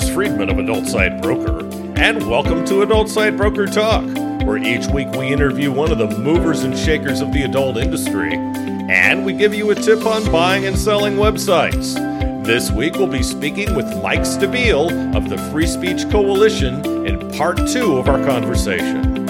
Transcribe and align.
Bruce 0.00 0.14
Friedman 0.14 0.48
of 0.48 0.58
Adult 0.58 0.86
Site 0.86 1.20
Broker, 1.20 1.60
and 1.96 2.26
welcome 2.26 2.64
to 2.64 2.80
Adult 2.80 3.10
Site 3.10 3.36
Broker 3.36 3.66
Talk, 3.66 4.02
where 4.46 4.56
each 4.56 4.86
week 4.86 5.08
we 5.12 5.30
interview 5.30 5.70
one 5.70 5.92
of 5.92 5.98
the 5.98 6.06
movers 6.18 6.62
and 6.62 6.78
shakers 6.78 7.20
of 7.20 7.34
the 7.34 7.42
adult 7.42 7.76
industry, 7.76 8.32
and 8.32 9.26
we 9.26 9.34
give 9.34 9.52
you 9.52 9.70
a 9.70 9.74
tip 9.74 10.06
on 10.06 10.24
buying 10.32 10.64
and 10.64 10.78
selling 10.78 11.16
websites. 11.16 11.96
This 12.46 12.70
week 12.70 12.94
we'll 12.94 13.08
be 13.08 13.22
speaking 13.22 13.74
with 13.74 13.84
Mike 14.02 14.20
Stabile 14.20 15.14
of 15.14 15.28
the 15.28 15.36
Free 15.50 15.66
Speech 15.66 16.08
Coalition 16.08 17.06
in 17.06 17.30
part 17.32 17.58
two 17.68 17.98
of 17.98 18.08
our 18.08 18.24
conversation. 18.24 19.28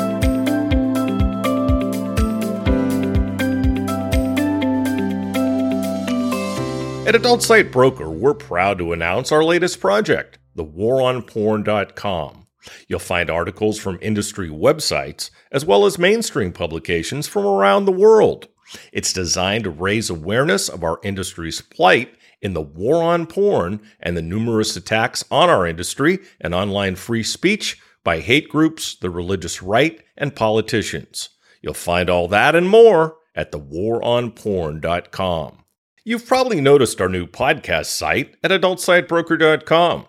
At 7.08 7.16
Adult 7.16 7.42
Site 7.42 7.72
Broker, 7.72 8.08
we're 8.08 8.34
proud 8.34 8.78
to 8.78 8.92
announce 8.92 9.32
our 9.32 9.42
latest 9.42 9.80
project, 9.80 10.38
thewaronporn.com. 10.60 12.46
You'll 12.88 12.98
find 12.98 13.30
articles 13.30 13.78
from 13.78 13.98
industry 14.02 14.48
websites 14.48 15.30
as 15.50 15.64
well 15.64 15.86
as 15.86 15.98
mainstream 15.98 16.52
publications 16.52 17.26
from 17.26 17.46
around 17.46 17.84
the 17.84 17.92
world. 17.92 18.48
It's 18.92 19.12
designed 19.12 19.64
to 19.64 19.70
raise 19.70 20.10
awareness 20.10 20.68
of 20.68 20.84
our 20.84 21.00
industry's 21.02 21.60
plight 21.60 22.14
in 22.42 22.54
the 22.54 22.60
war 22.60 23.02
on 23.02 23.26
porn 23.26 23.80
and 23.98 24.16
the 24.16 24.22
numerous 24.22 24.76
attacks 24.76 25.24
on 25.30 25.50
our 25.50 25.66
industry 25.66 26.20
and 26.40 26.54
online 26.54 26.96
free 26.96 27.22
speech 27.22 27.78
by 28.04 28.20
hate 28.20 28.48
groups, 28.48 28.94
the 28.96 29.10
religious 29.10 29.62
right, 29.62 30.02
and 30.16 30.36
politicians. 30.36 31.30
You'll 31.60 31.74
find 31.74 32.08
all 32.08 32.28
that 32.28 32.54
and 32.54 32.68
more 32.68 33.16
at 33.34 33.52
thewaronporn.com. 33.52 35.64
You've 36.04 36.26
probably 36.26 36.62
noticed 36.62 37.00
our 37.00 37.10
new 37.10 37.26
podcast 37.26 37.86
site 37.86 38.36
at 38.42 38.50
adultsitebroker.com. 38.50 40.06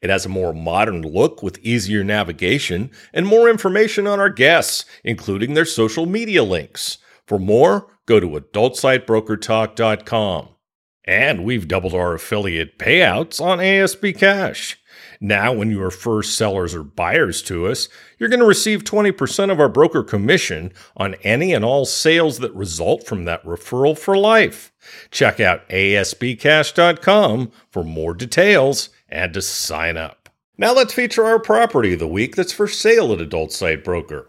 It 0.00 0.10
has 0.10 0.26
a 0.26 0.30
more 0.30 0.52
modern 0.52 1.02
look 1.02 1.42
with 1.42 1.58
easier 1.58 2.04
navigation 2.04 2.92
and 3.12 3.26
more 3.26 3.48
information 3.48 4.06
on 4.06 4.20
our 4.20 4.30
guests, 4.30 4.84
including 5.02 5.54
their 5.54 5.64
social 5.64 6.06
media 6.06 6.44
links. 6.44 6.98
For 7.26 7.38
more, 7.38 7.88
go 8.06 8.20
to 8.20 8.28
adultsitebrokertalk.com. 8.28 10.48
And 11.06 11.44
we've 11.44 11.68
doubled 11.68 11.94
our 11.94 12.14
affiliate 12.14 12.78
payouts 12.78 13.40
on 13.40 13.58
ASB 13.58 14.18
Cash. 14.18 14.78
Now, 15.20 15.52
when 15.52 15.70
you 15.70 15.80
refer 15.80 16.22
sellers 16.22 16.74
or 16.74 16.82
buyers 16.82 17.42
to 17.42 17.66
us, 17.66 17.88
you're 18.18 18.28
going 18.28 18.40
to 18.40 18.46
receive 18.46 18.84
20% 18.84 19.50
of 19.50 19.60
our 19.60 19.68
broker 19.68 20.02
commission 20.02 20.72
on 20.96 21.14
any 21.22 21.52
and 21.52 21.64
all 21.64 21.84
sales 21.84 22.38
that 22.38 22.54
result 22.54 23.06
from 23.06 23.24
that 23.24 23.44
referral 23.44 23.98
for 23.98 24.16
life. 24.16 24.72
Check 25.10 25.40
out 25.40 25.68
asbcash.com 25.68 27.52
for 27.70 27.84
more 27.84 28.14
details 28.14 28.90
and 29.14 29.32
to 29.32 29.40
sign 29.40 29.96
up. 29.96 30.28
Now 30.58 30.74
let's 30.74 30.92
feature 30.92 31.24
our 31.24 31.38
property 31.38 31.94
of 31.94 32.00
the 32.00 32.08
week 32.08 32.36
that's 32.36 32.52
for 32.52 32.68
sale 32.68 33.12
at 33.12 33.20
Adult 33.20 33.52
Site 33.52 33.84
Broker. 33.84 34.28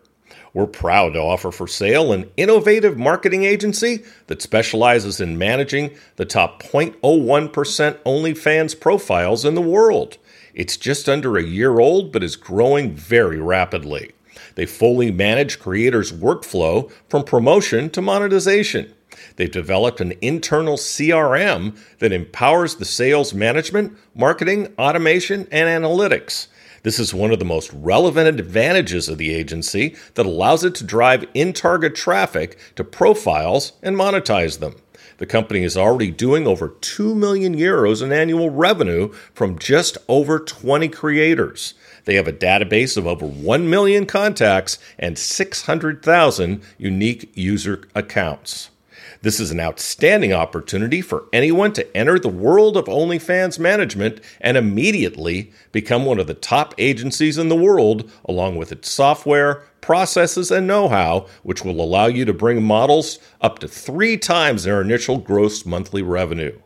We're 0.54 0.68
proud 0.68 1.14
to 1.14 1.20
offer 1.20 1.52
for 1.52 1.68
sale 1.68 2.14
an 2.14 2.32
innovative 2.38 2.98
marketing 2.98 3.44
agency 3.44 4.06
that 4.28 4.42
specializes 4.42 5.20
in 5.20 5.38
managing 5.38 5.94
the 6.16 6.24
top 6.24 6.64
0.01% 6.64 7.52
OnlyFans 7.52 8.80
profiles 8.80 9.44
in 9.44 9.56
the 9.56 9.62
world. 9.62 10.18
It's 10.54 10.78
just 10.78 11.10
under 11.10 11.38
a 11.38 11.44
year 11.44 11.80
old, 11.80 12.14
but 12.14 12.24
is 12.24 12.38
growing 12.38 12.94
very 12.94 13.40
rapidly. 13.40 14.14
They 14.56 14.66
fully 14.66 15.12
manage 15.12 15.60
creators' 15.60 16.14
workflow 16.14 16.90
from 17.10 17.26
promotion 17.26 17.90
to 17.90 18.02
monetization. 18.02 18.94
They've 19.36 19.52
developed 19.52 20.02
an 20.02 20.14
internal 20.22 20.78
CRM 20.78 21.78
that 22.00 22.12
empowers 22.12 22.76
the 22.76 22.86
sales 22.86 23.34
management, 23.34 23.98
marketing, 24.14 24.74
automation, 24.78 25.48
and 25.52 25.84
analytics. 25.84 26.48
This 26.84 27.00
is 27.00 27.16
one 27.16 27.32
of 27.32 27.40
the 27.40 27.46
most 27.46 27.74
relevant 27.74 28.28
advantages 28.40 29.10
of 29.10 29.18
the 29.18 29.34
agency 29.34 29.96
that 30.14 30.26
allows 30.28 30.64
it 30.64 30.76
to 30.76 30.84
drive 30.84 31.26
in 31.34 31.52
target 31.52 31.96
traffic 31.96 32.60
to 32.76 32.84
profiles 32.84 33.72
and 33.82 33.96
monetize 33.96 34.60
them. 34.60 34.76
The 35.18 35.26
company 35.26 35.64
is 35.64 35.78
already 35.78 36.12
doing 36.12 36.46
over 36.46 36.68
2 36.68 37.16
million 37.16 37.56
euros 37.56 38.04
in 38.04 38.12
annual 38.12 38.50
revenue 38.50 39.14
from 39.34 39.58
just 39.58 39.98
over 40.08 40.40
20 40.40 40.90
creators. 40.90 41.74
They 42.04 42.16
have 42.16 42.28
a 42.28 42.34
database 42.34 42.98
of 42.98 43.08
over 43.08 43.26
1 43.26 43.70
million 43.70 44.06
contacts 44.06 44.78
and 45.00 45.18
600,000 45.18 46.62
unique 46.78 47.32
user 47.34 47.88
accounts. 47.96 48.70
This 49.26 49.40
is 49.40 49.50
an 49.50 49.60
outstanding 49.60 50.34
opportunity 50.34 51.02
for 51.02 51.26
anyone 51.34 51.74
to 51.74 51.98
enter 51.98 52.20
the 52.20 52.30
world 52.30 52.78
of 52.78 52.86
OnlyFans 52.86 53.58
management 53.58 54.22
and 54.40 54.56
immediately 54.56 55.52
become 55.72 56.06
one 56.06 56.20
of 56.20 56.28
the 56.28 56.36
top 56.36 56.76
agencies 56.78 57.40
in 57.40 57.50
the 57.50 57.56
world, 57.56 58.08
along 58.26 58.56
with 58.56 58.72
its 58.72 58.92
software, 58.92 59.64
processes, 59.82 60.52
and 60.52 60.68
know 60.68 60.88
how, 60.90 61.26
which 61.42 61.66
will 61.66 61.82
allow 61.82 62.06
you 62.06 62.24
to 62.24 62.34
bring 62.36 62.62
models 62.62 63.18
up 63.42 63.58
to 63.58 63.68
three 63.68 64.16
times 64.16 64.64
their 64.64 64.80
initial 64.80 65.18
gross 65.18 65.66
monthly 65.66 66.04
revenue. 66.04 66.60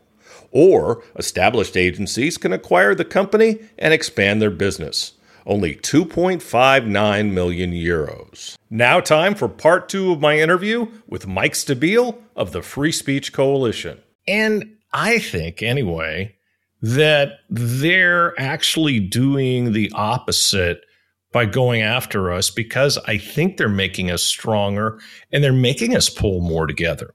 Or 0.51 1.01
established 1.15 1.77
agencies 1.77 2.37
can 2.37 2.51
acquire 2.51 2.93
the 2.93 3.05
company 3.05 3.59
and 3.77 3.93
expand 3.93 4.41
their 4.41 4.51
business 4.51 5.13
only 5.45 5.75
2.59 5.75 7.31
million 7.31 7.71
euros. 7.71 8.57
Now, 8.69 8.99
time 8.99 9.35
for 9.35 9.47
part 9.47 9.89
two 9.89 10.11
of 10.11 10.19
my 10.19 10.39
interview 10.39 10.87
with 11.07 11.27
Mike 11.27 11.53
Stabile 11.53 12.17
of 12.35 12.51
the 12.51 12.61
Free 12.61 12.91
Speech 12.91 13.33
Coalition. 13.33 13.99
And 14.27 14.77
I 14.93 15.19
think, 15.19 15.63
anyway, 15.63 16.35
that 16.81 17.39
they're 17.49 18.39
actually 18.39 18.99
doing 18.99 19.73
the 19.73 19.91
opposite 19.93 20.81
by 21.31 21.45
going 21.45 21.81
after 21.81 22.31
us 22.31 22.49
because 22.49 22.97
I 23.05 23.17
think 23.17 23.57
they're 23.57 23.69
making 23.69 24.09
us 24.09 24.23
stronger 24.23 24.99
and 25.31 25.43
they're 25.43 25.53
making 25.53 25.95
us 25.95 26.09
pull 26.09 26.41
more 26.41 26.65
together. 26.65 27.13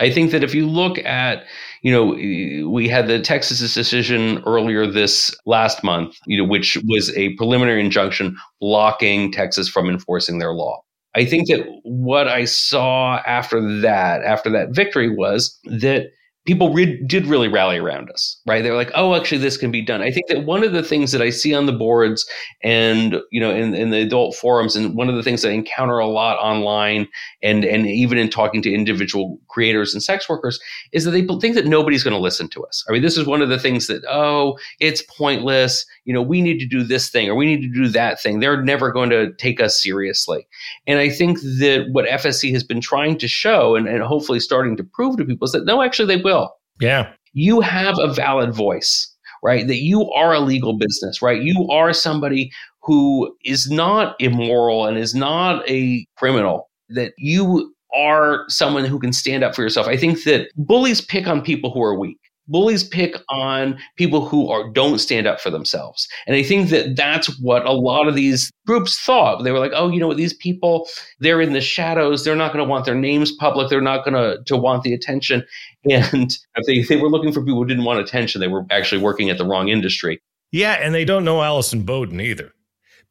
I 0.00 0.10
think 0.10 0.30
that 0.30 0.44
if 0.44 0.54
you 0.54 0.66
look 0.66 0.98
at, 0.98 1.44
you 1.82 1.92
know, 1.92 2.68
we 2.70 2.88
had 2.88 3.06
the 3.06 3.20
Texas 3.20 3.74
decision 3.74 4.42
earlier 4.46 4.86
this 4.86 5.34
last 5.46 5.84
month, 5.84 6.16
you 6.26 6.36
know, 6.36 6.48
which 6.48 6.78
was 6.86 7.14
a 7.16 7.34
preliminary 7.34 7.80
injunction 7.80 8.36
blocking 8.60 9.32
Texas 9.32 9.68
from 9.68 9.88
enforcing 9.88 10.38
their 10.38 10.52
law. 10.52 10.82
I 11.14 11.24
think 11.24 11.48
that 11.48 11.66
what 11.84 12.28
I 12.28 12.44
saw 12.44 13.20
after 13.26 13.80
that, 13.80 14.22
after 14.22 14.50
that 14.50 14.74
victory, 14.74 15.08
was 15.08 15.58
that 15.64 16.10
people 16.46 16.72
re- 16.72 17.02
did 17.06 17.26
really 17.26 17.46
rally 17.46 17.76
around 17.76 18.10
us, 18.10 18.40
right? 18.46 18.62
They 18.62 18.70
were 18.70 18.76
like, 18.76 18.90
"Oh, 18.94 19.14
actually, 19.14 19.38
this 19.38 19.58
can 19.58 19.70
be 19.70 19.82
done." 19.82 20.00
I 20.00 20.10
think 20.10 20.28
that 20.28 20.46
one 20.46 20.64
of 20.64 20.72
the 20.72 20.82
things 20.82 21.12
that 21.12 21.20
I 21.20 21.28
see 21.28 21.54
on 21.54 21.66
the 21.66 21.72
boards 21.72 22.26
and 22.64 23.20
you 23.30 23.38
know 23.38 23.50
in, 23.50 23.74
in 23.74 23.90
the 23.90 23.98
adult 23.98 24.34
forums, 24.34 24.74
and 24.74 24.96
one 24.96 25.10
of 25.10 25.16
the 25.16 25.22
things 25.22 25.44
I 25.44 25.50
encounter 25.50 25.98
a 25.98 26.06
lot 26.06 26.38
online, 26.38 27.06
and 27.42 27.64
and 27.64 27.86
even 27.86 28.16
in 28.16 28.30
talking 28.30 28.62
to 28.62 28.72
individual 28.72 29.38
creators 29.48 29.92
and 29.92 30.02
sex 30.02 30.26
workers, 30.26 30.58
is 30.92 31.04
that 31.04 31.10
they 31.10 31.26
think 31.38 31.54
that 31.54 31.66
nobody's 31.66 32.02
going 32.02 32.16
to 32.16 32.20
listen 32.20 32.48
to 32.48 32.64
us. 32.64 32.82
I 32.88 32.92
mean, 32.92 33.02
this 33.02 33.18
is 33.18 33.26
one 33.26 33.42
of 33.42 33.50
the 33.50 33.58
things 33.58 33.86
that 33.88 34.02
oh, 34.08 34.58
it's 34.80 35.02
pointless. 35.02 35.84
You 36.06 36.14
know, 36.14 36.22
we 36.22 36.40
need 36.40 36.58
to 36.60 36.66
do 36.66 36.82
this 36.82 37.10
thing 37.10 37.28
or 37.28 37.34
we 37.34 37.44
need 37.44 37.60
to 37.60 37.68
do 37.68 37.88
that 37.88 38.22
thing. 38.22 38.40
They're 38.40 38.62
never 38.62 38.90
going 38.90 39.10
to 39.10 39.34
take 39.34 39.60
us 39.60 39.82
seriously. 39.82 40.46
And 40.86 40.98
I 40.98 41.10
think 41.10 41.40
that 41.40 41.88
what 41.92 42.06
FSC 42.06 42.50
has 42.52 42.64
been 42.64 42.80
trying 42.80 43.18
to 43.18 43.28
show 43.28 43.76
and, 43.76 43.86
and 43.86 44.02
hopefully 44.02 44.40
starting 44.40 44.78
to 44.78 44.84
prove 44.84 45.18
to 45.18 45.26
people 45.26 45.44
is 45.44 45.52
that 45.52 45.66
no, 45.66 45.82
actually, 45.82 46.16
they 46.16 46.22
will 46.22 46.37
yeah. 46.80 47.12
You 47.32 47.60
have 47.60 47.98
a 47.98 48.12
valid 48.12 48.54
voice, 48.54 49.12
right? 49.42 49.66
That 49.66 49.78
you 49.78 50.10
are 50.12 50.34
a 50.34 50.40
legal 50.40 50.76
business, 50.76 51.22
right? 51.22 51.42
You 51.42 51.68
are 51.70 51.92
somebody 51.92 52.50
who 52.82 53.34
is 53.44 53.70
not 53.70 54.16
immoral 54.18 54.86
and 54.86 54.96
is 54.96 55.14
not 55.14 55.68
a 55.68 56.06
criminal, 56.16 56.70
that 56.88 57.12
you 57.18 57.74
are 57.94 58.44
someone 58.48 58.84
who 58.84 58.98
can 58.98 59.12
stand 59.12 59.44
up 59.44 59.54
for 59.54 59.62
yourself. 59.62 59.86
I 59.86 59.96
think 59.96 60.24
that 60.24 60.48
bullies 60.56 61.00
pick 61.00 61.26
on 61.26 61.42
people 61.42 61.70
who 61.70 61.82
are 61.82 61.98
weak 61.98 62.18
bullies 62.48 62.82
pick 62.82 63.14
on 63.28 63.78
people 63.96 64.26
who 64.26 64.48
are 64.48 64.68
don't 64.70 64.98
stand 64.98 65.26
up 65.26 65.40
for 65.40 65.50
themselves. 65.50 66.08
And 66.26 66.34
i 66.34 66.42
think 66.42 66.70
that 66.70 66.96
that's 66.96 67.38
what 67.40 67.64
a 67.66 67.72
lot 67.72 68.08
of 68.08 68.14
these 68.14 68.50
groups 68.66 68.98
thought. 68.98 69.44
They 69.44 69.52
were 69.52 69.58
like 69.58 69.72
oh 69.74 69.88
you 69.88 70.00
know 70.00 70.14
these 70.14 70.34
people 70.34 70.88
they're 71.20 71.40
in 71.40 71.52
the 71.52 71.60
shadows. 71.60 72.24
They're 72.24 72.36
not 72.36 72.52
going 72.52 72.64
to 72.64 72.68
want 72.68 72.84
their 72.84 72.94
names 72.94 73.32
public. 73.32 73.68
They're 73.68 73.80
not 73.80 74.04
going 74.04 74.14
to 74.14 74.42
to 74.44 74.56
want 74.56 74.82
the 74.82 74.94
attention. 74.94 75.44
And 75.90 76.36
if 76.56 76.66
they, 76.66 76.82
they 76.82 77.00
were 77.00 77.08
looking 77.08 77.32
for 77.32 77.40
people 77.40 77.60
who 77.60 77.64
didn't 77.64 77.84
want 77.84 78.00
attention 78.00 78.40
they 78.40 78.48
were 78.48 78.66
actually 78.70 79.00
working 79.00 79.30
at 79.30 79.38
the 79.38 79.44
wrong 79.44 79.68
industry. 79.68 80.20
Yeah 80.50 80.72
and 80.72 80.94
they 80.94 81.04
don't 81.04 81.24
know 81.24 81.40
Alison 81.42 81.82
Boden 81.82 82.20
either 82.20 82.52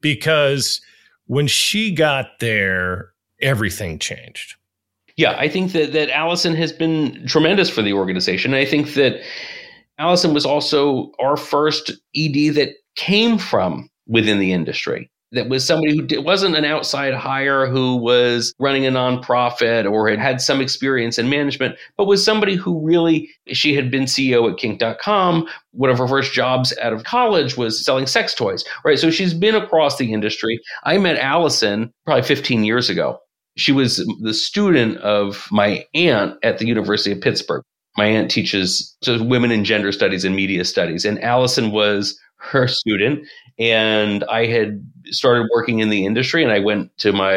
because 0.01 0.81
when 1.25 1.47
she 1.47 1.91
got 1.91 2.39
there 2.39 3.13
everything 3.41 3.99
changed 3.99 4.56
yeah, 5.17 5.35
I 5.37 5.49
think 5.49 5.73
that 5.73 5.93
that 5.93 6.09
Alison 6.09 6.55
has 6.55 6.71
been 6.71 7.25
tremendous 7.27 7.69
for 7.69 7.81
the 7.81 7.93
organization. 7.93 8.53
I 8.53 8.65
think 8.65 8.93
that 8.93 9.21
Alison 9.99 10.33
was 10.33 10.45
also 10.45 11.11
our 11.19 11.35
first 11.35 11.91
ED 12.15 12.53
that 12.55 12.75
came 12.95 13.37
from 13.37 13.89
within 14.07 14.39
the 14.39 14.53
industry. 14.53 15.09
that 15.31 15.49
was 15.49 15.65
somebody 15.65 15.95
who 15.95 16.05
did, 16.05 16.23
wasn't 16.23 16.55
an 16.55 16.63
outside 16.65 17.13
hire 17.13 17.67
who 17.67 17.97
was 17.97 18.53
running 18.59 18.85
a 18.85 18.91
nonprofit 18.91 19.89
or 19.89 20.09
had 20.09 20.19
had 20.19 20.39
some 20.41 20.61
experience 20.61 21.17
in 21.17 21.29
management, 21.29 21.75
but 21.97 22.05
was 22.05 22.23
somebody 22.23 22.55
who 22.55 22.79
really, 22.79 23.29
she 23.47 23.75
had 23.75 23.91
been 23.91 24.03
CEO 24.03 24.49
at 24.49 24.57
kink.com. 24.57 25.47
One 25.71 25.89
of 25.89 25.97
her 25.97 26.07
first 26.07 26.33
jobs 26.33 26.73
out 26.81 26.93
of 26.93 27.03
college 27.03 27.57
was 27.57 27.83
selling 27.83 28.07
sex 28.07 28.33
toys, 28.33 28.63
right? 28.85 28.97
So 28.97 29.11
she's 29.11 29.33
been 29.33 29.55
across 29.55 29.97
the 29.97 30.13
industry. 30.13 30.59
I 30.83 30.97
met 30.97 31.17
Alison 31.17 31.91
probably 32.05 32.23
15 32.23 32.63
years 32.63 32.89
ago. 32.89 33.19
She 33.57 33.71
was 33.71 33.97
the 34.21 34.33
student 34.33 34.97
of 34.99 35.47
my 35.51 35.85
aunt 35.93 36.35
at 36.43 36.59
the 36.59 36.67
University 36.67 37.11
of 37.11 37.21
Pittsburgh. 37.21 37.63
My 37.97 38.05
aunt 38.05 38.29
teaches 38.29 38.95
women 39.07 39.51
and 39.51 39.65
gender 39.65 39.91
studies 39.91 40.23
and 40.23 40.35
media 40.35 40.63
studies, 40.63 41.03
and 41.03 41.21
Alison 41.23 41.71
was 41.71 42.17
her 42.37 42.67
student 42.67 43.27
and 43.59 44.23
I 44.25 44.45
had 44.45 44.85
started 45.11 45.47
working 45.53 45.79
in 45.79 45.89
the 45.89 46.05
industry 46.05 46.43
and 46.43 46.51
I 46.51 46.59
went 46.59 46.95
to 46.99 47.11
my 47.11 47.33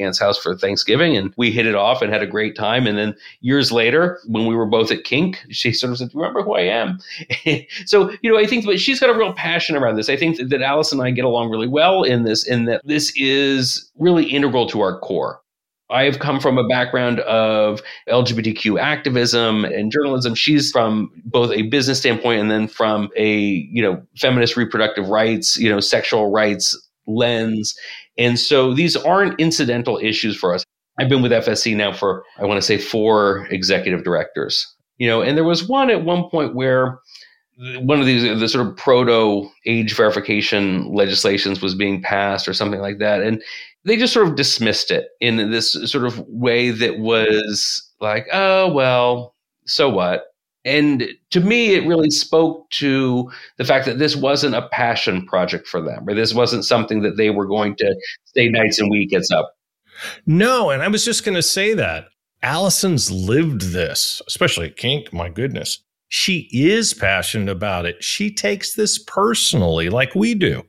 aunt's 0.00 0.18
house 0.18 0.38
for 0.38 0.56
Thanksgiving 0.56 1.16
and 1.16 1.32
we 1.36 1.50
hit 1.50 1.66
it 1.66 1.74
off 1.74 2.00
and 2.00 2.12
had 2.12 2.22
a 2.22 2.26
great 2.26 2.56
time. 2.56 2.86
And 2.86 2.96
then 2.96 3.14
years 3.40 3.72
later, 3.72 4.20
when 4.26 4.46
we 4.46 4.54
were 4.54 4.66
both 4.66 4.90
at 4.90 5.04
Kink, 5.04 5.44
she 5.50 5.72
sort 5.72 5.92
of 5.92 5.98
said, 5.98 6.10
Remember 6.14 6.42
who 6.42 6.54
I 6.54 6.62
am? 6.62 6.98
so, 7.86 8.10
you 8.22 8.32
know, 8.32 8.38
I 8.38 8.46
think 8.46 8.66
that 8.66 8.78
she's 8.78 9.00
got 9.00 9.10
a 9.10 9.18
real 9.18 9.32
passion 9.32 9.76
around 9.76 9.96
this. 9.96 10.08
I 10.08 10.16
think 10.16 10.38
that, 10.38 10.50
that 10.50 10.62
Alice 10.62 10.92
and 10.92 11.02
I 11.02 11.10
get 11.10 11.24
along 11.24 11.50
really 11.50 11.68
well 11.68 12.02
in 12.02 12.24
this, 12.24 12.46
in 12.46 12.64
that 12.66 12.82
this 12.84 13.12
is 13.16 13.90
really 13.98 14.24
integral 14.26 14.66
to 14.68 14.80
our 14.80 14.98
core. 15.00 15.40
I've 15.92 16.18
come 16.18 16.40
from 16.40 16.58
a 16.58 16.66
background 16.66 17.20
of 17.20 17.80
LGBTQ 18.08 18.80
activism 18.80 19.64
and 19.64 19.92
journalism. 19.92 20.34
She's 20.34 20.70
from 20.70 21.10
both 21.24 21.52
a 21.52 21.62
business 21.62 21.98
standpoint 21.98 22.40
and 22.40 22.50
then 22.50 22.66
from 22.66 23.10
a, 23.16 23.36
you 23.70 23.82
know, 23.82 24.02
feminist 24.16 24.56
reproductive 24.56 25.08
rights, 25.08 25.58
you 25.58 25.68
know, 25.68 25.80
sexual 25.80 26.30
rights 26.30 26.76
lens. 27.06 27.74
And 28.16 28.38
so 28.38 28.74
these 28.74 28.96
aren't 28.96 29.38
incidental 29.38 29.98
issues 30.02 30.36
for 30.36 30.54
us. 30.54 30.64
I've 30.98 31.08
been 31.08 31.22
with 31.22 31.32
FSC 31.32 31.76
now 31.76 31.92
for, 31.92 32.24
I 32.38 32.44
want 32.44 32.58
to 32.58 32.66
say, 32.66 32.78
four 32.78 33.46
executive 33.50 34.04
directors. 34.04 34.74
You 34.98 35.08
know, 35.08 35.22
and 35.22 35.36
there 35.36 35.44
was 35.44 35.68
one 35.68 35.90
at 35.90 36.04
one 36.04 36.28
point 36.30 36.54
where 36.54 37.00
one 37.80 38.00
of 38.00 38.06
these 38.06 38.22
the 38.22 38.48
sort 38.48 38.66
of 38.66 38.76
proto 38.76 39.48
age 39.66 39.94
verification 39.94 40.92
legislations 40.92 41.60
was 41.60 41.74
being 41.74 42.02
passed 42.02 42.48
or 42.48 42.54
something 42.54 42.80
like 42.80 42.98
that 42.98 43.22
and 43.22 43.42
they 43.84 43.96
just 43.96 44.12
sort 44.12 44.28
of 44.28 44.36
dismissed 44.36 44.90
it 44.90 45.08
in 45.20 45.50
this 45.50 45.72
sort 45.90 46.04
of 46.04 46.18
way 46.28 46.70
that 46.70 46.98
was 46.98 47.90
like, 48.00 48.26
oh, 48.32 48.72
well, 48.72 49.34
so 49.66 49.88
what? 49.88 50.26
And 50.64 51.08
to 51.30 51.40
me, 51.40 51.74
it 51.74 51.86
really 51.86 52.10
spoke 52.10 52.70
to 52.70 53.30
the 53.56 53.64
fact 53.64 53.84
that 53.86 53.98
this 53.98 54.14
wasn't 54.14 54.54
a 54.54 54.68
passion 54.68 55.26
project 55.26 55.66
for 55.66 55.80
them, 55.80 56.08
or 56.08 56.14
this 56.14 56.32
wasn't 56.32 56.64
something 56.64 57.02
that 57.02 57.16
they 57.16 57.30
were 57.30 57.46
going 57.46 57.74
to 57.76 57.96
stay 58.26 58.48
nights 58.48 58.78
and 58.78 58.90
weekends 58.90 59.30
up. 59.32 59.54
No, 60.26 60.70
and 60.70 60.82
I 60.82 60.88
was 60.88 61.04
just 61.04 61.24
going 61.24 61.34
to 61.34 61.42
say 61.42 61.74
that. 61.74 62.06
Alison's 62.44 63.10
lived 63.10 63.72
this, 63.72 64.22
especially 64.26 64.70
Kink. 64.70 65.12
My 65.12 65.28
goodness. 65.28 65.82
She 66.08 66.48
is 66.52 66.92
passionate 66.92 67.50
about 67.50 67.86
it. 67.86 68.02
She 68.02 68.32
takes 68.32 68.74
this 68.74 68.98
personally, 68.98 69.88
like 69.88 70.14
we 70.14 70.34
do. 70.34 70.62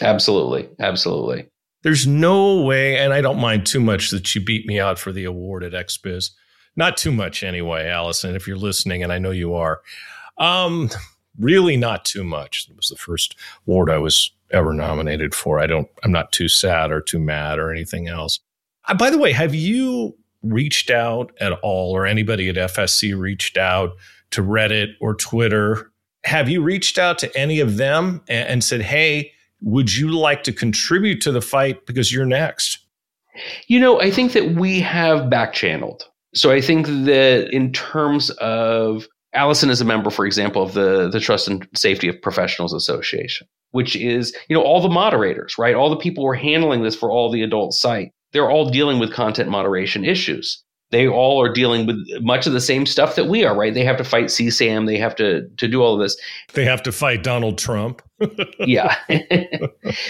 Absolutely. 0.00 0.68
Absolutely. 0.78 1.48
There's 1.84 2.06
no 2.06 2.62
way, 2.62 2.96
and 2.96 3.12
I 3.12 3.20
don't 3.20 3.38
mind 3.38 3.66
too 3.66 3.78
much 3.78 4.10
that 4.10 4.34
you 4.34 4.40
beat 4.40 4.66
me 4.66 4.80
out 4.80 4.98
for 4.98 5.12
the 5.12 5.24
award 5.24 5.62
at 5.62 5.72
XBiz. 5.72 6.30
Not 6.76 6.96
too 6.96 7.12
much 7.12 7.44
anyway, 7.44 7.86
Alison, 7.86 8.34
if 8.34 8.48
you're 8.48 8.56
listening, 8.56 9.02
and 9.02 9.12
I 9.12 9.18
know 9.18 9.30
you 9.30 9.54
are. 9.54 9.82
Um, 10.38 10.88
really 11.38 11.76
not 11.76 12.06
too 12.06 12.24
much. 12.24 12.68
It 12.70 12.76
was 12.76 12.88
the 12.88 12.96
first 12.96 13.36
award 13.66 13.90
I 13.90 13.98
was 13.98 14.32
ever 14.50 14.72
nominated 14.72 15.34
for. 15.34 15.60
I 15.60 15.66
don't 15.66 15.88
I'm 16.02 16.10
not 16.10 16.32
too 16.32 16.48
sad 16.48 16.90
or 16.90 17.02
too 17.02 17.18
mad 17.18 17.58
or 17.58 17.70
anything 17.70 18.08
else. 18.08 18.40
Uh, 18.88 18.94
by 18.94 19.10
the 19.10 19.18
way, 19.18 19.32
have 19.32 19.54
you 19.54 20.16
reached 20.42 20.90
out 20.90 21.32
at 21.38 21.52
all 21.62 21.94
or 21.94 22.06
anybody 22.06 22.48
at 22.48 22.56
FSC 22.56 23.16
reached 23.18 23.58
out 23.58 23.92
to 24.30 24.42
Reddit 24.42 24.94
or 25.00 25.14
Twitter? 25.14 25.92
Have 26.24 26.48
you 26.48 26.62
reached 26.62 26.96
out 26.96 27.18
to 27.18 27.36
any 27.36 27.60
of 27.60 27.76
them 27.76 28.22
and, 28.26 28.48
and 28.48 28.64
said, 28.64 28.80
"Hey, 28.80 29.33
would 29.64 29.94
you 29.96 30.10
like 30.10 30.42
to 30.44 30.52
contribute 30.52 31.20
to 31.22 31.32
the 31.32 31.40
fight 31.40 31.86
because 31.86 32.12
you're 32.12 32.26
next? 32.26 32.78
You 33.66 33.80
know, 33.80 34.00
I 34.00 34.10
think 34.10 34.32
that 34.32 34.50
we 34.52 34.80
have 34.80 35.28
back 35.28 35.54
channeled. 35.54 36.04
So 36.34 36.50
I 36.50 36.60
think 36.60 36.86
that 36.86 37.48
in 37.50 37.72
terms 37.72 38.30
of 38.30 39.08
Alison 39.32 39.70
is 39.70 39.80
a 39.80 39.84
member, 39.84 40.10
for 40.10 40.26
example, 40.26 40.62
of 40.62 40.74
the, 40.74 41.08
the 41.08 41.18
Trust 41.18 41.48
and 41.48 41.66
Safety 41.74 42.08
of 42.08 42.20
Professionals 42.20 42.72
Association, 42.72 43.48
which 43.70 43.96
is, 43.96 44.36
you 44.48 44.56
know, 44.56 44.62
all 44.62 44.80
the 44.80 44.88
moderators, 44.88 45.56
right? 45.58 45.74
All 45.74 45.90
the 45.90 45.96
people 45.96 46.22
who 46.22 46.28
are 46.28 46.34
handling 46.34 46.82
this 46.82 46.94
for 46.94 47.10
all 47.10 47.32
the 47.32 47.42
adult 47.42 47.72
site. 47.72 48.12
They're 48.32 48.50
all 48.50 48.68
dealing 48.68 48.98
with 48.98 49.12
content 49.12 49.48
moderation 49.48 50.04
issues 50.04 50.62
they 50.90 51.08
all 51.08 51.42
are 51.42 51.52
dealing 51.52 51.86
with 51.86 51.96
much 52.20 52.46
of 52.46 52.52
the 52.52 52.60
same 52.60 52.86
stuff 52.86 53.16
that 53.16 53.26
we 53.26 53.44
are, 53.44 53.56
right? 53.56 53.74
They 53.74 53.84
have 53.84 53.96
to 53.96 54.04
fight 54.04 54.26
CSAM, 54.26 54.86
they 54.86 54.98
have 54.98 55.16
to 55.16 55.48
to 55.48 55.68
do 55.68 55.82
all 55.82 55.94
of 55.94 56.00
this. 56.00 56.16
They 56.52 56.64
have 56.64 56.82
to 56.84 56.92
fight 56.92 57.22
Donald 57.22 57.58
Trump. 57.58 58.02
yeah. 58.60 58.96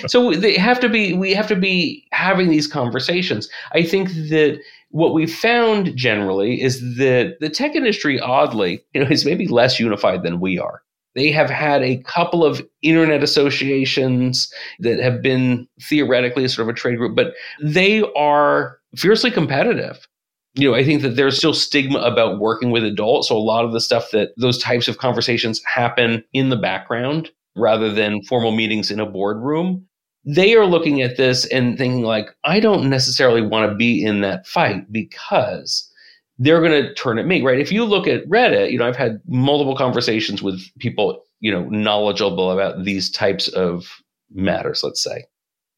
so 0.06 0.32
they 0.32 0.56
have 0.56 0.80
to 0.80 0.88
be 0.88 1.14
we 1.14 1.32
have 1.32 1.48
to 1.48 1.56
be 1.56 2.06
having 2.12 2.50
these 2.50 2.66
conversations. 2.66 3.48
I 3.72 3.82
think 3.82 4.10
that 4.10 4.60
what 4.90 5.14
we 5.14 5.26
found 5.26 5.96
generally 5.96 6.62
is 6.62 6.80
that 6.98 7.36
the 7.40 7.50
tech 7.50 7.74
industry 7.74 8.20
oddly, 8.20 8.84
you 8.92 9.02
know, 9.02 9.10
is 9.10 9.24
maybe 9.24 9.48
less 9.48 9.80
unified 9.80 10.22
than 10.22 10.38
we 10.38 10.58
are. 10.58 10.82
They 11.14 11.30
have 11.30 11.48
had 11.48 11.82
a 11.82 12.02
couple 12.02 12.44
of 12.44 12.62
internet 12.82 13.22
associations 13.22 14.52
that 14.80 14.98
have 15.00 15.22
been 15.22 15.66
theoretically 15.80 16.46
sort 16.48 16.68
of 16.68 16.74
a 16.74 16.76
trade 16.76 16.98
group, 16.98 17.14
but 17.14 17.34
they 17.62 18.02
are 18.16 18.78
fiercely 18.96 19.30
competitive 19.30 20.06
you 20.54 20.70
know, 20.70 20.76
I 20.76 20.84
think 20.84 21.02
that 21.02 21.16
there's 21.16 21.36
still 21.36 21.52
stigma 21.52 21.98
about 21.98 22.38
working 22.38 22.70
with 22.70 22.84
adults. 22.84 23.28
So 23.28 23.36
a 23.36 23.38
lot 23.38 23.64
of 23.64 23.72
the 23.72 23.80
stuff 23.80 24.10
that 24.12 24.30
those 24.36 24.58
types 24.58 24.86
of 24.88 24.98
conversations 24.98 25.62
happen 25.64 26.24
in 26.32 26.48
the 26.48 26.56
background 26.56 27.30
rather 27.56 27.92
than 27.92 28.22
formal 28.22 28.52
meetings 28.52 28.90
in 28.90 29.00
a 29.00 29.06
boardroom. 29.06 29.86
They 30.24 30.54
are 30.54 30.64
looking 30.64 31.02
at 31.02 31.16
this 31.16 31.44
and 31.46 31.76
thinking 31.76 32.02
like, 32.02 32.30
I 32.44 32.60
don't 32.60 32.88
necessarily 32.88 33.42
want 33.42 33.70
to 33.70 33.76
be 33.76 34.02
in 34.02 34.20
that 34.22 34.46
fight 34.46 34.90
because 34.90 35.90
they're 36.38 36.60
going 36.60 36.82
to 36.82 36.94
turn 36.94 37.18
at 37.18 37.26
me, 37.26 37.42
right? 37.42 37.60
If 37.60 37.70
you 37.70 37.84
look 37.84 38.06
at 38.06 38.26
Reddit, 38.28 38.72
you 38.72 38.78
know, 38.78 38.86
I've 38.86 38.96
had 38.96 39.20
multiple 39.26 39.76
conversations 39.76 40.42
with 40.42 40.62
people, 40.78 41.22
you 41.40 41.52
know, 41.52 41.64
knowledgeable 41.64 42.50
about 42.50 42.84
these 42.84 43.10
types 43.10 43.48
of 43.48 43.86
matters, 44.32 44.82
let's 44.82 45.02
say. 45.02 45.24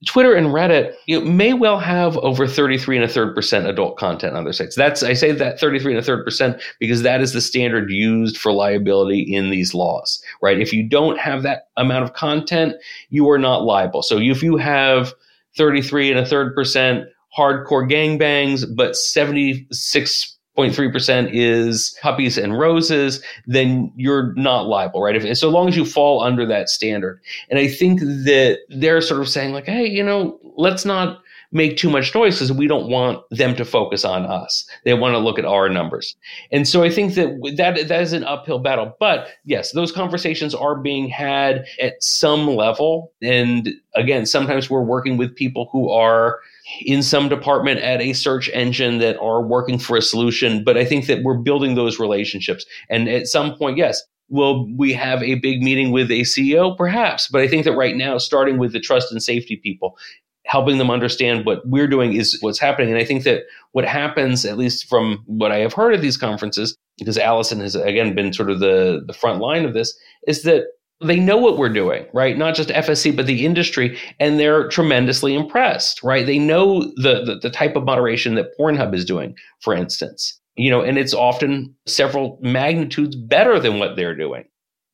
Twitter 0.04 0.34
and 0.34 0.48
Reddit 0.48 0.94
you 1.06 1.22
may 1.22 1.54
well 1.54 1.78
have 1.78 2.18
over 2.18 2.46
33 2.46 2.96
and 2.96 3.04
a 3.04 3.08
third 3.08 3.34
percent 3.34 3.66
adult 3.66 3.96
content 3.96 4.36
on 4.36 4.44
their 4.44 4.52
sites. 4.52 4.76
That's 4.76 5.02
I 5.02 5.14
say 5.14 5.32
that 5.32 5.58
33 5.58 5.94
and 5.94 6.00
a 6.00 6.04
third 6.04 6.24
percent 6.24 6.60
because 6.78 7.02
that 7.02 7.22
is 7.22 7.32
the 7.32 7.40
standard 7.40 7.90
used 7.90 8.36
for 8.36 8.52
liability 8.52 9.20
in 9.20 9.50
these 9.50 9.72
laws, 9.72 10.22
right? 10.42 10.60
If 10.60 10.72
you 10.72 10.86
don't 10.86 11.18
have 11.18 11.42
that 11.44 11.68
amount 11.78 12.04
of 12.04 12.12
content, 12.12 12.74
you 13.08 13.28
are 13.30 13.38
not 13.38 13.64
liable. 13.64 14.02
So 14.02 14.18
if 14.18 14.42
you 14.42 14.58
have 14.58 15.14
33 15.56 16.10
and 16.10 16.20
a 16.20 16.26
third 16.26 16.54
percent 16.54 17.08
hardcore 17.36 17.90
gangbangs, 17.90 18.64
but 18.74 18.96
76 18.96 20.35
0.3% 20.56 21.30
is 21.32 21.96
puppies 22.02 22.38
and 22.38 22.58
roses, 22.58 23.22
then 23.46 23.92
you're 23.96 24.32
not 24.34 24.66
liable, 24.66 25.02
right? 25.02 25.16
If, 25.16 25.38
so 25.38 25.48
long 25.48 25.68
as 25.68 25.76
you 25.76 25.84
fall 25.84 26.22
under 26.22 26.46
that 26.46 26.68
standard. 26.68 27.20
And 27.50 27.58
I 27.58 27.68
think 27.68 28.00
that 28.00 28.60
they're 28.68 29.00
sort 29.00 29.20
of 29.20 29.28
saying, 29.28 29.52
like, 29.52 29.66
hey, 29.66 29.86
you 29.86 30.02
know, 30.02 30.38
let's 30.56 30.84
not 30.84 31.22
make 31.52 31.76
too 31.76 31.90
much 31.90 32.14
noise 32.14 32.34
because 32.36 32.52
we 32.52 32.66
don't 32.66 32.88
want 32.88 33.22
them 33.30 33.54
to 33.56 33.64
focus 33.64 34.04
on 34.04 34.26
us. 34.26 34.68
They 34.84 34.94
want 34.94 35.14
to 35.14 35.18
look 35.18 35.38
at 35.38 35.44
our 35.44 35.68
numbers. 35.68 36.16
And 36.50 36.66
so 36.66 36.82
I 36.82 36.90
think 36.90 37.14
that 37.14 37.28
that 37.56 37.88
that 37.88 38.02
is 38.02 38.12
an 38.12 38.24
uphill 38.24 38.58
battle. 38.58 38.94
But 38.98 39.28
yes, 39.44 39.72
those 39.72 39.92
conversations 39.92 40.54
are 40.54 40.76
being 40.76 41.08
had 41.08 41.64
at 41.80 42.02
some 42.02 42.48
level. 42.48 43.12
And 43.22 43.70
again, 43.94 44.26
sometimes 44.26 44.68
we're 44.68 44.82
working 44.82 45.16
with 45.16 45.34
people 45.34 45.68
who 45.72 45.90
are 45.90 46.40
in 46.80 47.02
some 47.02 47.28
department 47.28 47.80
at 47.80 48.00
a 48.00 48.12
search 48.12 48.48
engine 48.50 48.98
that 48.98 49.18
are 49.20 49.42
working 49.42 49.78
for 49.78 49.96
a 49.96 50.02
solution. 50.02 50.64
But 50.64 50.76
I 50.76 50.84
think 50.84 51.06
that 51.06 51.22
we're 51.22 51.38
building 51.38 51.74
those 51.74 51.98
relationships. 51.98 52.66
And 52.90 53.08
at 53.08 53.26
some 53.26 53.56
point, 53.56 53.76
yes, 53.76 54.02
will 54.28 54.68
we 54.76 54.92
have 54.92 55.22
a 55.22 55.36
big 55.36 55.62
meeting 55.62 55.92
with 55.92 56.10
a 56.10 56.22
CEO? 56.22 56.76
Perhaps. 56.76 57.28
But 57.28 57.40
I 57.40 57.48
think 57.48 57.64
that 57.64 57.76
right 57.76 57.96
now, 57.96 58.18
starting 58.18 58.58
with 58.58 58.72
the 58.72 58.80
trust 58.80 59.12
and 59.12 59.22
safety 59.22 59.56
people, 59.56 59.96
helping 60.44 60.78
them 60.78 60.90
understand 60.90 61.44
what 61.44 61.66
we're 61.66 61.88
doing 61.88 62.14
is 62.14 62.38
what's 62.40 62.58
happening. 62.58 62.90
And 62.90 62.98
I 62.98 63.04
think 63.04 63.24
that 63.24 63.42
what 63.72 63.84
happens, 63.84 64.44
at 64.44 64.58
least 64.58 64.88
from 64.88 65.22
what 65.26 65.52
I 65.52 65.58
have 65.58 65.72
heard 65.72 65.92
at 65.94 66.00
these 66.00 66.16
conferences, 66.16 66.76
because 66.98 67.18
Alison 67.18 67.60
has 67.60 67.74
again 67.74 68.14
been 68.14 68.32
sort 68.32 68.50
of 68.50 68.60
the, 68.60 69.02
the 69.06 69.12
front 69.12 69.40
line 69.40 69.64
of 69.64 69.74
this, 69.74 69.96
is 70.26 70.42
that 70.42 70.66
they 71.02 71.20
know 71.20 71.36
what 71.36 71.58
we're 71.58 71.68
doing, 71.68 72.06
right? 72.14 72.38
Not 72.38 72.54
just 72.54 72.70
FSC, 72.70 73.14
but 73.14 73.26
the 73.26 73.44
industry, 73.44 73.98
and 74.18 74.40
they're 74.40 74.68
tremendously 74.68 75.34
impressed, 75.34 76.02
right? 76.02 76.24
They 76.24 76.38
know 76.38 76.80
the, 76.96 77.22
the, 77.24 77.38
the 77.42 77.50
type 77.50 77.76
of 77.76 77.84
moderation 77.84 78.34
that 78.36 78.56
Pornhub 78.58 78.94
is 78.94 79.04
doing, 79.04 79.36
for 79.60 79.74
instance, 79.74 80.40
you 80.56 80.70
know, 80.70 80.80
and 80.80 80.96
it's 80.96 81.12
often 81.12 81.74
several 81.86 82.38
magnitudes 82.40 83.14
better 83.14 83.60
than 83.60 83.78
what 83.78 83.96
they're 83.96 84.16
doing. 84.16 84.44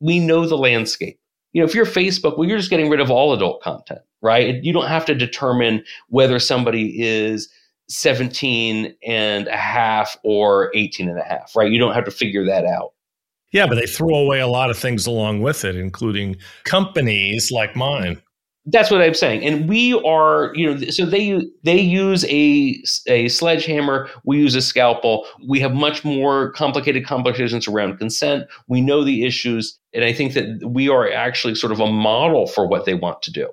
We 0.00 0.18
know 0.18 0.46
the 0.46 0.56
landscape. 0.56 1.20
You 1.52 1.60
know, 1.60 1.68
if 1.68 1.74
you're 1.74 1.86
Facebook, 1.86 2.36
well, 2.36 2.48
you're 2.48 2.58
just 2.58 2.70
getting 2.70 2.90
rid 2.90 3.00
of 3.00 3.10
all 3.10 3.32
adult 3.32 3.62
content, 3.62 4.00
right? 4.22 4.62
You 4.64 4.72
don't 4.72 4.88
have 4.88 5.04
to 5.06 5.14
determine 5.14 5.84
whether 6.08 6.38
somebody 6.40 7.00
is 7.00 7.48
17 7.90 8.96
and 9.06 9.46
a 9.48 9.56
half 9.56 10.16
or 10.24 10.72
18 10.74 11.08
and 11.08 11.18
a 11.18 11.22
half, 11.22 11.54
right? 11.54 11.70
You 11.70 11.78
don't 11.78 11.94
have 11.94 12.06
to 12.06 12.10
figure 12.10 12.44
that 12.46 12.64
out. 12.64 12.92
Yeah, 13.52 13.66
but 13.66 13.74
they 13.74 13.86
throw 13.86 14.14
away 14.14 14.40
a 14.40 14.46
lot 14.46 14.70
of 14.70 14.78
things 14.78 15.06
along 15.06 15.42
with 15.42 15.64
it, 15.64 15.76
including 15.76 16.36
companies 16.64 17.50
like 17.50 17.76
mine. 17.76 18.20
That's 18.64 18.90
what 18.90 19.02
I'm 19.02 19.14
saying. 19.14 19.44
And 19.44 19.68
we 19.68 19.92
are, 20.04 20.52
you 20.54 20.72
know, 20.72 20.80
so 20.90 21.04
they 21.04 21.42
they 21.64 21.80
use 21.80 22.24
a 22.26 22.80
a 23.08 23.28
sledgehammer, 23.28 24.08
we 24.24 24.38
use 24.38 24.54
a 24.54 24.62
scalpel. 24.62 25.26
We 25.46 25.58
have 25.60 25.74
much 25.74 26.04
more 26.04 26.52
complicated 26.52 27.04
complications 27.04 27.66
around 27.66 27.98
consent. 27.98 28.44
We 28.68 28.80
know 28.80 29.04
the 29.04 29.24
issues, 29.24 29.78
and 29.92 30.04
I 30.04 30.12
think 30.12 30.34
that 30.34 30.60
we 30.64 30.88
are 30.88 31.10
actually 31.12 31.56
sort 31.56 31.72
of 31.72 31.80
a 31.80 31.88
model 31.90 32.46
for 32.46 32.66
what 32.68 32.84
they 32.84 32.94
want 32.94 33.20
to 33.22 33.32
do. 33.32 33.50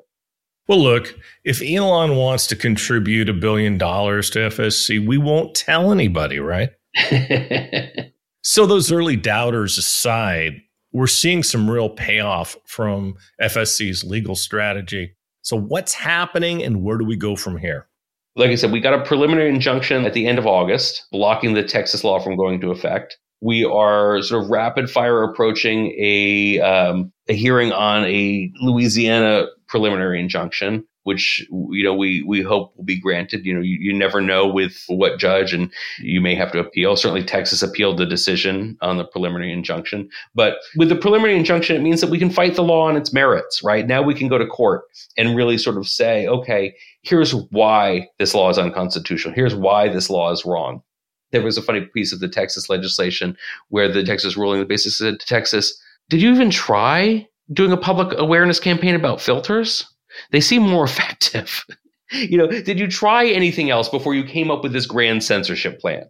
Well, 0.67 0.79
look, 0.79 1.15
if 1.43 1.63
Elon 1.63 2.15
wants 2.15 2.45
to 2.47 2.55
contribute 2.55 3.27
a 3.27 3.33
billion 3.33 3.79
dollars 3.79 4.29
to 4.29 4.39
FSC, 4.39 5.05
we 5.05 5.17
won't 5.17 5.55
tell 5.55 5.91
anybody, 5.91 6.39
right? 6.39 6.69
so, 8.41 8.65
those 8.65 8.91
early 8.91 9.15
doubters 9.15 9.77
aside, 9.77 10.61
we're 10.91 11.07
seeing 11.07 11.43
some 11.43 11.69
real 11.69 11.89
payoff 11.89 12.55
from 12.65 13.15
FSC's 13.41 14.03
legal 14.03 14.35
strategy. 14.35 15.15
So, 15.41 15.57
what's 15.57 15.93
happening 15.93 16.63
and 16.63 16.81
where 16.81 16.97
do 16.97 17.05
we 17.05 17.15
go 17.15 17.35
from 17.35 17.57
here? 17.57 17.87
Like 18.35 18.51
I 18.51 18.55
said, 18.55 18.71
we 18.71 18.79
got 18.79 18.93
a 18.93 19.03
preliminary 19.03 19.49
injunction 19.49 20.05
at 20.05 20.13
the 20.13 20.25
end 20.25 20.39
of 20.39 20.47
August 20.47 21.05
blocking 21.11 21.53
the 21.53 21.63
Texas 21.63 22.03
law 22.03 22.19
from 22.19 22.37
going 22.37 22.61
to 22.61 22.71
effect. 22.71 23.17
We 23.41 23.65
are 23.65 24.21
sort 24.21 24.43
of 24.43 24.49
rapid 24.49 24.89
fire 24.89 25.23
approaching 25.23 25.93
a, 25.99 26.59
um, 26.59 27.11
a 27.27 27.33
hearing 27.33 27.71
on 27.71 28.05
a 28.05 28.51
Louisiana 28.61 29.47
preliminary 29.67 30.19
injunction 30.19 30.85
which 31.09 31.43
you 31.49 31.83
know 31.83 31.95
we 31.95 32.21
we 32.21 32.43
hope 32.43 32.71
will 32.77 32.83
be 32.83 32.99
granted. 32.99 33.43
You 33.43 33.55
know, 33.55 33.61
you, 33.61 33.77
you 33.81 33.91
never 33.91 34.21
know 34.21 34.45
with 34.47 34.83
what 34.87 35.17
judge, 35.17 35.55
and 35.55 35.71
you 35.97 36.21
may 36.21 36.35
have 36.35 36.51
to 36.51 36.59
appeal. 36.59 36.95
Certainly, 36.95 37.23
Texas 37.23 37.63
appealed 37.63 37.97
the 37.97 38.05
decision 38.05 38.77
on 38.81 38.97
the 38.97 39.05
preliminary 39.05 39.51
injunction, 39.51 40.07
but 40.35 40.57
with 40.77 40.89
the 40.89 40.95
preliminary 40.95 41.35
injunction, 41.35 41.75
it 41.75 41.81
means 41.81 41.99
that 42.01 42.11
we 42.11 42.19
can 42.19 42.29
fight 42.29 42.53
the 42.53 42.63
law 42.63 42.87
on 42.87 42.95
its 42.95 43.11
merits. 43.11 43.63
Right 43.63 43.87
now, 43.87 44.03
we 44.03 44.13
can 44.13 44.27
go 44.27 44.37
to 44.37 44.45
court 44.45 44.83
and 45.17 45.35
really 45.35 45.57
sort 45.57 45.77
of 45.77 45.87
say, 45.87 46.27
okay, 46.27 46.75
here's 47.01 47.33
why 47.33 48.07
this 48.19 48.35
law 48.35 48.51
is 48.51 48.59
unconstitutional. 48.59 49.33
Here's 49.33 49.55
why 49.55 49.89
this 49.89 50.11
law 50.11 50.31
is 50.31 50.45
wrong. 50.45 50.83
There 51.31 51.41
was 51.41 51.57
a 51.57 51.63
funny 51.63 51.81
piece 51.81 52.13
of 52.13 52.19
the 52.19 52.29
Texas 52.29 52.69
legislation 52.69 53.35
where 53.69 53.91
the 53.91 54.03
Texas 54.03 54.37
ruling 54.37 54.63
basically 54.67 54.91
said 54.91 55.19
to 55.19 55.25
Texas, 55.25 55.75
"Did 56.07 56.21
you 56.21 56.31
even 56.31 56.51
try 56.51 57.27
doing 57.51 57.71
a 57.71 57.77
public 57.77 58.15
awareness 58.19 58.59
campaign 58.59 58.93
about 58.93 59.21
filters?" 59.21 59.85
They 60.31 60.41
seem 60.41 60.63
more 60.63 60.83
effective. 60.85 61.65
you 62.11 62.37
know, 62.37 62.47
did 62.47 62.79
you 62.79 62.87
try 62.87 63.25
anything 63.27 63.69
else 63.69 63.89
before 63.89 64.15
you 64.15 64.23
came 64.23 64.49
up 64.51 64.63
with 64.63 64.73
this 64.73 64.85
grand 64.85 65.23
censorship 65.23 65.79
plan? 65.79 66.09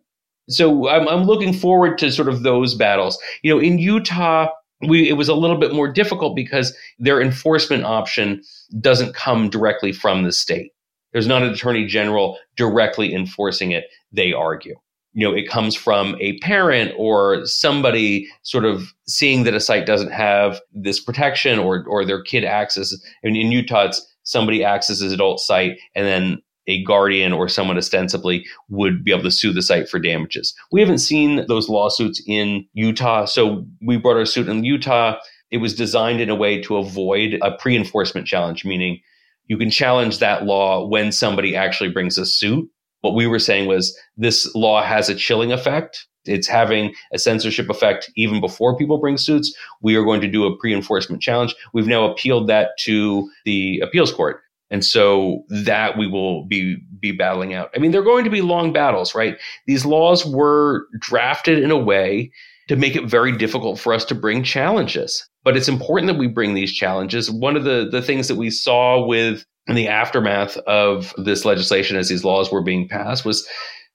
So 0.49 0.87
I'm, 0.89 1.07
I'm 1.07 1.23
looking 1.23 1.53
forward 1.53 1.97
to 1.99 2.11
sort 2.11 2.27
of 2.27 2.43
those 2.43 2.73
battles. 2.73 3.19
You 3.43 3.53
know, 3.53 3.59
in 3.59 3.77
Utah, 3.77 4.47
we 4.87 5.09
it 5.09 5.13
was 5.13 5.29
a 5.29 5.35
little 5.35 5.57
bit 5.57 5.73
more 5.73 5.91
difficult 5.91 6.35
because 6.35 6.75
their 6.97 7.21
enforcement 7.21 7.83
option 7.83 8.41
doesn't 8.79 9.13
come 9.13 9.49
directly 9.49 9.91
from 9.91 10.23
the 10.23 10.31
state. 10.31 10.71
There's 11.11 11.27
not 11.27 11.43
an 11.43 11.49
attorney 11.49 11.85
general 11.85 12.37
directly 12.55 13.13
enforcing 13.13 13.71
it, 13.71 13.85
they 14.11 14.31
argue. 14.31 14.75
You 15.13 15.27
know, 15.27 15.35
it 15.35 15.49
comes 15.49 15.75
from 15.75 16.15
a 16.19 16.37
parent 16.39 16.93
or 16.97 17.45
somebody 17.45 18.27
sort 18.43 18.65
of 18.65 18.93
seeing 19.07 19.43
that 19.43 19.55
a 19.55 19.59
site 19.59 19.85
doesn't 19.85 20.11
have 20.11 20.61
this 20.71 20.99
protection 20.99 21.59
or 21.59 21.83
or 21.87 22.05
their 22.05 22.21
kid 22.21 22.45
accesses. 22.45 23.03
And 23.23 23.35
in 23.35 23.51
Utah, 23.51 23.85
it's 23.85 24.05
somebody 24.23 24.63
accesses 24.63 25.11
adult 25.11 25.39
site 25.39 25.79
and 25.95 26.05
then 26.05 26.41
a 26.69 26.83
guardian 26.83 27.33
or 27.33 27.49
someone 27.49 27.77
ostensibly 27.77 28.45
would 28.69 29.03
be 29.03 29.11
able 29.11 29.23
to 29.23 29.31
sue 29.31 29.51
the 29.51 29.61
site 29.61 29.89
for 29.89 29.99
damages. 29.99 30.53
We 30.71 30.79
haven't 30.79 30.99
seen 30.99 31.45
those 31.47 31.67
lawsuits 31.67 32.21
in 32.27 32.65
Utah, 32.73 33.25
so 33.25 33.65
we 33.81 33.97
brought 33.97 34.17
our 34.17 34.25
suit 34.25 34.47
in 34.47 34.63
Utah. 34.63 35.17
It 35.49 35.57
was 35.57 35.73
designed 35.73 36.21
in 36.21 36.29
a 36.29 36.35
way 36.35 36.61
to 36.61 36.77
avoid 36.77 37.39
a 37.41 37.51
pre 37.51 37.75
enforcement 37.75 38.27
challenge, 38.27 38.63
meaning 38.63 39.01
you 39.47 39.57
can 39.57 39.71
challenge 39.71 40.19
that 40.19 40.45
law 40.45 40.87
when 40.87 41.11
somebody 41.11 41.55
actually 41.55 41.89
brings 41.89 42.19
a 42.19 42.25
suit. 42.25 42.69
What 43.01 43.15
we 43.15 43.27
were 43.27 43.39
saying 43.39 43.67
was 43.67 43.97
this 44.17 44.53
law 44.55 44.83
has 44.83 45.09
a 45.09 45.15
chilling 45.15 45.51
effect. 45.51 46.05
It's 46.25 46.47
having 46.47 46.93
a 47.13 47.19
censorship 47.19 47.69
effect 47.69 48.11
even 48.15 48.41
before 48.41 48.77
people 48.77 48.99
bring 48.99 49.17
suits. 49.17 49.55
We 49.81 49.95
are 49.95 50.03
going 50.03 50.21
to 50.21 50.27
do 50.27 50.45
a 50.45 50.57
pre 50.57 50.73
enforcement 50.73 51.21
challenge. 51.21 51.55
We've 51.73 51.87
now 51.87 52.05
appealed 52.05 52.47
that 52.47 52.71
to 52.79 53.29
the 53.45 53.79
appeals 53.79 54.11
court. 54.11 54.41
And 54.71 54.85
so 54.85 55.43
that 55.49 55.97
we 55.97 56.05
will 56.05 56.45
be 56.45 56.77
be 56.99 57.11
battling 57.11 57.55
out. 57.55 57.71
I 57.75 57.79
mean, 57.79 57.91
they're 57.91 58.03
going 58.03 58.23
to 58.25 58.29
be 58.29 58.41
long 58.41 58.71
battles, 58.71 59.15
right? 59.15 59.37
These 59.65 59.83
laws 59.83 60.25
were 60.25 60.85
drafted 60.99 61.57
in 61.57 61.71
a 61.71 61.77
way 61.77 62.31
to 62.67 62.75
make 62.75 62.95
it 62.95 63.05
very 63.05 63.35
difficult 63.35 63.79
for 63.79 63.93
us 63.93 64.05
to 64.05 64.15
bring 64.15 64.43
challenges. 64.43 65.27
But 65.43 65.57
it's 65.57 65.67
important 65.67 66.07
that 66.11 66.19
we 66.19 66.27
bring 66.27 66.53
these 66.53 66.71
challenges. 66.71 67.31
One 67.31 67.57
of 67.57 67.63
the, 67.63 67.89
the 67.91 68.01
things 68.01 68.27
that 68.27 68.35
we 68.35 68.51
saw 68.51 69.03
with 69.03 69.43
the 69.75 69.87
aftermath 69.87 70.57
of 70.57 71.13
this 71.17 71.45
legislation 71.45 71.97
as 71.97 72.09
these 72.09 72.23
laws 72.23 72.51
were 72.51 72.61
being 72.61 72.87
passed 72.87 73.25
was 73.25 73.47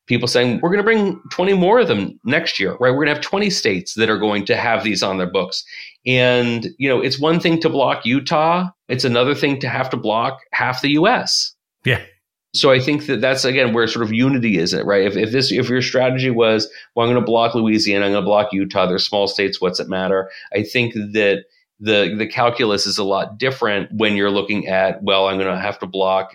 people 0.07 0.29
saying 0.29 0.61
we're 0.63 0.69
going 0.69 0.79
to 0.79 0.85
bring 0.85 1.21
20 1.31 1.55
more 1.55 1.81
of 1.81 1.89
them 1.89 2.19
next 2.25 2.61
year 2.61 2.73
right? 2.73 2.91
We're 2.91 3.05
going 3.05 3.09
to 3.09 3.15
have 3.15 3.23
20 3.23 3.51
states 3.51 3.95
that 3.95 4.11
are 4.11 4.19
going 4.19 4.45
to 4.47 4.57
have 4.57 4.85
these 4.85 5.03
on 5.03 5.19
their 5.19 5.31
books. 5.31 5.65
And 6.07 6.69
you 6.79 6.89
know 6.89 7.01
it's 7.01 7.19
one 7.19 7.41
thing 7.41 7.61
to 7.61 7.69
block 7.69 8.05
utah 8.05 8.69
it's 8.89 9.05
another 9.05 9.35
thing 9.35 9.59
to 9.61 9.69
have 9.69 9.89
to 9.91 9.97
block 9.97 10.41
half 10.53 10.83
the 10.83 10.91
us 10.91 11.55
yeah. 11.85 12.03
So 12.55 12.71
i 12.71 12.79
think 12.79 13.07
that 13.07 13.21
that's 13.21 13.45
again 13.45 13.73
where 13.73 13.87
sort 13.87 14.05
of 14.05 14.13
unity 14.13 14.59
is 14.59 14.75
it 14.75 14.85
right? 14.85 15.05
If, 15.05 15.17
if 15.17 15.33
this 15.33 15.51
if 15.51 15.69
your 15.69 15.83
strategy 15.83 16.31
was 16.31 16.71
well 16.95 17.07
i'm 17.07 17.13
going 17.13 17.23
to 17.23 17.27
block 17.27 17.55
louisiana 17.55 18.07
i'm 18.07 18.13
going 18.13 18.23
to 18.23 18.27
block 18.27 18.53
utah 18.53 18.87
they're 18.87 18.99
small 18.99 19.27
states 19.27 19.61
what's 19.61 19.81
it 19.81 19.89
matter? 19.89 20.31
I 20.55 20.63
think 20.63 20.95
that 20.95 21.45
the 21.81 22.15
the 22.17 22.27
calculus 22.27 22.87
is 22.87 22.99
a 22.99 23.05
lot 23.05 23.39
different 23.39 23.91
when 23.93 24.17
you're 24.17 24.31
looking 24.31 24.69
at 24.69 25.03
well 25.03 25.27
i'm 25.27 25.39
going 25.39 25.53
to 25.53 25.61
have 25.61 25.79
to 25.79 25.87
block 25.87 26.35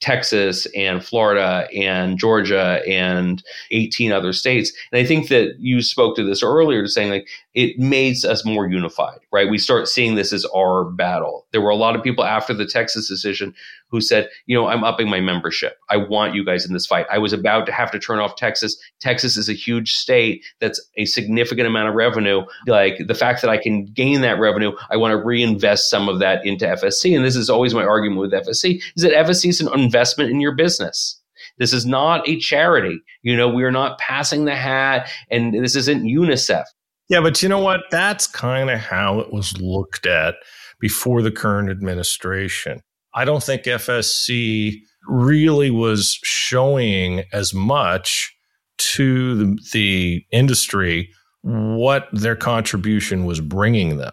Texas 0.00 0.66
and 0.76 1.04
Florida 1.04 1.66
and 1.74 2.18
Georgia 2.18 2.80
and 2.86 3.42
18 3.72 4.12
other 4.12 4.32
states. 4.32 4.72
And 4.92 5.00
I 5.00 5.04
think 5.04 5.28
that 5.28 5.56
you 5.58 5.82
spoke 5.82 6.14
to 6.16 6.24
this 6.24 6.42
earlier, 6.42 6.86
saying 6.86 7.10
like 7.10 7.28
it 7.54 7.78
makes 7.78 8.24
us 8.24 8.44
more 8.44 8.68
unified, 8.68 9.18
right? 9.32 9.50
We 9.50 9.58
start 9.58 9.88
seeing 9.88 10.14
this 10.14 10.32
as 10.32 10.46
our 10.54 10.84
battle. 10.84 11.46
There 11.50 11.60
were 11.60 11.70
a 11.70 11.76
lot 11.76 11.96
of 11.96 12.02
people 12.02 12.24
after 12.24 12.54
the 12.54 12.66
Texas 12.66 13.08
decision 13.08 13.54
who 13.90 14.00
said, 14.00 14.28
you 14.46 14.56
know, 14.56 14.66
I'm 14.66 14.84
upping 14.84 15.08
my 15.08 15.20
membership. 15.20 15.78
I 15.88 15.96
want 15.96 16.34
you 16.34 16.44
guys 16.44 16.66
in 16.66 16.72
this 16.72 16.86
fight. 16.86 17.06
I 17.10 17.18
was 17.18 17.32
about 17.32 17.66
to 17.66 17.72
have 17.72 17.90
to 17.92 17.98
turn 17.98 18.18
off 18.18 18.36
Texas. 18.36 18.76
Texas 19.00 19.36
is 19.36 19.48
a 19.48 19.54
huge 19.54 19.92
state 19.92 20.44
that's 20.60 20.80
a 20.96 21.04
significant 21.04 21.66
amount 21.66 21.88
of 21.88 21.94
revenue. 21.94 22.42
Like 22.66 23.06
the 23.06 23.14
fact 23.14 23.40
that 23.42 23.50
I 23.50 23.56
can 23.56 23.86
gain 23.86 24.20
that 24.20 24.38
revenue, 24.38 24.72
I 24.90 24.96
want 24.96 25.12
to 25.12 25.24
reinvest 25.24 25.90
some 25.90 26.08
of 26.08 26.18
that 26.20 26.44
into 26.44 26.66
FSC. 26.66 27.16
And 27.16 27.24
this 27.24 27.36
is 27.36 27.50
always 27.50 27.74
my 27.74 27.84
argument 27.84 28.20
with 28.20 28.32
FSC 28.32 28.82
is 28.96 29.02
that 29.02 29.12
FSC 29.12 29.48
is 29.48 29.60
an 29.60 29.72
investment 29.78 30.30
in 30.30 30.40
your 30.40 30.54
business. 30.54 31.20
This 31.58 31.72
is 31.72 31.86
not 31.86 32.28
a 32.28 32.38
charity. 32.38 33.00
You 33.22 33.36
know, 33.36 33.48
we 33.48 33.64
are 33.64 33.72
not 33.72 33.98
passing 33.98 34.44
the 34.44 34.54
hat 34.54 35.10
and 35.30 35.54
this 35.54 35.76
isn't 35.76 36.02
UNICEF. 36.02 36.64
Yeah, 37.08 37.20
but 37.22 37.42
you 37.42 37.48
know 37.48 37.60
what? 37.60 37.80
That's 37.90 38.26
kind 38.26 38.70
of 38.70 38.78
how 38.80 39.20
it 39.20 39.32
was 39.32 39.58
looked 39.58 40.06
at 40.06 40.34
before 40.78 41.22
the 41.22 41.30
current 41.30 41.70
administration. 41.70 42.82
I 43.14 43.24
don't 43.24 43.42
think 43.42 43.62
FSC 43.62 44.74
really 45.06 45.70
was 45.70 46.18
showing 46.22 47.24
as 47.32 47.54
much 47.54 48.34
to 48.78 49.34
the, 49.34 49.58
the 49.72 50.24
industry 50.30 51.10
what 51.42 52.08
their 52.12 52.36
contribution 52.36 53.24
was 53.24 53.40
bringing 53.40 53.96
them. 53.96 54.12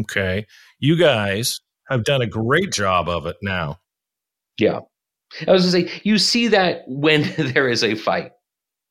Okay. 0.00 0.46
You 0.78 0.96
guys 0.96 1.60
have 1.88 2.04
done 2.04 2.22
a 2.22 2.26
great 2.26 2.72
job 2.72 3.08
of 3.08 3.26
it 3.26 3.36
now. 3.42 3.78
Yeah. 4.58 4.80
I 5.46 5.52
was 5.52 5.72
going 5.72 5.84
to 5.84 5.90
say, 5.90 6.00
you 6.04 6.18
see 6.18 6.48
that 6.48 6.82
when 6.86 7.22
there 7.38 7.68
is 7.68 7.82
a 7.82 7.94
fight. 7.94 8.32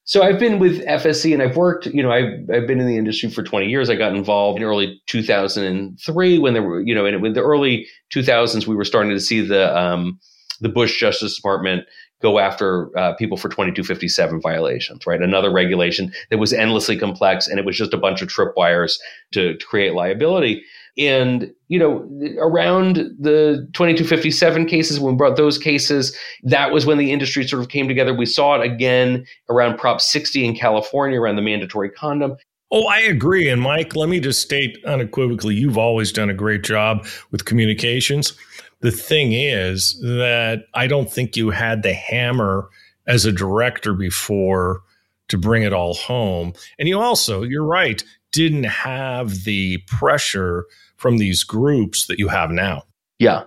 So 0.07 0.21
I've 0.21 0.38
been 0.38 0.59
with 0.59 0.85
FSC 0.85 1.33
and 1.33 1.41
I've 1.41 1.57
worked, 1.57 1.88
you 1.88 2.03
know, 2.03 2.12
I've, 2.12 2.47
I've 2.53 2.67
been 2.67 2.79
in 2.79 2.85
the 2.85 2.97
industry 2.97 3.27
for 3.29 3.41
20 3.41 3.67
years. 3.67 3.89
I 3.89 3.95
got 3.95 4.15
involved 4.15 4.59
in 4.59 4.63
early 4.63 5.01
2003 5.07 6.38
when 6.38 6.53
there 6.53 6.62
were, 6.62 6.79
you 6.79 6.93
know, 6.93 7.07
in 7.07 7.33
the 7.33 7.41
early 7.41 7.88
2000s, 8.13 8.67
we 8.67 8.75
were 8.75 8.85
starting 8.85 9.12
to 9.12 9.19
see 9.19 9.41
the, 9.41 9.75
um, 9.75 10.19
the 10.62 10.69
Bush 10.69 11.00
Justice 11.00 11.35
Department 11.35 11.85
go 12.21 12.38
after 12.38 12.95
uh, 12.97 13.13
people 13.15 13.35
for 13.35 13.50
2257 13.50 14.39
violations, 14.41 15.07
right? 15.07 15.24
Another 15.24 15.51
regulation 15.51 16.13
that 16.29 16.38
was 16.38 16.53
endlessly 16.53 16.97
complex 16.97 17.47
and 17.47 17.57
it 17.59 17.65
was 17.65 17.75
just 17.75 17.93
a 17.93 17.97
bunch 17.97 18.21
of 18.21 18.29
tripwires 18.29 18.93
to, 19.31 19.57
to 19.57 19.65
create 19.65 19.95
liability. 19.95 20.63
And, 20.98 21.54
you 21.68 21.78
know, 21.78 22.08
around 22.40 22.96
the 23.20 23.68
2257 23.74 24.66
cases, 24.66 25.00
when 25.00 25.14
we 25.14 25.18
brought 25.18 25.36
those 25.36 25.58
cases, 25.58 26.16
that 26.44 26.72
was 26.72 26.86
when 26.86 26.98
the 26.98 27.12
industry 27.12 27.46
sort 27.46 27.62
of 27.62 27.70
came 27.70 27.88
together. 27.88 28.14
We 28.14 28.25
saw 28.25 28.60
it 28.60 28.66
again 28.66 29.25
around 29.50 29.78
Prop 29.78 30.00
60 30.00 30.46
in 30.46 30.56
California 30.56 31.20
around 31.20 31.36
the 31.36 31.42
mandatory 31.42 31.90
condom. 31.90 32.38
Oh, 32.72 32.88
I 32.88 33.00
agree. 33.02 33.50
And 33.50 33.62
Mike, 33.62 33.96
let 33.96 34.10
me 34.10 34.20
just 34.20 34.42
state 34.42 34.78
unequivocally 34.86 35.56
you've 35.56 35.78
always 35.78 36.12
done 36.12 36.30
a 36.30 36.34
great 36.34 36.64
job 36.64 37.06
with 37.32 37.46
communications. 37.46 38.34
The 38.80 38.92
thing 38.92 39.34
is 39.34 40.00
that 40.02 40.66
I 40.74 40.88
don't 40.88 41.12
think 41.12 41.36
you 41.36 41.50
had 41.52 41.84
the 41.84 41.94
hammer 41.94 42.70
as 43.08 43.25
a 43.25 43.32
director 43.32 43.94
before 43.94 44.82
to 45.28 45.38
bring 45.38 45.64
it 45.64 45.74
all 45.74 45.94
home. 45.94 46.54
And 46.78 46.88
you 46.88 47.00
also, 47.00 47.44
you're 47.44 47.64
right, 47.64 48.04
didn't 48.36 48.65
have 48.65 49.46
the 49.46 49.80
pressure 49.88 50.65
from 50.98 51.18
these 51.18 51.44
groups 51.44 52.08
that 52.08 52.20
you 52.20 52.27
have 52.27 52.51
now. 52.51 52.84
Yeah. 53.18 53.44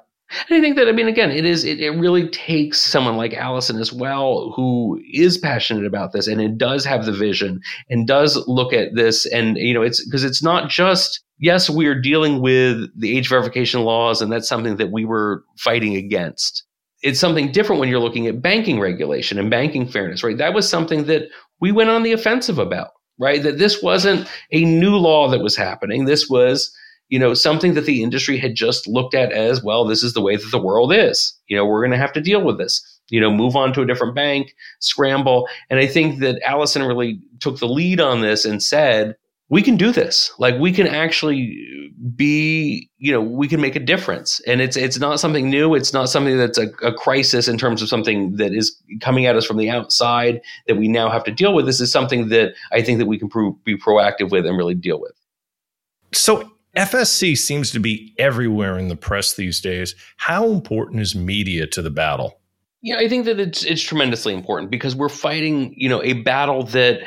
And 0.48 0.58
I 0.58 0.60
think 0.60 0.76
that 0.76 0.88
I 0.88 0.92
mean 0.92 1.08
again, 1.08 1.30
it 1.30 1.44
is 1.44 1.64
it, 1.64 1.80
it 1.80 1.90
really 1.90 2.28
takes 2.28 2.80
someone 2.80 3.16
like 3.16 3.34
Alison 3.34 3.78
as 3.78 3.92
well 3.92 4.52
who 4.54 5.00
is 5.12 5.38
passionate 5.38 5.86
about 5.86 6.12
this 6.12 6.26
and 6.26 6.40
it 6.40 6.58
does 6.58 6.84
have 6.84 7.06
the 7.06 7.12
vision 7.12 7.60
and 7.88 8.06
does 8.06 8.42
look 8.46 8.72
at 8.72 8.94
this 8.94 9.24
and 9.26 9.56
you 9.56 9.72
know 9.72 9.82
it's 9.82 10.04
because 10.04 10.24
it's 10.24 10.42
not 10.42 10.68
just 10.68 11.22
yes, 11.38 11.70
we 11.70 11.86
are 11.86 11.94
dealing 11.94 12.40
with 12.40 12.88
the 12.98 13.16
age 13.16 13.28
verification 13.28 13.82
laws 13.82 14.20
and 14.20 14.32
that's 14.32 14.48
something 14.48 14.76
that 14.76 14.90
we 14.90 15.04
were 15.04 15.44
fighting 15.56 15.96
against. 15.96 16.64
It's 17.00 17.20
something 17.20 17.52
different 17.52 17.78
when 17.78 17.88
you're 17.88 18.00
looking 18.00 18.26
at 18.26 18.42
banking 18.42 18.80
regulation 18.80 19.38
and 19.38 19.48
banking 19.48 19.86
fairness, 19.86 20.24
right? 20.24 20.36
That 20.36 20.52
was 20.52 20.68
something 20.68 21.04
that 21.04 21.28
we 21.60 21.70
went 21.70 21.90
on 21.90 22.02
the 22.02 22.12
offensive 22.12 22.58
about, 22.58 22.90
right? 23.18 23.42
That 23.42 23.58
this 23.58 23.82
wasn't 23.82 24.28
a 24.52 24.64
new 24.64 24.96
law 24.96 25.28
that 25.28 25.42
was 25.42 25.56
happening. 25.56 26.04
This 26.04 26.28
was 26.28 26.74
you 27.08 27.18
know, 27.18 27.34
something 27.34 27.74
that 27.74 27.86
the 27.86 28.02
industry 28.02 28.36
had 28.36 28.54
just 28.54 28.86
looked 28.86 29.14
at 29.14 29.32
as, 29.32 29.62
well, 29.62 29.84
this 29.84 30.02
is 30.02 30.12
the 30.12 30.20
way 30.20 30.36
that 30.36 30.50
the 30.50 30.60
world 30.60 30.92
is. 30.92 31.34
You 31.48 31.56
know, 31.56 31.64
we're 31.64 31.80
going 31.80 31.92
to 31.92 31.96
have 31.96 32.12
to 32.14 32.20
deal 32.20 32.42
with 32.42 32.58
this. 32.58 32.82
You 33.08 33.20
know, 33.20 33.30
move 33.30 33.56
on 33.56 33.72
to 33.72 33.82
a 33.82 33.86
different 33.86 34.14
bank, 34.14 34.54
scramble. 34.80 35.48
And 35.70 35.80
I 35.80 35.86
think 35.86 36.20
that 36.20 36.40
Alison 36.44 36.82
really 36.82 37.20
took 37.40 37.58
the 37.58 37.68
lead 37.68 38.00
on 38.00 38.20
this 38.20 38.44
and 38.44 38.62
said, 38.62 39.16
we 39.50 39.62
can 39.62 39.76
do 39.76 39.92
this. 39.92 40.32
Like 40.38 40.58
we 40.58 40.72
can 40.72 40.86
actually 40.86 41.92
be, 42.14 42.90
you 42.98 43.12
know, 43.12 43.20
we 43.20 43.48
can 43.48 43.60
make 43.60 43.76
a 43.76 43.80
difference. 43.80 44.40
And 44.46 44.60
it's 44.60 44.76
it's 44.76 44.98
not 44.98 45.20
something 45.20 45.48
new. 45.48 45.74
It's 45.74 45.92
not 45.92 46.08
something 46.08 46.36
that's 46.36 46.58
a, 46.58 46.68
a, 46.82 46.92
crisis 46.92 47.48
in 47.48 47.58
terms 47.58 47.80
of 47.82 47.88
something 47.88 48.36
that 48.36 48.52
is 48.52 48.76
coming 49.00 49.26
at 49.26 49.36
us 49.36 49.46
from 49.46 49.56
the 49.56 49.70
outside 49.70 50.40
that 50.66 50.76
we 50.76 50.86
now 50.86 51.10
have 51.10 51.24
to 51.24 51.32
deal 51.32 51.54
with. 51.54 51.66
This 51.66 51.80
is 51.80 51.90
something 51.90 52.28
that 52.28 52.54
I 52.72 52.82
think 52.82 52.98
that 52.98 53.06
we 53.06 53.18
can 53.18 53.28
pro- 53.28 53.58
be 53.64 53.76
proactive 53.76 54.30
with 54.30 54.46
and 54.46 54.56
really 54.56 54.74
deal 54.74 55.00
with. 55.00 55.12
So 56.12 56.50
FSC 56.76 57.36
seems 57.36 57.70
to 57.72 57.80
be 57.80 58.14
everywhere 58.18 58.78
in 58.78 58.88
the 58.88 58.96
press 58.96 59.32
these 59.32 59.60
days. 59.60 59.94
How 60.18 60.48
important 60.50 61.00
is 61.00 61.14
media 61.14 61.66
to 61.68 61.82
the 61.82 61.90
battle? 61.90 62.38
Yeah, 62.82 62.98
I 62.98 63.08
think 63.08 63.24
that 63.24 63.40
it's 63.40 63.64
it's 63.64 63.82
tremendously 63.82 64.34
important 64.34 64.70
because 64.70 64.94
we're 64.94 65.08
fighting, 65.08 65.74
you 65.76 65.88
know, 65.88 66.02
a 66.02 66.12
battle 66.12 66.64
that 66.66 67.00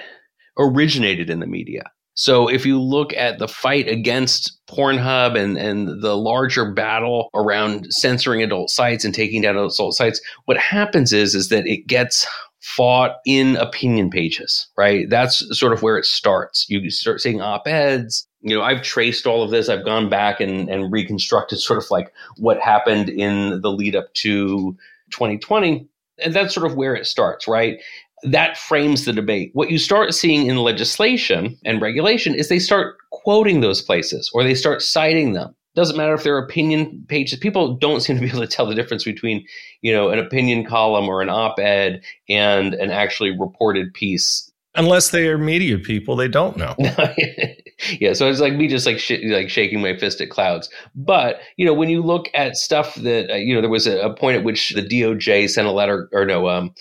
originated 0.57 1.29
in 1.29 1.39
the 1.39 1.47
media. 1.47 1.83
So 2.13 2.47
if 2.47 2.65
you 2.65 2.79
look 2.79 3.13
at 3.13 3.39
the 3.39 3.47
fight 3.47 3.87
against 3.87 4.59
Pornhub 4.67 5.37
and, 5.37 5.57
and 5.57 6.01
the 6.01 6.15
larger 6.15 6.71
battle 6.71 7.29
around 7.33 7.87
censoring 7.91 8.43
adult 8.43 8.69
sites 8.69 9.05
and 9.05 9.13
taking 9.13 9.41
down 9.41 9.57
adult 9.57 9.95
sites, 9.95 10.21
what 10.45 10.57
happens 10.57 11.13
is 11.13 11.35
is 11.35 11.49
that 11.49 11.65
it 11.67 11.87
gets 11.87 12.27
fought 12.59 13.17
in 13.25 13.55
opinion 13.57 14.09
pages, 14.09 14.67
right? 14.77 15.09
That's 15.09 15.57
sort 15.57 15.73
of 15.73 15.81
where 15.81 15.97
it 15.97 16.05
starts. 16.05 16.67
You 16.69 16.89
start 16.91 17.21
seeing 17.21 17.41
op-eds, 17.41 18.27
you 18.41 18.55
know, 18.55 18.63
I've 18.63 18.81
traced 18.81 19.27
all 19.27 19.43
of 19.43 19.51
this. 19.51 19.69
I've 19.69 19.85
gone 19.85 20.09
back 20.09 20.39
and, 20.39 20.69
and 20.69 20.91
reconstructed 20.91 21.59
sort 21.59 21.83
of 21.83 21.89
like 21.91 22.13
what 22.37 22.59
happened 22.59 23.09
in 23.09 23.61
the 23.61 23.71
lead 23.71 23.95
up 23.95 24.13
to 24.15 24.77
2020. 25.11 25.87
And 26.23 26.33
that's 26.33 26.53
sort 26.53 26.69
of 26.69 26.75
where 26.75 26.95
it 26.95 27.07
starts, 27.07 27.47
right? 27.47 27.79
That 28.23 28.57
frames 28.57 29.05
the 29.05 29.13
debate. 29.13 29.51
What 29.53 29.71
you 29.71 29.77
start 29.77 30.13
seeing 30.13 30.47
in 30.47 30.57
legislation 30.57 31.57
and 31.65 31.81
regulation 31.81 32.35
is 32.35 32.49
they 32.49 32.59
start 32.59 32.97
quoting 33.11 33.61
those 33.61 33.81
places 33.81 34.29
or 34.33 34.43
they 34.43 34.55
start 34.55 34.81
citing 34.81 35.33
them. 35.33 35.55
Doesn't 35.73 35.95
matter 35.95 36.13
if 36.13 36.23
they're 36.23 36.37
opinion 36.37 37.05
pages. 37.07 37.39
People 37.39 37.75
don't 37.75 38.01
seem 38.01 38.17
to 38.17 38.21
be 38.21 38.27
able 38.27 38.41
to 38.41 38.47
tell 38.47 38.65
the 38.65 38.75
difference 38.75 39.05
between, 39.05 39.45
you 39.81 39.93
know, 39.93 40.09
an 40.09 40.19
opinion 40.19 40.65
column 40.65 41.07
or 41.07 41.21
an 41.21 41.29
op-ed 41.29 42.01
and 42.27 42.73
an 42.73 42.91
actually 42.91 43.31
reported 43.31 43.93
piece 43.93 44.51
Unless 44.75 45.09
they 45.09 45.27
are 45.27 45.37
media 45.37 45.77
people, 45.77 46.15
they 46.15 46.29
don't 46.29 46.55
know. 46.55 46.75
yeah, 47.99 48.13
so 48.13 48.29
it's 48.29 48.39
like 48.39 48.53
me 48.53 48.69
just 48.69 48.85
like 48.85 48.99
sh- 48.99 49.19
like 49.25 49.49
shaking 49.49 49.81
my 49.81 49.97
fist 49.97 50.21
at 50.21 50.29
clouds. 50.29 50.69
But 50.95 51.41
you 51.57 51.65
know, 51.65 51.73
when 51.73 51.89
you 51.89 52.01
look 52.01 52.29
at 52.33 52.55
stuff 52.55 52.95
that 52.95 53.31
uh, 53.31 53.35
you 53.35 53.53
know, 53.53 53.59
there 53.59 53.69
was 53.69 53.85
a, 53.85 53.99
a, 53.99 54.13
point 54.13 54.37
at 54.37 54.45
which 54.45 54.69
the 54.69 54.81
DOJ 54.81 55.49
sent 55.49 55.67
a 55.67 55.71
letter, 55.71 56.07
or 56.13 56.25
no, 56.25 56.47
um, 56.47 56.73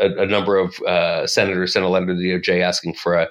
a, 0.00 0.22
a 0.22 0.26
number 0.26 0.56
of 0.56 0.78
uh, 0.80 1.26
senators 1.26 1.72
sent 1.72 1.84
a 1.84 1.88
letter 1.88 2.06
to 2.06 2.14
the 2.14 2.30
DOJ 2.30 2.62
asking 2.62 2.94
for 2.94 3.14
a, 3.14 3.28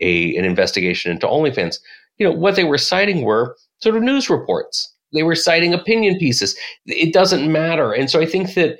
a 0.00 0.36
an 0.36 0.44
investigation 0.44 1.10
into 1.10 1.26
OnlyFans. 1.26 1.78
You 2.18 2.26
know, 2.26 2.32
what 2.32 2.56
they 2.56 2.64
were 2.64 2.78
citing 2.78 3.22
were 3.22 3.56
sort 3.80 3.96
of 3.96 4.02
news 4.02 4.30
reports. 4.30 4.92
They 5.12 5.22
were 5.22 5.34
citing 5.34 5.72
opinion 5.72 6.18
pieces. 6.18 6.56
It 6.86 7.12
doesn't 7.12 7.50
matter, 7.50 7.92
and 7.92 8.10
so 8.10 8.20
I 8.20 8.26
think 8.26 8.54
that 8.54 8.78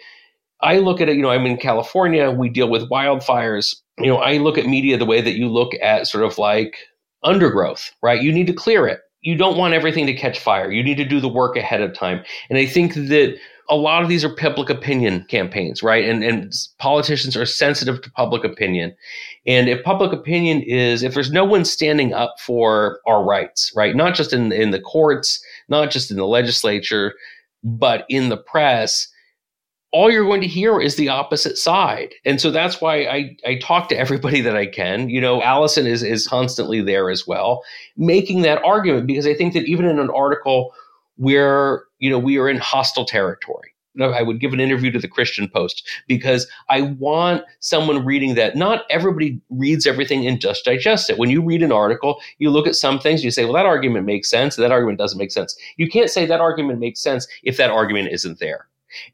I 0.62 0.78
look 0.78 1.00
at 1.00 1.08
it. 1.08 1.16
You 1.16 1.22
know, 1.22 1.30
I'm 1.30 1.46
in 1.46 1.56
California. 1.56 2.30
We 2.30 2.48
deal 2.48 2.68
with 2.68 2.90
wildfires 2.90 3.74
you 3.98 4.08
know, 4.08 4.18
I 4.18 4.36
look 4.38 4.58
at 4.58 4.66
media 4.66 4.98
the 4.98 5.06
way 5.06 5.20
that 5.20 5.36
you 5.36 5.48
look 5.48 5.72
at 5.82 6.06
sort 6.06 6.24
of 6.24 6.38
like 6.38 6.76
undergrowth, 7.22 7.90
right? 8.02 8.20
You 8.20 8.32
need 8.32 8.46
to 8.46 8.52
clear 8.52 8.86
it. 8.86 9.00
You 9.22 9.36
don't 9.36 9.56
want 9.56 9.74
everything 9.74 10.06
to 10.06 10.14
catch 10.14 10.38
fire. 10.38 10.70
You 10.70 10.82
need 10.82 10.98
to 10.98 11.04
do 11.04 11.20
the 11.20 11.28
work 11.28 11.56
ahead 11.56 11.80
of 11.80 11.94
time. 11.94 12.22
And 12.50 12.58
I 12.58 12.66
think 12.66 12.94
that 12.94 13.38
a 13.68 13.76
lot 13.76 14.02
of 14.02 14.08
these 14.08 14.24
are 14.24 14.34
public 14.34 14.70
opinion 14.70 15.24
campaigns, 15.28 15.82
right? 15.82 16.04
And 16.04 16.22
and 16.22 16.52
politicians 16.78 17.36
are 17.36 17.46
sensitive 17.46 18.02
to 18.02 18.10
public 18.12 18.44
opinion. 18.44 18.94
And 19.46 19.68
if 19.68 19.82
public 19.84 20.12
opinion 20.12 20.62
is 20.62 21.02
if 21.02 21.14
there's 21.14 21.32
no 21.32 21.44
one 21.44 21.64
standing 21.64 22.12
up 22.12 22.36
for 22.40 23.00
our 23.06 23.24
rights, 23.24 23.72
right? 23.76 23.94
Not 23.96 24.14
just 24.14 24.32
in 24.32 24.52
in 24.52 24.70
the 24.70 24.80
courts, 24.80 25.44
not 25.68 25.90
just 25.90 26.10
in 26.10 26.16
the 26.16 26.26
legislature, 26.26 27.14
but 27.62 28.04
in 28.08 28.28
the 28.28 28.36
press, 28.36 29.08
all 29.92 30.10
you're 30.10 30.26
going 30.26 30.42
to 30.42 30.46
hear 30.46 30.80
is 30.80 30.96
the 30.96 31.08
opposite 31.08 31.56
side. 31.56 32.14
And 32.24 32.40
so 32.40 32.50
that's 32.50 32.80
why 32.80 33.04
I, 33.04 33.36
I 33.46 33.58
talk 33.62 33.88
to 33.88 33.98
everybody 33.98 34.40
that 34.42 34.56
I 34.56 34.66
can. 34.66 35.08
You 35.08 35.20
know, 35.20 35.42
Alison 35.42 35.86
is, 35.86 36.02
is 36.02 36.26
constantly 36.26 36.82
there 36.82 37.10
as 37.10 37.26
well, 37.26 37.64
making 37.96 38.42
that 38.42 38.62
argument 38.62 39.06
because 39.06 39.26
I 39.26 39.34
think 39.34 39.54
that 39.54 39.64
even 39.64 39.86
in 39.86 39.98
an 39.98 40.10
article 40.10 40.74
where, 41.16 41.84
you 41.98 42.10
know, 42.10 42.18
we 42.18 42.38
are 42.38 42.48
in 42.48 42.58
hostile 42.58 43.04
territory, 43.04 43.72
I 44.00 44.22
would 44.22 44.40
give 44.40 44.52
an 44.52 44.60
interview 44.60 44.90
to 44.90 44.98
the 44.98 45.08
Christian 45.08 45.48
Post 45.48 45.88
because 46.06 46.46
I 46.68 46.82
want 46.82 47.44
someone 47.60 48.04
reading 48.04 48.34
that. 48.34 48.56
Not 48.56 48.84
everybody 48.90 49.40
reads 49.50 49.86
everything 49.86 50.26
and 50.26 50.40
just 50.40 50.64
digest 50.64 51.08
it. 51.08 51.18
When 51.18 51.30
you 51.30 51.42
read 51.42 51.62
an 51.62 51.72
article, 51.72 52.20
you 52.38 52.50
look 52.50 52.66
at 52.66 52.76
some 52.76 52.98
things, 52.98 53.24
you 53.24 53.30
say, 53.30 53.44
well, 53.44 53.54
that 53.54 53.66
argument 53.66 54.04
makes 54.04 54.28
sense. 54.28 54.56
That 54.56 54.72
argument 54.72 54.98
doesn't 54.98 55.18
make 55.18 55.32
sense. 55.32 55.56
You 55.76 55.88
can't 55.88 56.10
say 56.10 56.26
that 56.26 56.40
argument 56.40 56.78
makes 56.78 57.00
sense 57.00 57.26
if 57.42 57.56
that 57.56 57.70
argument 57.70 58.12
isn't 58.12 58.38
there. 58.38 58.66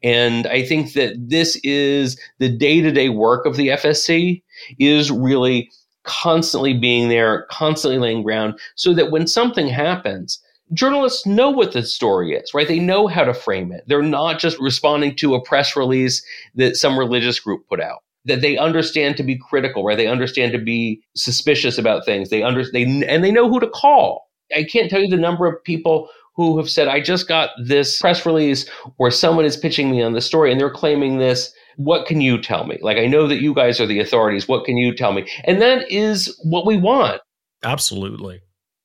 And 0.03 0.47
I 0.47 0.63
think 0.65 0.93
that 0.93 1.15
this 1.17 1.59
is 1.63 2.19
the 2.39 2.49
day 2.49 2.81
to 2.81 2.91
day 2.91 3.09
work 3.09 3.45
of 3.45 3.57
the 3.57 3.69
FSC 3.69 4.41
is 4.79 5.11
really 5.11 5.69
constantly 6.03 6.73
being 6.73 7.09
there, 7.09 7.47
constantly 7.49 7.97
laying 7.99 8.23
ground 8.23 8.59
so 8.75 8.93
that 8.93 9.11
when 9.11 9.27
something 9.27 9.67
happens, 9.67 10.39
journalists 10.73 11.25
know 11.25 11.49
what 11.49 11.73
the 11.73 11.83
story 11.83 12.33
is, 12.33 12.53
right? 12.53 12.67
They 12.67 12.79
know 12.79 13.07
how 13.07 13.23
to 13.23 13.33
frame 13.33 13.71
it. 13.71 13.83
They're 13.87 14.01
not 14.01 14.39
just 14.39 14.59
responding 14.59 15.15
to 15.17 15.35
a 15.35 15.43
press 15.43 15.75
release 15.75 16.23
that 16.55 16.75
some 16.75 16.97
religious 16.97 17.39
group 17.39 17.67
put 17.67 17.81
out. 17.81 17.99
That 18.25 18.39
they 18.39 18.57
understand 18.57 19.17
to 19.17 19.23
be 19.23 19.37
critical, 19.37 19.83
right? 19.83 19.97
They 19.97 20.07
understand 20.07 20.53
to 20.53 20.57
be 20.57 21.01
suspicious 21.13 21.77
about 21.77 22.05
things. 22.05 22.29
They 22.29 22.41
under 22.41 22.63
they 22.71 22.83
and 22.83 23.21
they 23.21 23.31
know 23.31 23.49
who 23.49 23.59
to 23.59 23.67
call. 23.67 24.29
I 24.55 24.63
can't 24.63 24.89
tell 24.89 25.01
you 25.01 25.09
the 25.09 25.17
number 25.17 25.45
of 25.45 25.61
people 25.63 26.09
who 26.35 26.57
have 26.57 26.69
said, 26.69 26.87
I 26.87 26.99
just 26.99 27.27
got 27.27 27.51
this 27.63 27.99
press 27.99 28.25
release 28.25 28.69
or 28.97 29.11
someone 29.11 29.45
is 29.45 29.57
pitching 29.57 29.91
me 29.91 30.01
on 30.01 30.13
the 30.13 30.21
story 30.21 30.51
and 30.51 30.59
they're 30.59 30.71
claiming 30.71 31.17
this. 31.17 31.53
What 31.75 32.05
can 32.07 32.21
you 32.21 32.41
tell 32.41 32.65
me? 32.65 32.77
Like, 32.81 32.97
I 32.97 33.07
know 33.07 33.27
that 33.27 33.41
you 33.41 33.53
guys 33.53 33.79
are 33.79 33.87
the 33.87 33.99
authorities. 33.99 34.47
What 34.47 34.65
can 34.65 34.77
you 34.77 34.95
tell 34.95 35.11
me? 35.11 35.27
And 35.43 35.61
that 35.61 35.91
is 35.91 36.39
what 36.43 36.65
we 36.65 36.77
want. 36.77 37.21
Absolutely. 37.63 38.41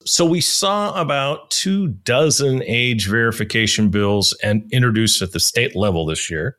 So 0.08 0.24
we 0.24 0.40
saw 0.40 0.98
about 0.98 1.50
two 1.50 1.88
dozen 1.88 2.62
age 2.64 3.08
verification 3.08 3.90
bills 3.90 4.34
and 4.42 4.66
introduced 4.72 5.20
at 5.20 5.32
the 5.32 5.40
state 5.40 5.76
level 5.76 6.06
this 6.06 6.30
year, 6.30 6.56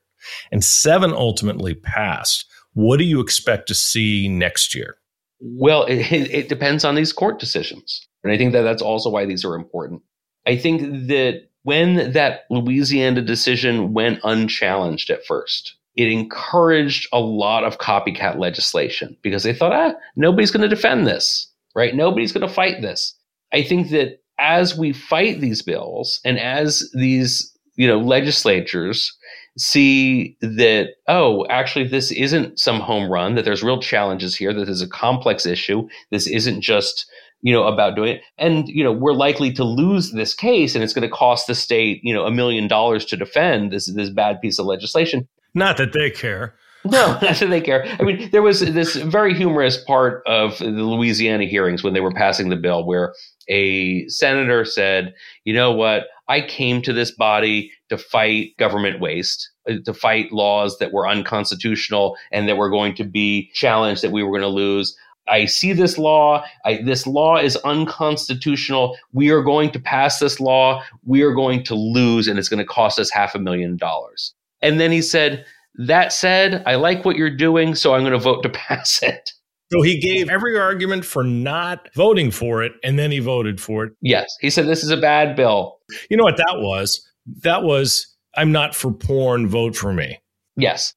and 0.52 0.64
seven 0.64 1.12
ultimately 1.14 1.74
passed. 1.74 2.46
What 2.74 2.98
do 2.98 3.06
you 3.06 3.20
expect 3.20 3.68
to 3.70 3.74
see 3.74 4.28
next 4.28 4.76
year? 4.76 4.98
Well, 5.40 5.86
it, 5.86 6.12
it 6.12 6.48
depends 6.48 6.86
on 6.86 6.94
these 6.94 7.12
court 7.12 7.40
decisions. 7.40 8.08
And 8.24 8.32
I 8.32 8.38
think 8.38 8.54
that 8.54 8.62
that's 8.62 8.84
also 8.84 9.10
why 9.10 9.26
these 9.26 9.44
are 9.44 9.56
important. 9.56 10.04
I 10.46 10.56
think 10.56 11.08
that 11.08 11.50
when 11.64 12.12
that 12.12 12.42
Louisiana 12.52 13.24
decision 13.24 13.94
went 13.94 14.20
unchallenged 14.24 15.10
at 15.10 15.26
first, 15.26 15.76
it 15.96 16.12
encouraged 16.12 17.08
a 17.12 17.20
lot 17.20 17.64
of 17.64 17.80
copycat 17.80 18.38
legislation 18.38 19.18
because 19.24 19.42
they 19.42 19.56
thought, 19.56 19.74
ah, 19.74 19.94
nobody's 20.16 20.52
going 20.52 20.62
to 20.62 20.74
defend 20.74 21.08
this, 21.08 21.52
right? 21.76 21.96
Nobody's 21.96 22.32
going 22.32 22.48
to 22.48 22.54
fight 22.54 22.84
this. 22.84 23.16
I 23.52 23.64
think 23.64 23.90
that 23.90 24.22
as 24.38 24.78
we 24.78 24.94
fight 24.94 25.42
these 25.42 25.62
bills 25.62 26.22
and 26.24 26.40
as 26.40 26.90
these, 26.94 27.52
you 27.76 27.88
know, 27.88 28.00
legislatures 28.00 29.16
see 29.58 30.38
that, 30.42 30.90
oh, 31.08 31.46
actually, 31.50 31.88
this 31.88 32.12
isn't 32.12 32.60
some 32.60 32.80
home 32.80 33.12
run, 33.12 33.36
that 33.36 33.46
there's 33.46 33.64
real 33.64 33.82
challenges 33.82 34.36
here, 34.36 34.54
that 34.54 34.66
there's 34.66 34.82
a 34.82 34.88
complex 34.88 35.46
issue. 35.46 35.88
This 36.12 36.28
isn't 36.28 36.62
just 36.62 37.06
you 37.42 37.54
know, 37.54 37.66
about 37.66 37.96
doing 37.96 38.16
it. 38.16 38.22
And, 38.38 38.68
you 38.68 38.84
know, 38.84 38.92
we're 38.92 39.14
likely 39.14 39.54
to 39.54 39.64
lose 39.64 40.12
this 40.12 40.34
case 40.34 40.76
and 40.76 40.84
it's 40.84 40.94
going 40.94 41.08
to 41.08 41.16
cost 41.16 41.48
the 41.48 41.56
state, 41.56 42.02
you 42.04 42.14
know, 42.14 42.26
a 42.26 42.32
million 42.32 42.68
dollars 42.68 43.06
to 43.06 43.18
defend 43.18 43.72
this, 43.72 43.92
this 43.94 44.10
bad 44.10 44.42
piece 44.42 44.60
of 44.60 44.66
legislation. 44.66 45.28
Not 45.54 45.78
that 45.78 45.94
they 45.94 46.10
care. 46.10 46.56
No, 46.86 46.92
not 47.22 47.38
that 47.38 47.50
they 47.50 47.62
care. 47.62 47.86
I 48.00 48.04
mean, 48.04 48.30
there 48.32 48.42
was 48.42 48.62
this 48.62 48.96
very 48.96 49.34
humorous 49.34 49.84
part 49.84 50.24
of 50.26 50.58
the 50.60 50.66
Louisiana 50.70 51.46
hearings 51.46 51.84
when 51.84 51.94
they 51.94 52.00
were 52.00 52.12
passing 52.12 52.50
the 52.50 52.56
bill 52.56 52.86
where 52.86 53.14
a 53.48 54.08
senator 54.08 54.64
said, 54.64 55.14
you 55.44 55.54
know 55.54 55.72
what? 55.72 56.08
I 56.28 56.42
came 56.42 56.82
to 56.84 56.94
this 56.94 57.12
body 57.12 57.72
to 57.90 57.98
fight 57.98 58.56
government 58.58 59.00
waste, 59.00 59.50
uh, 59.70 59.76
to 59.84 59.94
fight 59.94 60.32
laws 60.32 60.78
that 60.78 60.94
were 60.94 61.08
unconstitutional 61.08 62.16
and 62.32 62.48
that 62.48 62.58
were 62.58 62.70
going 62.70 62.96
to 62.96 63.04
be 63.04 63.50
challenged, 63.54 64.04
that 64.04 64.12
we 64.12 64.24
were 64.24 64.30
going 64.30 64.42
to 64.42 64.48
lose. 64.48 64.96
I 65.28 65.46
see 65.46 65.74
this 65.74 65.98
law. 65.98 66.44
I, 66.66 66.82
this 66.84 67.06
law 67.06 67.38
is 67.38 67.56
unconstitutional. 67.58 68.98
We 69.12 69.32
are 69.32 69.42
going 69.42 69.72
to 69.72 69.80
pass 69.80 70.20
this 70.20 70.40
law. 70.40 70.84
We 71.04 71.24
are 71.24 71.34
going 71.34 71.64
to 71.66 71.76
lose, 71.76 72.28
and 72.28 72.40
it's 72.40 72.50
going 72.50 72.60
to 72.60 72.66
cost 72.66 73.00
us 73.00 73.12
half 73.12 73.36
a 73.36 73.40
million 73.40 73.78
dollars. 73.78 74.34
And 74.62 74.80
then 74.80 74.92
he 74.92 75.02
said, 75.02 75.46
That 75.76 76.12
said, 76.12 76.64
I 76.66 76.76
like 76.76 77.06
what 77.06 77.16
you're 77.16 77.36
doing, 77.36 77.76
so 77.76 77.94
I'm 77.94 78.02
going 78.02 78.14
to 78.14 78.20
vote 78.20 78.44
to 78.44 78.50
pass 78.54 79.02
it. 79.04 79.32
So 79.72 79.82
he 79.84 80.00
gave 80.00 80.30
every 80.30 80.58
argument 80.58 81.06
for 81.06 81.24
not 81.24 81.90
voting 81.96 82.32
for 82.32 82.64
it, 82.64 82.74
and 82.84 82.98
then 82.98 83.12
he 83.12 83.20
voted 83.20 83.62
for 83.62 83.86
it. 83.86 83.94
Yes. 84.02 84.28
He 84.42 84.50
said, 84.50 84.68
This 84.68 84.84
is 84.84 84.90
a 84.90 84.98
bad 84.98 85.36
bill. 85.36 85.78
You 86.10 86.18
know 86.18 86.24
what 86.24 86.38
that 86.38 86.56
was? 86.58 87.08
That 87.44 87.64
was, 87.64 88.08
I'm 88.36 88.52
not 88.52 88.74
for 88.74 88.92
porn, 88.92 89.48
vote 89.48 89.76
for 89.76 89.94
me. 89.94 90.20
Yes. 90.56 90.94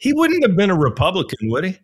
He 0.00 0.12
wouldn't 0.12 0.44
have 0.44 0.56
been 0.56 0.70
a 0.70 0.78
Republican, 0.78 1.50
would 1.50 1.64
he? 1.64 1.78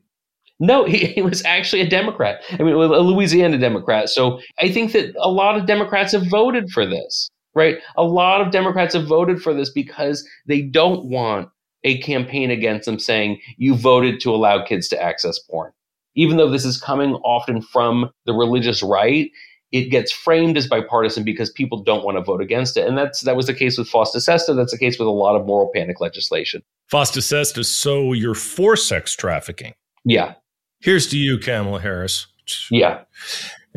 No, 0.60 0.84
he, 0.86 0.98
he, 0.98 1.22
was 1.22 1.44
actually 1.44 1.82
a 1.82 1.88
Democrat. 1.88 2.42
I 2.50 2.62
mean, 2.62 2.74
a 2.74 2.78
Louisiana 2.78 3.58
Democrat. 3.58 4.08
So 4.08 4.40
I 4.58 4.70
think 4.70 4.92
that 4.92 5.14
a 5.18 5.30
lot 5.30 5.56
of 5.56 5.66
Democrats 5.66 6.12
have 6.12 6.26
voted 6.28 6.70
for 6.70 6.86
this, 6.86 7.30
right? 7.54 7.78
A 7.96 8.02
lot 8.04 8.40
of 8.40 8.50
Democrats 8.50 8.94
have 8.94 9.06
voted 9.06 9.40
for 9.40 9.54
this 9.54 9.70
because 9.70 10.28
they 10.46 10.62
don't 10.62 11.06
want 11.06 11.48
a 11.84 11.98
campaign 11.98 12.50
against 12.50 12.86
them 12.86 12.98
saying, 12.98 13.40
you 13.56 13.74
voted 13.74 14.20
to 14.20 14.34
allow 14.34 14.64
kids 14.64 14.88
to 14.88 15.02
access 15.02 15.38
porn. 15.38 15.72
Even 16.14 16.36
though 16.36 16.50
this 16.50 16.64
is 16.64 16.80
coming 16.80 17.14
often 17.24 17.62
from 17.62 18.10
the 18.26 18.32
religious 18.32 18.82
right, 18.82 19.30
it 19.70 19.90
gets 19.90 20.10
framed 20.10 20.56
as 20.56 20.66
bipartisan 20.66 21.24
because 21.24 21.50
people 21.50 21.82
don't 21.82 22.04
want 22.04 22.16
to 22.16 22.22
vote 22.22 22.40
against 22.40 22.76
it. 22.76 22.86
And 22.86 22.96
that's 22.96 23.20
that 23.20 23.36
was 23.36 23.46
the 23.46 23.54
case 23.54 23.78
with 23.78 23.88
FOSTA 23.88 24.20
SESTA. 24.20 24.54
That's 24.54 24.72
the 24.72 24.78
case 24.78 24.98
with 24.98 25.06
a 25.06 25.12
lot 25.12 25.36
of 25.36 25.46
moral 25.46 25.70
panic 25.74 26.00
legislation. 26.00 26.62
FOSTA 26.90 27.22
SESTA, 27.22 27.64
so 27.64 28.12
you're 28.12 28.34
for 28.34 28.76
sex 28.76 29.14
trafficking. 29.14 29.74
Yeah. 30.04 30.34
Here's 30.80 31.06
to 31.08 31.18
you, 31.18 31.38
Kamala 31.38 31.80
Harris. 31.80 32.26
Yeah. 32.70 33.02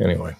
Anyway, 0.00 0.34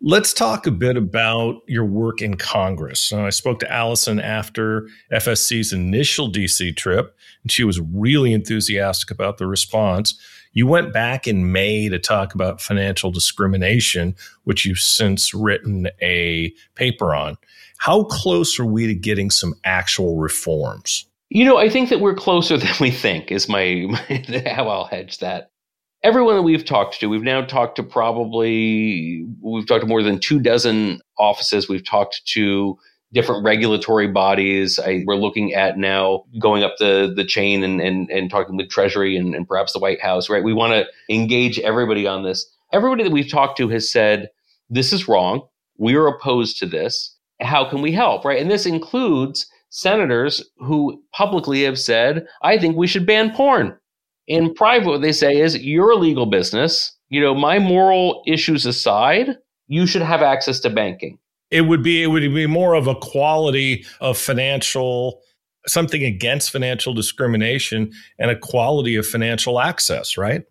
let's 0.00 0.32
talk 0.32 0.66
a 0.66 0.70
bit 0.70 0.96
about 0.96 1.62
your 1.66 1.84
work 1.84 2.22
in 2.22 2.36
Congress. 2.36 3.12
Uh, 3.12 3.22
I 3.22 3.30
spoke 3.30 3.58
to 3.60 3.72
Alison 3.72 4.20
after 4.20 4.88
FSC's 5.12 5.72
initial 5.72 6.30
DC 6.30 6.76
trip, 6.76 7.16
and 7.42 7.50
she 7.50 7.64
was 7.64 7.80
really 7.80 8.32
enthusiastic 8.32 9.10
about 9.10 9.38
the 9.38 9.46
response. 9.46 10.18
You 10.52 10.66
went 10.66 10.92
back 10.92 11.26
in 11.26 11.52
May 11.52 11.88
to 11.88 11.98
talk 11.98 12.34
about 12.34 12.60
financial 12.60 13.10
discrimination, 13.10 14.14
which 14.44 14.64
you've 14.64 14.78
since 14.78 15.34
written 15.34 15.88
a 16.00 16.52
paper 16.74 17.14
on. 17.14 17.36
How 17.78 18.04
close 18.04 18.58
are 18.58 18.66
we 18.66 18.86
to 18.86 18.94
getting 18.94 19.30
some 19.30 19.54
actual 19.64 20.16
reforms? 20.16 21.06
You 21.30 21.44
know, 21.44 21.58
I 21.58 21.68
think 21.68 21.90
that 21.90 22.00
we're 22.00 22.14
closer 22.14 22.56
than 22.58 22.72
we 22.80 22.90
think. 22.90 23.30
Is 23.30 23.48
my, 23.48 23.86
my 23.88 24.42
how 24.54 24.68
I'll 24.68 24.86
hedge 24.86 25.18
that. 25.18 25.50
Everyone 26.04 26.36
that 26.36 26.42
we've 26.42 26.64
talked 26.64 27.00
to, 27.00 27.08
we've 27.08 27.22
now 27.22 27.44
talked 27.44 27.76
to 27.76 27.82
probably 27.82 29.26
we've 29.40 29.66
talked 29.66 29.82
to 29.82 29.86
more 29.88 30.02
than 30.02 30.20
two 30.20 30.38
dozen 30.38 31.00
offices. 31.18 31.68
We've 31.68 31.84
talked 31.84 32.24
to 32.34 32.78
different 33.12 33.44
regulatory 33.44 34.06
bodies. 34.06 34.78
I, 34.78 35.02
we're 35.06 35.16
looking 35.16 35.54
at 35.54 35.78
now 35.78 36.24
going 36.40 36.62
up 36.62 36.74
the, 36.78 37.12
the 37.14 37.24
chain 37.24 37.64
and, 37.64 37.80
and, 37.80 38.08
and 38.10 38.30
talking 38.30 38.56
with 38.56 38.68
Treasury 38.68 39.16
and, 39.16 39.34
and 39.34 39.48
perhaps 39.48 39.72
the 39.72 39.78
White 39.78 40.00
House, 40.00 40.28
right? 40.28 40.44
We 40.44 40.52
want 40.52 40.72
to 40.72 40.86
engage 41.12 41.58
everybody 41.60 42.06
on 42.06 42.22
this. 42.22 42.48
Everybody 42.72 43.02
that 43.04 43.12
we've 43.12 43.30
talked 43.30 43.56
to 43.58 43.68
has 43.68 43.90
said, 43.90 44.28
this 44.68 44.92
is 44.92 45.08
wrong. 45.08 45.48
We 45.78 45.94
are 45.94 46.06
opposed 46.06 46.58
to 46.58 46.66
this. 46.66 47.16
How 47.40 47.68
can 47.68 47.80
we 47.80 47.92
help, 47.92 48.24
right? 48.24 48.40
And 48.40 48.50
this 48.50 48.66
includes 48.66 49.46
senators 49.70 50.44
who 50.58 51.02
publicly 51.12 51.62
have 51.62 51.78
said, 51.78 52.26
I 52.42 52.58
think 52.58 52.76
we 52.76 52.86
should 52.86 53.06
ban 53.06 53.32
porn. 53.34 53.78
In 54.28 54.54
private, 54.54 54.86
what 54.86 55.02
they 55.02 55.12
say 55.12 55.38
is, 55.38 55.58
you're 55.58 55.90
a 55.90 55.96
legal 55.96 56.26
business. 56.26 56.94
You 57.08 57.20
know, 57.20 57.34
my 57.34 57.58
moral 57.58 58.22
issues 58.26 58.64
aside, 58.66 59.36
you 59.66 59.86
should 59.86 60.02
have 60.02 60.22
access 60.22 60.60
to 60.60 60.70
banking 60.70 61.18
it 61.50 61.62
would 61.62 61.82
be 61.82 62.02
it 62.02 62.08
would 62.08 62.22
be 62.34 62.46
more 62.46 62.74
of 62.74 62.86
a 62.86 62.94
quality 62.94 63.84
of 64.00 64.18
financial 64.18 65.20
something 65.66 66.04
against 66.04 66.50
financial 66.50 66.94
discrimination 66.94 67.92
and 68.18 68.30
a 68.30 68.38
quality 68.38 68.96
of 68.96 69.06
financial 69.06 69.60
access, 69.60 70.16
right? 70.16 70.44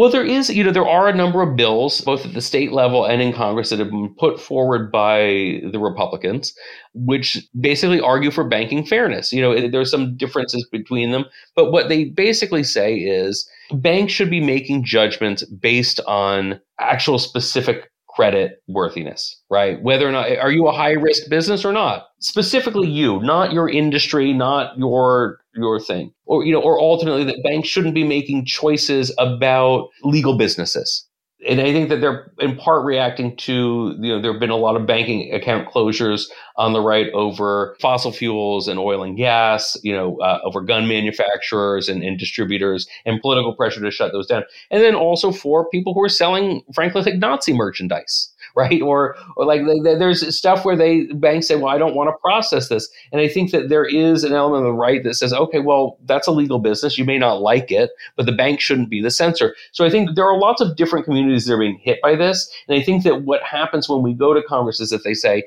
Well, 0.00 0.08
there 0.08 0.24
is, 0.24 0.48
you 0.48 0.64
know, 0.64 0.72
there 0.72 0.88
are 0.88 1.08
a 1.08 1.14
number 1.14 1.42
of 1.42 1.56
bills, 1.56 2.00
both 2.00 2.24
at 2.24 2.32
the 2.32 2.40
state 2.40 2.72
level 2.72 3.04
and 3.04 3.20
in 3.20 3.34
Congress, 3.34 3.68
that 3.68 3.80
have 3.80 3.90
been 3.90 4.14
put 4.18 4.40
forward 4.40 4.90
by 4.90 5.60
the 5.72 5.78
Republicans, 5.78 6.54
which 6.94 7.36
basically 7.60 8.00
argue 8.00 8.30
for 8.30 8.48
banking 8.48 8.82
fairness. 8.82 9.30
You 9.30 9.42
know, 9.42 9.68
there's 9.68 9.90
some 9.90 10.16
differences 10.16 10.66
between 10.72 11.10
them, 11.10 11.26
but 11.54 11.70
what 11.70 11.90
they 11.90 12.04
basically 12.04 12.64
say 12.64 12.94
is 12.94 13.46
banks 13.74 14.14
should 14.14 14.30
be 14.30 14.40
making 14.40 14.84
judgments 14.84 15.44
based 15.44 16.00
on 16.06 16.58
actual 16.78 17.18
specific 17.18 17.90
credit 18.20 18.62
worthiness, 18.68 19.40
right? 19.48 19.82
Whether 19.82 20.06
or 20.06 20.12
not 20.12 20.36
are 20.36 20.52
you 20.52 20.68
a 20.68 20.72
high 20.72 20.92
risk 20.92 21.30
business 21.30 21.64
or 21.64 21.72
not? 21.72 22.08
Specifically 22.18 22.86
you, 22.86 23.18
not 23.22 23.54
your 23.54 23.66
industry, 23.66 24.34
not 24.34 24.76
your 24.76 25.40
your 25.54 25.80
thing. 25.80 26.12
Or 26.26 26.44
you 26.44 26.52
know, 26.52 26.60
or 26.60 26.78
ultimately 26.78 27.24
that 27.24 27.42
banks 27.42 27.68
shouldn't 27.68 27.94
be 27.94 28.04
making 28.04 28.44
choices 28.44 29.10
about 29.16 29.88
legal 30.02 30.36
businesses 30.36 31.08
and 31.48 31.60
I 31.60 31.72
think 31.72 31.88
that 31.88 32.00
they're 32.00 32.30
in 32.38 32.56
part 32.56 32.84
reacting 32.84 33.36
to, 33.38 33.96
you 33.98 34.12
know, 34.12 34.20
there 34.20 34.32
have 34.32 34.40
been 34.40 34.50
a 34.50 34.56
lot 34.56 34.76
of 34.76 34.86
banking 34.86 35.32
account 35.32 35.68
closures 35.68 36.26
on 36.56 36.74
the 36.74 36.80
right 36.80 37.10
over 37.12 37.76
fossil 37.80 38.12
fuels 38.12 38.68
and 38.68 38.78
oil 38.78 39.02
and 39.02 39.16
gas, 39.16 39.76
you 39.82 39.92
know, 39.92 40.20
uh, 40.20 40.40
over 40.44 40.60
gun 40.60 40.86
manufacturers 40.86 41.88
and, 41.88 42.02
and, 42.02 42.18
distributors 42.18 42.86
and 43.06 43.20
political 43.22 43.54
pressure 43.54 43.80
to 43.80 43.90
shut 43.90 44.12
those 44.12 44.26
down. 44.26 44.42
And 44.70 44.82
then 44.82 44.94
also 44.94 45.32
for 45.32 45.68
people 45.70 45.94
who 45.94 46.02
are 46.02 46.08
selling, 46.10 46.62
frankly, 46.74 47.02
like 47.02 47.14
Nazi 47.14 47.54
merchandise 47.54 48.28
right? 48.56 48.80
Or, 48.82 49.16
or 49.36 49.44
like 49.44 49.62
there's 49.82 50.36
stuff 50.36 50.64
where 50.64 50.76
they 50.76 51.04
banks 51.14 51.48
say, 51.48 51.56
well, 51.56 51.74
I 51.74 51.78
don't 51.78 51.94
want 51.94 52.08
to 52.08 52.18
process 52.20 52.68
this, 52.68 52.88
and 53.12 53.20
I 53.20 53.28
think 53.28 53.50
that 53.52 53.68
there 53.68 53.84
is 53.84 54.24
an 54.24 54.32
element 54.32 54.66
of 54.66 54.72
the 54.72 54.78
right 54.78 55.02
that 55.04 55.14
says, 55.14 55.32
okay, 55.32 55.60
well, 55.60 55.98
that's 56.04 56.26
a 56.26 56.32
legal 56.32 56.58
business. 56.58 56.98
You 56.98 57.04
may 57.04 57.18
not 57.18 57.40
like 57.40 57.70
it, 57.70 57.90
but 58.16 58.26
the 58.26 58.32
bank 58.32 58.60
shouldn't 58.60 58.90
be 58.90 59.02
the 59.02 59.10
censor. 59.10 59.54
So 59.72 59.84
I 59.84 59.90
think 59.90 60.14
there 60.14 60.26
are 60.26 60.38
lots 60.38 60.60
of 60.60 60.76
different 60.76 61.04
communities 61.04 61.46
that 61.46 61.54
are 61.54 61.58
being 61.58 61.78
hit 61.82 62.00
by 62.02 62.16
this, 62.16 62.52
and 62.68 62.78
I 62.78 62.82
think 62.82 63.04
that 63.04 63.22
what 63.22 63.42
happens 63.42 63.88
when 63.88 64.02
we 64.02 64.14
go 64.14 64.34
to 64.34 64.42
Congress 64.42 64.80
is 64.80 64.90
that 64.90 65.04
they 65.04 65.14
say, 65.14 65.44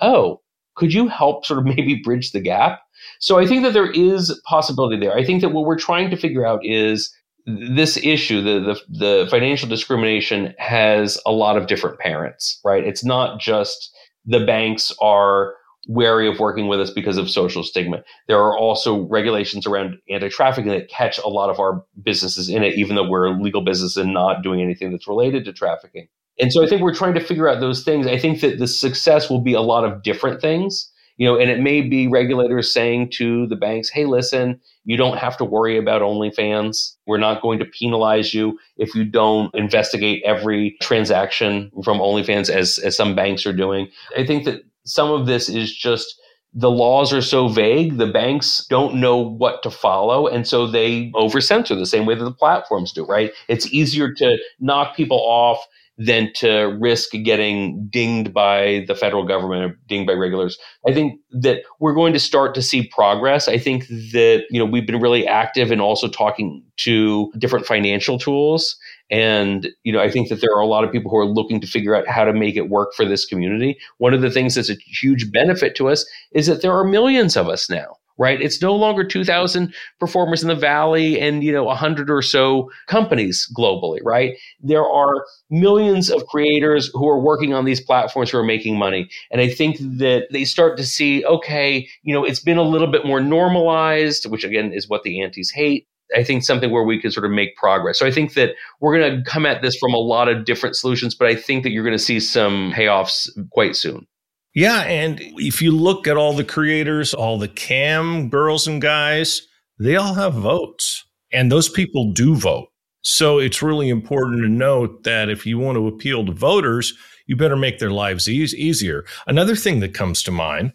oh, 0.00 0.40
could 0.74 0.92
you 0.92 1.08
help 1.08 1.44
sort 1.44 1.58
of 1.58 1.64
maybe 1.76 2.00
bridge 2.02 2.32
the 2.32 2.40
gap? 2.40 2.80
So 3.18 3.38
I 3.38 3.46
think 3.46 3.62
that 3.62 3.72
there 3.72 3.90
is 3.90 4.40
possibility 4.46 4.98
there. 4.98 5.14
I 5.14 5.24
think 5.24 5.40
that 5.40 5.50
what 5.50 5.64
we're 5.64 5.78
trying 5.78 6.10
to 6.10 6.16
figure 6.16 6.46
out 6.46 6.60
is 6.64 7.14
this 7.46 7.96
issue, 7.98 8.40
the, 8.40 8.60
the, 8.60 9.24
the 9.24 9.30
financial 9.30 9.68
discrimination, 9.68 10.54
has 10.58 11.20
a 11.26 11.32
lot 11.32 11.56
of 11.56 11.66
different 11.66 11.98
parents, 11.98 12.60
right? 12.64 12.84
It's 12.84 13.04
not 13.04 13.40
just 13.40 13.94
the 14.24 14.44
banks 14.44 14.92
are 15.00 15.54
wary 15.86 16.26
of 16.26 16.38
working 16.38 16.66
with 16.66 16.80
us 16.80 16.90
because 16.90 17.18
of 17.18 17.28
social 17.28 17.62
stigma. 17.62 18.02
There 18.26 18.38
are 18.38 18.56
also 18.56 19.06
regulations 19.08 19.66
around 19.66 19.98
anti-trafficking 20.08 20.70
that 20.70 20.88
catch 20.88 21.18
a 21.18 21.28
lot 21.28 21.50
of 21.50 21.60
our 21.60 21.84
businesses 22.02 22.48
in 22.48 22.62
it, 22.62 22.74
even 22.74 22.96
though 22.96 23.08
we're 23.08 23.26
a 23.26 23.38
legal 23.38 23.60
business 23.60 23.96
and 23.98 24.14
not 24.14 24.42
doing 24.42 24.62
anything 24.62 24.92
that's 24.92 25.06
related 25.06 25.44
to 25.44 25.52
trafficking. 25.52 26.08
And 26.40 26.50
so 26.52 26.64
I 26.64 26.66
think 26.66 26.80
we're 26.80 26.94
trying 26.94 27.14
to 27.14 27.20
figure 27.20 27.48
out 27.48 27.60
those 27.60 27.84
things. 27.84 28.06
I 28.06 28.18
think 28.18 28.40
that 28.40 28.58
the 28.58 28.66
success 28.66 29.28
will 29.28 29.42
be 29.42 29.52
a 29.52 29.60
lot 29.60 29.84
of 29.84 30.02
different 30.02 30.40
things 30.40 30.90
you 31.16 31.26
know, 31.26 31.38
and 31.38 31.50
it 31.50 31.60
may 31.60 31.80
be 31.80 32.08
regulators 32.08 32.72
saying 32.72 33.10
to 33.14 33.46
the 33.46 33.56
banks, 33.56 33.88
hey, 33.88 34.04
listen, 34.04 34.60
you 34.84 34.96
don't 34.96 35.18
have 35.18 35.36
to 35.38 35.44
worry 35.44 35.78
about 35.78 36.02
OnlyFans. 36.02 36.96
We're 37.06 37.18
not 37.18 37.40
going 37.40 37.58
to 37.60 37.64
penalize 37.64 38.34
you 38.34 38.58
if 38.76 38.94
you 38.94 39.04
don't 39.04 39.54
investigate 39.54 40.22
every 40.24 40.76
transaction 40.82 41.70
from 41.84 41.98
OnlyFans 41.98 42.50
as, 42.50 42.78
as 42.78 42.96
some 42.96 43.14
banks 43.14 43.46
are 43.46 43.52
doing. 43.52 43.88
I 44.16 44.26
think 44.26 44.44
that 44.44 44.62
some 44.84 45.10
of 45.10 45.26
this 45.26 45.48
is 45.48 45.74
just 45.74 46.20
the 46.52 46.70
laws 46.70 47.12
are 47.12 47.22
so 47.22 47.48
vague, 47.48 47.96
the 47.96 48.06
banks 48.06 48.64
don't 48.70 48.94
know 48.96 49.16
what 49.16 49.62
to 49.64 49.70
follow. 49.70 50.28
And 50.28 50.46
so 50.46 50.66
they 50.68 51.10
over 51.14 51.40
censor 51.40 51.74
the 51.74 51.86
same 51.86 52.06
way 52.06 52.14
that 52.14 52.24
the 52.24 52.32
platforms 52.32 52.92
do, 52.92 53.04
right? 53.04 53.32
It's 53.48 53.72
easier 53.72 54.12
to 54.14 54.36
knock 54.60 54.94
people 54.96 55.18
off 55.18 55.64
than 55.96 56.32
to 56.34 56.76
risk 56.80 57.10
getting 57.22 57.86
dinged 57.88 58.32
by 58.32 58.84
the 58.88 58.94
federal 58.94 59.24
government 59.24 59.64
or 59.64 59.78
dinged 59.86 60.06
by 60.06 60.12
regulars. 60.12 60.58
I 60.88 60.92
think 60.92 61.20
that 61.30 61.62
we're 61.78 61.94
going 61.94 62.12
to 62.12 62.18
start 62.18 62.54
to 62.56 62.62
see 62.62 62.88
progress. 62.88 63.46
I 63.46 63.58
think 63.58 63.86
that, 64.12 64.44
you 64.50 64.58
know, 64.58 64.64
we've 64.64 64.86
been 64.86 65.00
really 65.00 65.26
active 65.26 65.70
in 65.70 65.80
also 65.80 66.08
talking 66.08 66.64
to 66.78 67.32
different 67.38 67.66
financial 67.66 68.18
tools. 68.18 68.76
And, 69.10 69.68
you 69.84 69.92
know, 69.92 70.00
I 70.00 70.10
think 70.10 70.28
that 70.30 70.40
there 70.40 70.54
are 70.54 70.60
a 70.60 70.66
lot 70.66 70.82
of 70.82 70.90
people 70.90 71.10
who 71.10 71.18
are 71.18 71.26
looking 71.26 71.60
to 71.60 71.66
figure 71.66 71.94
out 71.94 72.08
how 72.08 72.24
to 72.24 72.32
make 72.32 72.56
it 72.56 72.70
work 72.70 72.92
for 72.94 73.04
this 73.04 73.24
community. 73.24 73.78
One 73.98 74.14
of 74.14 74.20
the 74.20 74.30
things 74.30 74.56
that's 74.56 74.70
a 74.70 74.76
huge 75.00 75.30
benefit 75.30 75.76
to 75.76 75.88
us 75.88 76.04
is 76.32 76.46
that 76.48 76.62
there 76.62 76.76
are 76.76 76.84
millions 76.84 77.36
of 77.36 77.48
us 77.48 77.70
now 77.70 77.96
right? 78.18 78.40
It's 78.40 78.62
no 78.62 78.74
longer 78.74 79.04
2000 79.04 79.74
performers 79.98 80.42
in 80.42 80.48
the 80.48 80.54
valley 80.54 81.20
and, 81.20 81.42
you 81.42 81.52
know, 81.52 81.64
100 81.64 82.10
or 82.10 82.22
so 82.22 82.70
companies 82.86 83.50
globally, 83.56 83.98
right? 84.04 84.34
There 84.60 84.84
are 84.84 85.24
millions 85.50 86.10
of 86.10 86.26
creators 86.26 86.90
who 86.94 87.08
are 87.08 87.18
working 87.18 87.54
on 87.54 87.64
these 87.64 87.80
platforms 87.80 88.30
who 88.30 88.38
are 88.38 88.44
making 88.44 88.78
money. 88.78 89.08
And 89.30 89.40
I 89.40 89.48
think 89.48 89.78
that 89.78 90.26
they 90.30 90.44
start 90.44 90.76
to 90.78 90.84
see, 90.84 91.24
okay, 91.24 91.88
you 92.02 92.14
know, 92.14 92.24
it's 92.24 92.40
been 92.40 92.58
a 92.58 92.62
little 92.62 92.88
bit 92.88 93.04
more 93.04 93.20
normalized, 93.20 94.30
which 94.30 94.44
again 94.44 94.72
is 94.72 94.88
what 94.88 95.02
the 95.02 95.22
antis 95.22 95.50
hate. 95.50 95.86
I 96.14 96.22
think 96.22 96.44
something 96.44 96.70
where 96.70 96.84
we 96.84 97.00
can 97.00 97.10
sort 97.10 97.24
of 97.24 97.32
make 97.32 97.56
progress. 97.56 97.98
So 97.98 98.06
I 98.06 98.10
think 98.10 98.34
that 98.34 98.50
we're 98.80 98.96
going 98.96 99.16
to 99.16 99.28
come 99.28 99.46
at 99.46 99.62
this 99.62 99.76
from 99.76 99.94
a 99.94 99.98
lot 99.98 100.28
of 100.28 100.44
different 100.44 100.76
solutions, 100.76 101.14
but 101.14 101.26
I 101.26 101.34
think 101.34 101.64
that 101.64 101.70
you're 101.70 101.82
going 101.82 101.96
to 101.96 102.02
see 102.02 102.20
some 102.20 102.72
payoffs 102.72 103.28
quite 103.50 103.74
soon. 103.74 104.06
Yeah. 104.54 104.82
And 104.82 105.20
if 105.20 105.60
you 105.60 105.72
look 105.72 106.06
at 106.06 106.16
all 106.16 106.32
the 106.32 106.44
creators, 106.44 107.12
all 107.12 107.38
the 107.38 107.48
cam 107.48 108.28
girls 108.28 108.66
and 108.66 108.80
guys, 108.80 109.42
they 109.78 109.96
all 109.96 110.14
have 110.14 110.34
votes. 110.34 111.04
And 111.32 111.50
those 111.50 111.68
people 111.68 112.12
do 112.12 112.36
vote. 112.36 112.68
So 113.02 113.38
it's 113.38 113.62
really 113.62 113.90
important 113.90 114.42
to 114.42 114.48
note 114.48 115.02
that 115.02 115.28
if 115.28 115.44
you 115.44 115.58
want 115.58 115.76
to 115.76 115.88
appeal 115.88 116.24
to 116.24 116.32
voters, 116.32 116.94
you 117.26 117.36
better 117.36 117.56
make 117.56 117.78
their 117.78 117.90
lives 117.90 118.28
e- 118.28 118.44
easier. 118.56 119.04
Another 119.26 119.56
thing 119.56 119.80
that 119.80 119.92
comes 119.92 120.22
to 120.22 120.30
mind 120.30 120.72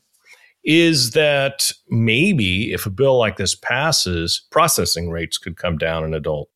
is 0.63 1.11
that 1.11 1.71
maybe 1.89 2.73
if 2.73 2.85
a 2.85 2.89
bill 2.89 3.17
like 3.17 3.37
this 3.37 3.55
passes, 3.55 4.45
processing 4.51 5.09
rates 5.09 5.37
could 5.37 5.55
come 5.55 5.77
down 5.77 6.03
in 6.03 6.13
adult. 6.13 6.49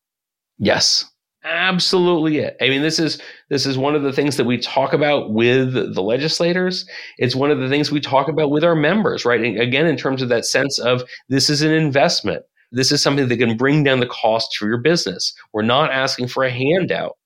Yes 0.58 1.06
absolutely 1.44 2.38
it. 2.38 2.56
I 2.60 2.68
mean, 2.68 2.82
this 2.82 2.98
is 2.98 3.20
this 3.50 3.66
is 3.66 3.76
one 3.78 3.94
of 3.94 4.02
the 4.02 4.12
things 4.12 4.36
that 4.36 4.44
we 4.44 4.58
talk 4.58 4.92
about 4.92 5.32
with 5.32 5.74
the 5.74 6.02
legislators. 6.02 6.86
It's 7.18 7.36
one 7.36 7.50
of 7.50 7.60
the 7.60 7.68
things 7.68 7.92
we 7.92 8.00
talk 8.00 8.28
about 8.28 8.50
with 8.50 8.64
our 8.64 8.74
members, 8.74 9.24
right? 9.24 9.40
And 9.40 9.60
again, 9.60 9.86
in 9.86 9.96
terms 9.96 10.22
of 10.22 10.28
that 10.30 10.46
sense 10.46 10.78
of 10.78 11.02
this 11.28 11.50
is 11.50 11.62
an 11.62 11.72
investment. 11.72 12.44
This 12.72 12.90
is 12.90 13.00
something 13.00 13.28
that 13.28 13.36
can 13.36 13.56
bring 13.56 13.84
down 13.84 14.00
the 14.00 14.06
cost 14.06 14.56
for 14.56 14.66
your 14.66 14.78
business. 14.78 15.32
We're 15.52 15.62
not 15.62 15.92
asking 15.92 16.28
for 16.28 16.42
a 16.42 16.50
handout. 16.50 17.16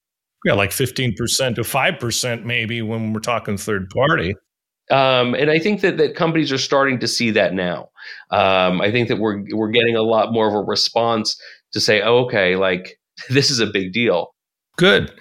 Yeah, 0.45 0.53
like 0.53 0.71
15% 0.71 1.55
to 1.57 1.63
5% 1.63 2.45
maybe 2.45 2.83
when 2.83 3.13
we're 3.13 3.21
talking 3.21 3.57
third 3.57 3.89
party. 3.91 4.35
Um, 4.91 5.35
and 5.35 5.51
I 5.51 5.59
think 5.59 5.81
that, 5.81 5.97
that 5.99 6.15
companies 6.15 6.53
are 6.53 6.59
starting 6.59 6.99
to 7.01 7.09
see 7.09 7.31
that 7.33 7.55
now. 7.55 7.89
Um, 8.31 8.81
I 8.81 8.91
think 8.91 9.09
that 9.09 9.19
we're 9.19 9.43
we're 9.53 9.71
getting 9.71 9.97
a 9.97 10.03
lot 10.03 10.33
more 10.33 10.49
of 10.49 10.55
a 10.55 10.61
response 10.61 11.41
to 11.73 11.81
say, 11.81 12.01
oh, 12.01 12.25
okay, 12.25 12.57
like 12.57 12.98
this 13.31 13.51
is 13.51 13.61
a 13.61 13.67
big 13.67 13.93
deal. 13.93 14.35
Good. 14.77 15.13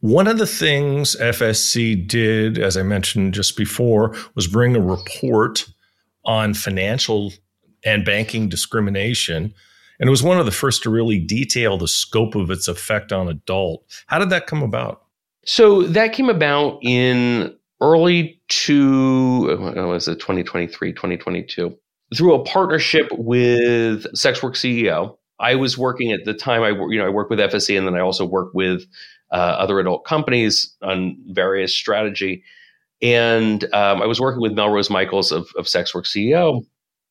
One 0.00 0.26
of 0.26 0.38
the 0.38 0.46
things 0.46 1.14
FSC 1.16 2.06
did, 2.06 2.58
as 2.58 2.76
I 2.76 2.82
mentioned 2.82 3.34
just 3.34 3.56
before, 3.56 4.16
was 4.34 4.46
bring 4.46 4.74
a 4.74 4.80
report 4.80 5.66
on 6.24 6.54
financial 6.54 7.32
and 7.84 8.04
banking 8.04 8.48
discrimination. 8.48 9.52
And 9.98 10.08
it 10.08 10.10
was 10.10 10.22
one 10.22 10.38
of 10.38 10.46
the 10.46 10.52
first 10.52 10.82
to 10.84 10.90
really 10.90 11.18
detail 11.18 11.76
the 11.76 11.88
scope 11.88 12.34
of 12.34 12.50
its 12.50 12.66
effect 12.66 13.12
on 13.12 13.28
adult. 13.28 13.84
How 14.06 14.18
did 14.18 14.30
that 14.30 14.46
come 14.46 14.62
about? 14.62 15.02
So 15.44 15.82
that 15.82 16.12
came 16.12 16.30
about 16.30 16.78
in 16.82 17.54
early 17.80 18.40
to 18.48 19.56
was 19.86 20.08
it 20.08 20.20
2023, 20.20 20.92
2022, 20.92 21.76
through 22.14 22.34
a 22.34 22.44
partnership 22.44 23.08
with 23.12 24.04
Sexwork 24.14 24.54
CEO 24.54 25.16
I 25.40 25.54
was 25.54 25.78
working 25.78 26.12
at 26.12 26.24
the 26.24 26.34
time. 26.34 26.62
I 26.62 26.70
you 26.70 26.98
know 26.98 27.06
I 27.06 27.10
work 27.10 27.30
with 27.30 27.38
FSC, 27.38 27.76
and 27.76 27.86
then 27.86 27.94
I 27.94 28.00
also 28.00 28.24
work 28.24 28.52
with 28.54 28.84
uh, 29.32 29.34
other 29.34 29.78
adult 29.80 30.04
companies 30.04 30.74
on 30.82 31.16
various 31.28 31.74
strategy. 31.74 32.42
And 33.02 33.64
um, 33.74 34.02
I 34.02 34.06
was 34.06 34.20
working 34.20 34.42
with 34.42 34.52
Melrose 34.52 34.90
Michaels 34.90 35.32
of, 35.32 35.48
of 35.56 35.66
Sexwork 35.66 36.04
CEO. 36.04 36.64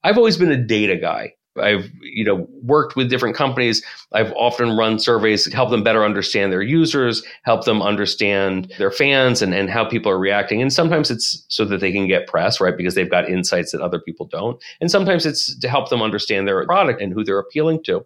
I've 0.03 0.17
always 0.17 0.37
been 0.37 0.51
a 0.51 0.57
data 0.57 0.95
guy. 0.95 1.33
I've 1.59 1.89
you 2.01 2.23
know 2.23 2.47
worked 2.63 2.95
with 2.95 3.09
different 3.09 3.35
companies. 3.35 3.83
I've 4.11 4.31
often 4.33 4.75
run 4.75 4.99
surveys, 4.99 5.43
to 5.43 5.55
help 5.55 5.69
them 5.69 5.83
better 5.83 6.03
understand 6.03 6.51
their 6.51 6.61
users, 6.61 7.23
help 7.43 7.65
them 7.65 7.81
understand 7.81 8.73
their 8.77 8.91
fans 8.91 9.41
and, 9.41 9.53
and 9.53 9.69
how 9.69 9.85
people 9.85 10.11
are 10.11 10.19
reacting. 10.19 10.61
And 10.61 10.73
sometimes 10.73 11.11
it's 11.11 11.45
so 11.47 11.65
that 11.65 11.79
they 11.79 11.91
can 11.91 12.07
get 12.07 12.27
press, 12.27 12.59
right? 12.59 12.75
Because 12.75 12.95
they've 12.95 13.09
got 13.09 13.29
insights 13.29 13.71
that 13.71 13.81
other 13.81 13.99
people 13.99 14.25
don't. 14.25 14.61
And 14.81 14.89
sometimes 14.89 15.25
it's 15.25 15.57
to 15.59 15.69
help 15.69 15.89
them 15.89 16.01
understand 16.01 16.47
their 16.47 16.65
product 16.65 17.01
and 17.01 17.13
who 17.13 17.23
they're 17.23 17.39
appealing 17.39 17.83
to. 17.83 18.05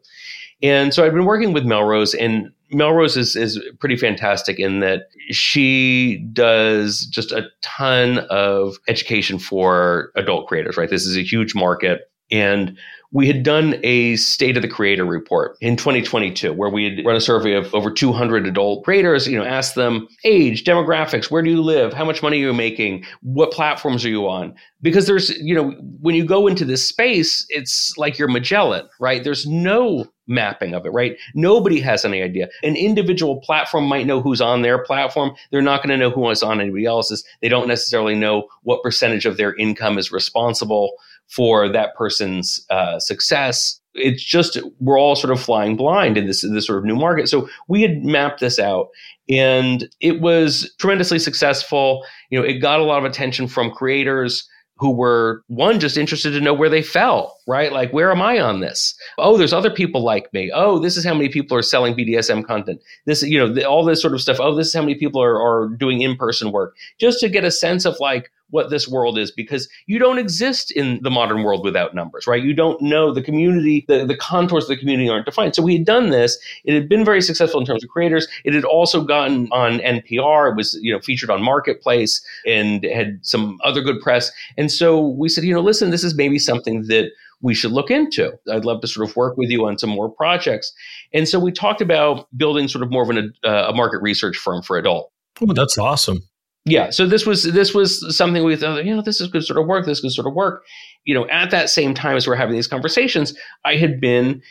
And 0.61 0.93
so 0.93 1.05
I've 1.05 1.13
been 1.13 1.25
working 1.25 1.51
with 1.51 1.65
Melrose, 1.65 2.13
and 2.13 2.49
Melrose 2.71 3.17
is, 3.17 3.35
is 3.35 3.61
pretty 3.79 3.97
fantastic 3.97 4.59
in 4.59 4.79
that 4.79 5.09
she 5.29 6.25
does 6.31 7.05
just 7.07 7.33
a 7.33 7.49
ton 7.61 8.19
of 8.29 8.77
education 8.87 9.39
for 9.39 10.11
adult 10.15 10.47
creators, 10.47 10.77
right? 10.77 10.89
This 10.89 11.05
is 11.05 11.17
a 11.17 11.21
huge 11.21 11.53
market. 11.53 12.09
And 12.31 12.77
we 13.13 13.27
had 13.27 13.43
done 13.43 13.79
a 13.83 14.15
state 14.15 14.57
of 14.57 14.63
the 14.63 14.67
creator 14.67 15.05
report 15.05 15.55
in 15.61 15.77
2022 15.77 16.51
where 16.51 16.69
we 16.69 16.85
had 16.85 17.05
run 17.05 17.15
a 17.15 17.21
survey 17.21 17.53
of 17.53 17.73
over 17.73 17.91
200 17.91 18.45
adult 18.45 18.83
creators 18.83 19.27
you 19.27 19.37
know 19.37 19.45
asked 19.45 19.75
them 19.75 20.07
age 20.25 20.63
demographics 20.63 21.31
where 21.31 21.41
do 21.41 21.49
you 21.49 21.61
live? 21.61 21.93
How 21.93 22.03
much 22.03 22.21
money 22.21 22.37
are 22.37 22.47
you 22.47 22.53
making? 22.53 23.05
What 23.21 23.51
platforms 23.51 24.03
are 24.03 24.09
you 24.09 24.27
on? 24.27 24.53
Because 24.81 25.07
there's 25.07 25.29
you 25.37 25.55
know 25.55 25.71
when 26.01 26.15
you 26.15 26.25
go 26.25 26.47
into 26.47 26.65
this 26.65 26.85
space 26.85 27.45
it's 27.49 27.97
like 27.97 28.17
you're 28.17 28.27
magellan 28.27 28.89
right? 28.99 29.23
There's 29.23 29.45
no 29.45 30.05
mapping 30.27 30.73
of 30.73 30.85
it 30.85 30.89
right? 30.89 31.17
Nobody 31.35 31.79
has 31.81 32.03
any 32.03 32.21
idea. 32.21 32.49
An 32.63 32.75
individual 32.75 33.39
platform 33.41 33.85
might 33.85 34.07
know 34.07 34.21
who's 34.21 34.41
on 34.41 34.61
their 34.61 34.83
platform. 34.83 35.35
They're 35.51 35.61
not 35.61 35.83
going 35.83 35.89
to 35.89 35.97
know 35.97 36.09
who 36.09 36.29
is 36.29 36.41
on 36.41 36.59
anybody 36.59 36.85
else's. 36.85 37.23
They 37.41 37.49
don't 37.49 37.67
necessarily 37.67 38.15
know 38.15 38.47
what 38.63 38.81
percentage 38.81 39.25
of 39.25 39.37
their 39.37 39.53
income 39.55 39.97
is 39.97 40.11
responsible 40.11 40.93
for 41.29 41.69
that 41.69 41.95
person's 41.95 42.65
uh, 42.69 42.99
success. 42.99 43.79
It's 43.95 44.23
just 44.23 44.59
we're 44.79 44.99
all 44.99 45.15
sort 45.15 45.31
of 45.31 45.39
flying 45.39 45.75
blind 45.75 46.17
in 46.17 46.25
this 46.25 46.41
this 46.41 46.65
sort 46.65 46.79
of 46.79 46.85
new 46.85 46.95
market. 46.95 47.29
So 47.29 47.47
we 47.67 47.81
had 47.83 48.03
mapped 48.03 48.39
this 48.39 48.57
out, 48.57 48.87
and 49.29 49.87
it 49.99 50.19
was 50.19 50.73
tremendously 50.79 51.19
successful. 51.19 52.03
You 52.31 52.39
know, 52.39 52.45
it 52.45 52.59
got 52.59 52.79
a 52.79 52.83
lot 52.83 52.97
of 52.97 53.05
attention 53.05 53.47
from 53.47 53.71
creators 53.71 54.47
who 54.77 54.91
were 54.91 55.43
one 55.47 55.79
just 55.79 55.97
interested 55.97 56.31
to 56.31 56.41
know 56.41 56.53
where 56.53 56.69
they 56.69 56.81
fell, 56.81 57.37
right? 57.47 57.71
Like, 57.71 57.93
where 57.93 58.11
am 58.11 58.21
I 58.21 58.39
on 58.39 58.59
this? 58.59 58.95
Oh, 59.17 59.37
there's 59.37 59.53
other 59.53 59.69
people 59.69 60.03
like 60.03 60.33
me. 60.33 60.51
Oh, 60.53 60.79
this 60.79 60.97
is 60.97 61.05
how 61.05 61.13
many 61.13 61.29
people 61.29 61.55
are 61.55 61.61
selling 61.61 61.93
BDSM 61.93 62.45
content. 62.45 62.81
This, 63.05 63.21
you 63.21 63.37
know, 63.37 63.53
the, 63.53 63.63
all 63.63 63.85
this 63.85 64.01
sort 64.01 64.13
of 64.13 64.21
stuff. 64.21 64.39
Oh, 64.39 64.55
this 64.55 64.67
is 64.67 64.73
how 64.73 64.81
many 64.81 64.95
people 64.95 65.21
are, 65.21 65.39
are 65.39 65.69
doing 65.69 66.01
in 66.01 66.15
person 66.15 66.51
work. 66.51 66.75
Just 66.99 67.19
to 67.19 67.29
get 67.29 67.45
a 67.45 67.51
sense 67.51 67.85
of 67.85 67.95
like, 67.99 68.31
what 68.53 68.69
this 68.69 68.87
world 68.87 69.17
is 69.17 69.31
because 69.31 69.67
you 69.87 69.97
don't 69.97 70.19
exist 70.19 70.69
in 70.69 70.99
the 71.01 71.09
modern 71.09 71.41
world 71.41 71.63
without 71.63 71.95
numbers, 71.95 72.27
right? 72.27 72.43
You 72.43 72.53
don't 72.53 72.79
know 72.83 73.11
the 73.11 73.23
community, 73.23 73.83
the, 73.87 74.05
the 74.05 74.15
contours 74.15 74.65
of 74.65 74.67
the 74.67 74.77
community 74.77 75.09
aren't 75.09 75.25
defined. 75.25 75.55
So 75.55 75.63
we 75.63 75.73
had 75.73 75.85
done 75.85 76.11
this. 76.11 76.37
It 76.63 76.75
had 76.75 76.87
been 76.87 77.03
very 77.03 77.19
successful 77.19 77.59
in 77.59 77.65
terms 77.65 77.83
of 77.83 77.89
creators. 77.89 78.27
It 78.45 78.53
had 78.53 78.63
also 78.63 79.03
gotten 79.03 79.47
on 79.51 79.79
NPR. 79.79 80.51
It 80.51 80.55
was, 80.55 80.77
you 80.83 80.93
know, 80.93 80.99
featured 80.99 81.31
on 81.31 81.41
Marketplace 81.41 82.23
and 82.45 82.83
had 82.83 83.17
some 83.23 83.57
other 83.63 83.81
good 83.81 83.99
press. 84.01 84.31
And 84.55 84.71
so 84.71 85.01
we 85.01 85.29
said, 85.29 85.45
you 85.45 85.53
know, 85.55 85.61
listen, 85.61 85.89
this 85.89 86.03
is 86.03 86.13
maybe 86.13 86.37
something 86.37 86.83
that 86.89 87.09
we 87.41 87.55
should 87.55 87.71
look 87.71 87.89
into. 87.89 88.37
I'd 88.51 88.65
love 88.65 88.81
to 88.81 88.87
sort 88.87 89.09
of 89.09 89.15
work 89.15 89.35
with 89.35 89.49
you 89.49 89.65
on 89.65 89.79
some 89.79 89.89
more 89.89 90.09
projects. 90.09 90.71
And 91.11 91.27
so 91.27 91.39
we 91.39 91.51
talked 91.51 91.81
about 91.81 92.27
building 92.37 92.67
sort 92.67 92.83
of 92.83 92.91
more 92.91 93.01
of 93.01 93.09
an, 93.09 93.33
uh, 93.43 93.69
a 93.69 93.73
market 93.73 94.03
research 94.03 94.37
firm 94.37 94.61
for 94.61 94.77
adult. 94.77 95.11
Oh, 95.41 95.51
that's 95.53 95.79
awesome 95.79 96.21
yeah 96.65 96.89
so 96.89 97.05
this 97.05 97.25
was 97.25 97.43
this 97.43 97.73
was 97.73 98.15
something 98.15 98.43
we 98.43 98.55
thought 98.55 98.85
you 98.85 98.95
know 98.95 99.01
this 99.01 99.19
is 99.19 99.27
good 99.27 99.43
sort 99.43 99.59
of 99.59 99.67
work 99.67 99.85
this 99.85 100.01
could 100.01 100.11
sort 100.11 100.27
of 100.27 100.33
work. 100.33 100.63
You 101.05 101.13
know 101.13 101.27
at 101.29 101.51
that 101.51 101.69
same 101.69 101.93
time 101.93 102.15
as 102.15 102.27
we're 102.27 102.35
having 102.35 102.55
these 102.55 102.67
conversations 102.67 103.33
i 103.65 103.75
had 103.75 103.99
been 103.99 104.41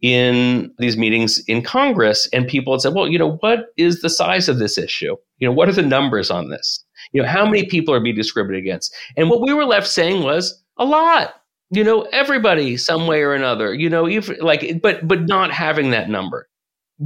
in 0.00 0.72
these 0.78 0.96
meetings 0.96 1.38
in 1.46 1.62
congress 1.62 2.28
and 2.32 2.48
people 2.48 2.72
had 2.72 2.80
said 2.80 2.94
well 2.94 3.06
you 3.06 3.18
know 3.18 3.36
what 3.40 3.66
is 3.76 4.00
the 4.00 4.10
size 4.10 4.48
of 4.48 4.58
this 4.58 4.78
issue? 4.78 5.14
You 5.38 5.48
know 5.48 5.52
what 5.52 5.68
are 5.68 5.72
the 5.72 5.82
numbers 5.82 6.30
on 6.30 6.50
this? 6.50 6.84
You 7.12 7.22
know 7.22 7.28
how 7.28 7.44
many 7.44 7.66
people 7.66 7.94
are 7.94 8.00
being 8.00 8.16
discriminated 8.16 8.64
against? 8.64 8.94
And 9.16 9.30
what 9.30 9.40
we 9.40 9.52
were 9.54 9.64
left 9.64 9.86
saying 9.86 10.22
was 10.22 10.62
a 10.76 10.84
lot. 10.84 11.34
You 11.70 11.84
know 11.84 12.02
everybody 12.12 12.76
some 12.76 13.06
way 13.06 13.22
or 13.22 13.34
another 13.34 13.72
you 13.74 13.88
know 13.88 14.06
if 14.06 14.28
like 14.40 14.80
but 14.82 15.06
but 15.06 15.26
not 15.26 15.52
having 15.52 15.90
that 15.90 16.08
number. 16.08 16.48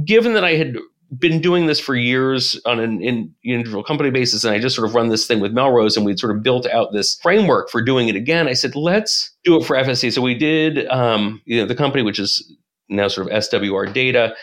Given 0.05 0.33
that 0.33 0.43
i 0.43 0.55
had 0.55 0.75
been 1.17 1.41
doing 1.41 1.65
this 1.67 1.79
for 1.79 1.95
years 1.95 2.59
on 2.65 2.79
an 2.79 3.01
in, 3.01 3.33
individual 3.43 3.83
company 3.83 4.09
basis, 4.09 4.43
and 4.43 4.53
I 4.53 4.59
just 4.59 4.75
sort 4.75 4.87
of 4.87 4.95
run 4.95 5.09
this 5.09 5.27
thing 5.27 5.39
with 5.39 5.53
Melrose, 5.53 5.97
and 5.97 6.05
we'd 6.05 6.19
sort 6.19 6.35
of 6.35 6.43
built 6.43 6.67
out 6.67 6.93
this 6.93 7.15
framework 7.21 7.69
for 7.69 7.81
doing 7.81 8.09
it 8.09 8.15
again. 8.15 8.47
I 8.47 8.53
said, 8.53 8.75
let's 8.75 9.31
do 9.43 9.55
it 9.57 9.65
for 9.65 9.75
FSC. 9.75 10.11
So 10.13 10.21
we 10.21 10.35
did, 10.35 10.87
um, 10.87 11.41
you 11.45 11.59
know, 11.59 11.65
the 11.65 11.75
company, 11.75 12.03
which 12.03 12.19
is 12.19 12.55
now 12.89 13.07
sort 13.07 13.27
of 13.27 13.33
SWR 13.33 13.93
Data, 13.93 14.35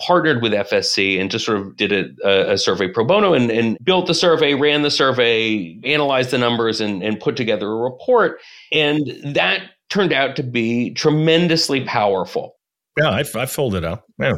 partnered 0.00 0.42
with 0.42 0.52
FSC 0.52 1.20
and 1.20 1.30
just 1.30 1.44
sort 1.44 1.58
of 1.58 1.76
did 1.76 1.92
a, 1.92 2.52
a 2.52 2.58
survey 2.58 2.88
pro 2.88 3.04
bono 3.04 3.32
and, 3.32 3.50
and, 3.50 3.78
built 3.84 4.06
the 4.06 4.14
survey, 4.14 4.54
ran 4.54 4.82
the 4.82 4.90
survey, 4.90 5.78
analyzed 5.84 6.30
the 6.30 6.38
numbers, 6.38 6.80
and, 6.80 7.02
and 7.02 7.20
put 7.20 7.36
together 7.36 7.70
a 7.70 7.76
report. 7.76 8.40
And 8.72 9.06
that 9.22 9.62
turned 9.90 10.12
out 10.12 10.34
to 10.36 10.42
be 10.42 10.92
tremendously 10.94 11.84
powerful. 11.84 12.56
Yeah, 12.98 13.10
I, 13.10 13.24
I 13.36 13.46
filled 13.46 13.74
it 13.74 13.84
out. 13.84 14.02
Yeah. 14.18 14.34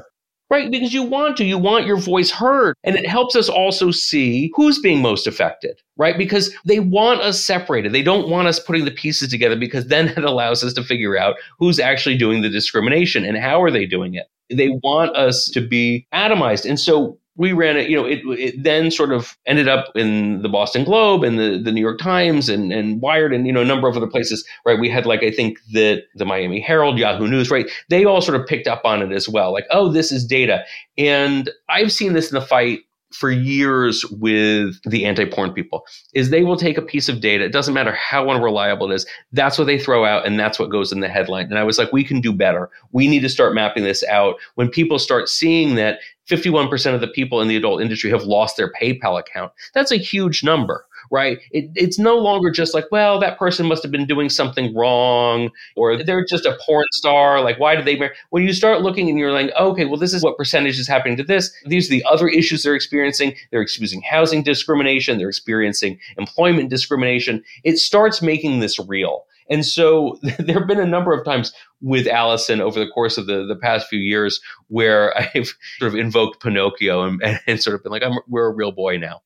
Right, 0.48 0.70
because 0.70 0.94
you 0.94 1.02
want 1.02 1.36
to, 1.38 1.44
you 1.44 1.58
want 1.58 1.86
your 1.86 1.96
voice 1.96 2.30
heard. 2.30 2.76
And 2.84 2.94
it 2.94 3.06
helps 3.06 3.34
us 3.34 3.48
also 3.48 3.90
see 3.90 4.52
who's 4.54 4.78
being 4.78 5.02
most 5.02 5.26
affected, 5.26 5.80
right? 5.96 6.16
Because 6.16 6.54
they 6.64 6.78
want 6.78 7.20
us 7.20 7.44
separated. 7.44 7.92
They 7.92 8.02
don't 8.02 8.28
want 8.28 8.46
us 8.46 8.60
putting 8.60 8.84
the 8.84 8.92
pieces 8.92 9.28
together 9.28 9.56
because 9.56 9.88
then 9.88 10.08
it 10.16 10.24
allows 10.24 10.62
us 10.62 10.72
to 10.74 10.84
figure 10.84 11.18
out 11.18 11.34
who's 11.58 11.80
actually 11.80 12.16
doing 12.16 12.42
the 12.42 12.48
discrimination 12.48 13.24
and 13.24 13.36
how 13.36 13.60
are 13.60 13.72
they 13.72 13.86
doing 13.86 14.14
it. 14.14 14.26
They 14.48 14.68
want 14.84 15.16
us 15.16 15.46
to 15.46 15.60
be 15.60 16.06
atomized. 16.14 16.68
And 16.68 16.78
so 16.78 17.18
we 17.36 17.52
ran 17.52 17.76
it, 17.76 17.88
you 17.90 17.96
know, 17.96 18.06
it, 18.06 18.20
it 18.38 18.62
then 18.62 18.90
sort 18.90 19.12
of 19.12 19.36
ended 19.46 19.68
up 19.68 19.86
in 19.94 20.42
the 20.42 20.48
Boston 20.48 20.84
Globe 20.84 21.22
and 21.22 21.38
the, 21.38 21.60
the 21.62 21.72
New 21.72 21.80
York 21.80 21.98
Times 21.98 22.48
and, 22.48 22.72
and 22.72 23.00
Wired 23.00 23.32
and, 23.32 23.46
you 23.46 23.52
know, 23.52 23.60
a 23.60 23.64
number 23.66 23.88
of 23.88 23.96
other 23.96 24.06
places, 24.06 24.46
right? 24.64 24.78
We 24.78 24.88
had 24.88 25.06
like, 25.06 25.22
I 25.22 25.30
think 25.30 25.58
that 25.72 26.04
the 26.14 26.24
Miami 26.24 26.60
Herald, 26.60 26.98
Yahoo 26.98 27.28
News, 27.28 27.50
right? 27.50 27.70
They 27.88 28.04
all 28.04 28.22
sort 28.22 28.40
of 28.40 28.46
picked 28.46 28.66
up 28.66 28.82
on 28.84 29.02
it 29.02 29.12
as 29.12 29.28
well. 29.28 29.52
Like, 29.52 29.66
oh, 29.70 29.90
this 29.92 30.10
is 30.10 30.24
data. 30.24 30.64
And 30.96 31.50
I've 31.68 31.92
seen 31.92 32.14
this 32.14 32.30
in 32.30 32.34
the 32.34 32.46
fight 32.46 32.80
for 33.12 33.30
years 33.30 34.04
with 34.10 34.80
the 34.84 35.04
anti-porn 35.04 35.52
people 35.52 35.84
is 36.12 36.30
they 36.30 36.42
will 36.42 36.56
take 36.56 36.76
a 36.76 36.82
piece 36.82 37.08
of 37.08 37.20
data 37.20 37.44
it 37.44 37.52
doesn't 37.52 37.74
matter 37.74 37.92
how 37.92 38.28
unreliable 38.28 38.90
it 38.90 38.94
is 38.94 39.06
that's 39.32 39.58
what 39.58 39.66
they 39.66 39.78
throw 39.78 40.04
out 40.04 40.26
and 40.26 40.38
that's 40.38 40.58
what 40.58 40.70
goes 40.70 40.92
in 40.92 41.00
the 41.00 41.08
headline. 41.08 41.46
And 41.46 41.58
i 41.58 41.64
was 41.64 41.78
like 41.78 41.92
we 41.92 42.04
can 42.04 42.20
do 42.20 42.32
better. 42.32 42.70
We 42.92 43.08
need 43.08 43.20
to 43.20 43.28
start 43.28 43.54
mapping 43.54 43.84
this 43.84 44.04
out. 44.04 44.36
When 44.54 44.68
people 44.68 44.98
start 44.98 45.28
seeing 45.28 45.74
that 45.76 46.00
51% 46.28 46.94
of 46.94 47.00
the 47.00 47.08
people 47.08 47.40
in 47.40 47.48
the 47.48 47.56
adult 47.56 47.80
industry 47.80 48.10
have 48.10 48.24
lost 48.24 48.56
their 48.56 48.72
paypal 48.72 49.18
account 49.18 49.52
that's 49.74 49.92
a 49.92 49.96
huge 49.96 50.42
number 50.42 50.84
right? 51.10 51.38
It, 51.50 51.70
it's 51.74 51.98
no 51.98 52.16
longer 52.16 52.50
just 52.50 52.74
like, 52.74 52.86
well, 52.90 53.18
that 53.20 53.38
person 53.38 53.66
must 53.66 53.82
have 53.82 53.92
been 53.92 54.06
doing 54.06 54.28
something 54.28 54.74
wrong, 54.74 55.50
or 55.74 56.02
they're 56.02 56.24
just 56.24 56.46
a 56.46 56.58
porn 56.64 56.86
star. 56.92 57.40
Like, 57.42 57.58
why 57.58 57.76
did 57.76 57.84
they 57.84 57.96
marry? 57.96 58.14
When 58.30 58.42
you 58.42 58.52
start 58.52 58.82
looking 58.82 59.08
and 59.08 59.18
you're 59.18 59.32
like, 59.32 59.50
okay, 59.58 59.84
well, 59.84 59.98
this 59.98 60.14
is 60.14 60.22
what 60.22 60.36
percentage 60.36 60.78
is 60.78 60.88
happening 60.88 61.16
to 61.16 61.24
this. 61.24 61.52
These 61.66 61.88
are 61.88 61.90
the 61.90 62.04
other 62.04 62.28
issues 62.28 62.62
they're 62.62 62.74
experiencing. 62.74 63.34
They're 63.50 63.62
experiencing 63.62 64.02
housing 64.02 64.42
discrimination. 64.42 65.18
They're 65.18 65.28
experiencing 65.28 65.98
employment 66.18 66.70
discrimination. 66.70 67.42
It 67.64 67.78
starts 67.78 68.22
making 68.22 68.60
this 68.60 68.78
real. 68.78 69.26
And 69.50 69.64
so 69.64 70.18
there 70.38 70.58
have 70.58 70.68
been 70.68 70.80
a 70.80 70.86
number 70.86 71.12
of 71.12 71.24
times 71.24 71.52
with 71.80 72.06
Alison 72.06 72.60
over 72.60 72.78
the 72.78 72.88
course 72.88 73.18
of 73.18 73.26
the, 73.26 73.44
the 73.46 73.56
past 73.56 73.88
few 73.88 73.98
years 73.98 74.40
where 74.68 75.16
I've 75.34 75.54
sort 75.78 75.92
of 75.92 75.94
invoked 75.94 76.42
Pinocchio 76.42 77.02
and, 77.22 77.40
and 77.46 77.62
sort 77.62 77.76
of 77.76 77.82
been 77.82 77.92
like, 77.92 78.02
I'm, 78.02 78.18
we're 78.28 78.46
a 78.46 78.54
real 78.54 78.72
boy 78.72 78.98
now. 78.98 79.22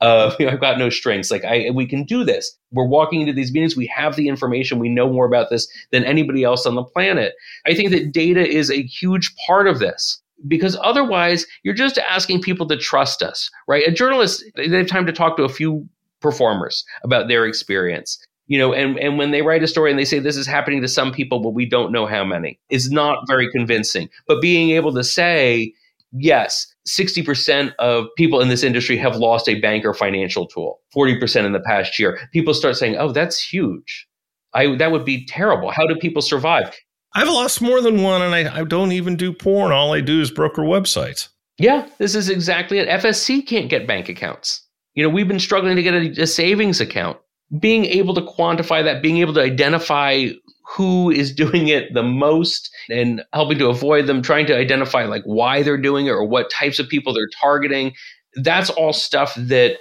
uh, 0.00 0.34
you 0.38 0.46
know, 0.46 0.52
I've 0.52 0.60
got 0.60 0.78
no 0.78 0.90
strengths. 0.90 1.30
Like 1.30 1.44
I, 1.44 1.70
we 1.72 1.86
can 1.86 2.04
do 2.04 2.24
this. 2.24 2.56
We're 2.72 2.86
walking 2.86 3.20
into 3.20 3.32
these 3.32 3.52
meetings. 3.52 3.76
We 3.76 3.86
have 3.94 4.16
the 4.16 4.28
information. 4.28 4.78
We 4.78 4.88
know 4.88 5.10
more 5.10 5.26
about 5.26 5.50
this 5.50 5.68
than 5.92 6.04
anybody 6.04 6.44
else 6.44 6.66
on 6.66 6.74
the 6.74 6.84
planet. 6.84 7.34
I 7.66 7.74
think 7.74 7.90
that 7.90 8.12
data 8.12 8.46
is 8.46 8.70
a 8.70 8.82
huge 8.82 9.34
part 9.46 9.66
of 9.66 9.78
this 9.78 10.20
because 10.46 10.76
otherwise 10.82 11.46
you're 11.62 11.74
just 11.74 11.98
asking 11.98 12.42
people 12.42 12.66
to 12.68 12.76
trust 12.76 13.22
us, 13.22 13.50
right? 13.66 13.86
A 13.86 13.90
journalist, 13.90 14.44
they 14.54 14.68
have 14.68 14.86
time 14.86 15.06
to 15.06 15.12
talk 15.12 15.36
to 15.36 15.44
a 15.44 15.48
few 15.48 15.88
performers 16.20 16.84
about 17.04 17.28
their 17.28 17.46
experience. 17.46 18.18
You 18.46 18.58
know 18.58 18.72
and 18.72 18.98
and 18.98 19.18
when 19.18 19.32
they 19.32 19.42
write 19.42 19.62
a 19.64 19.68
story 19.68 19.90
and 19.90 19.98
they 19.98 20.04
say 20.04 20.18
this 20.18 20.36
is 20.36 20.46
happening 20.46 20.80
to 20.82 20.88
some 20.88 21.12
people 21.12 21.40
but 21.40 21.50
we 21.50 21.66
don't 21.66 21.90
know 21.90 22.06
how 22.06 22.24
many 22.24 22.60
is 22.70 22.90
not 22.90 23.26
very 23.26 23.50
convincing. 23.50 24.08
But 24.28 24.40
being 24.40 24.70
able 24.70 24.94
to 24.94 25.02
say 25.02 25.72
yes 26.12 26.66
60% 26.88 27.74
of 27.80 28.06
people 28.16 28.40
in 28.40 28.48
this 28.48 28.62
industry 28.62 28.96
have 28.96 29.16
lost 29.16 29.48
a 29.48 29.58
bank 29.60 29.84
or 29.84 29.92
financial 29.92 30.46
tool 30.46 30.80
40% 30.94 31.44
in 31.44 31.52
the 31.52 31.60
past 31.60 31.98
year. 31.98 32.20
People 32.32 32.54
start 32.54 32.76
saying 32.76 32.96
oh 32.98 33.10
that's 33.10 33.42
huge. 33.42 34.06
I 34.54 34.76
that 34.76 34.92
would 34.92 35.04
be 35.04 35.26
terrible. 35.26 35.72
How 35.72 35.86
do 35.86 35.96
people 35.96 36.22
survive? 36.22 36.72
I've 37.14 37.28
lost 37.28 37.60
more 37.60 37.80
than 37.80 38.02
one 38.02 38.22
and 38.22 38.34
I, 38.34 38.60
I 38.60 38.64
don't 38.64 38.92
even 38.92 39.16
do 39.16 39.32
porn. 39.32 39.72
All 39.72 39.92
i 39.92 40.00
do 40.00 40.20
is 40.20 40.30
broker 40.30 40.62
websites. 40.62 41.28
Yeah 41.58 41.88
this 41.98 42.14
is 42.14 42.28
exactly 42.28 42.78
it. 42.78 42.88
Fsc 42.88 43.44
can't 43.44 43.68
get 43.68 43.88
bank 43.88 44.08
accounts 44.08 44.65
you 44.96 45.02
know, 45.02 45.10
we've 45.10 45.28
been 45.28 45.38
struggling 45.38 45.76
to 45.76 45.82
get 45.82 45.94
a, 45.94 46.22
a 46.22 46.26
savings 46.26 46.80
account. 46.80 47.18
Being 47.60 47.84
able 47.84 48.14
to 48.14 48.22
quantify 48.22 48.82
that, 48.82 49.02
being 49.02 49.18
able 49.18 49.34
to 49.34 49.42
identify 49.42 50.30
who 50.74 51.10
is 51.10 51.32
doing 51.32 51.68
it 51.68 51.94
the 51.94 52.02
most 52.02 52.68
and 52.90 53.22
helping 53.32 53.58
to 53.58 53.68
avoid 53.68 54.08
them, 54.08 54.20
trying 54.20 54.46
to 54.46 54.56
identify 54.56 55.04
like 55.04 55.22
why 55.24 55.62
they're 55.62 55.80
doing 55.80 56.06
it 56.06 56.10
or 56.10 56.24
what 56.24 56.50
types 56.50 56.80
of 56.80 56.88
people 56.88 57.14
they're 57.14 57.28
targeting. 57.40 57.92
That's 58.34 58.70
all 58.70 58.92
stuff 58.92 59.34
that 59.36 59.76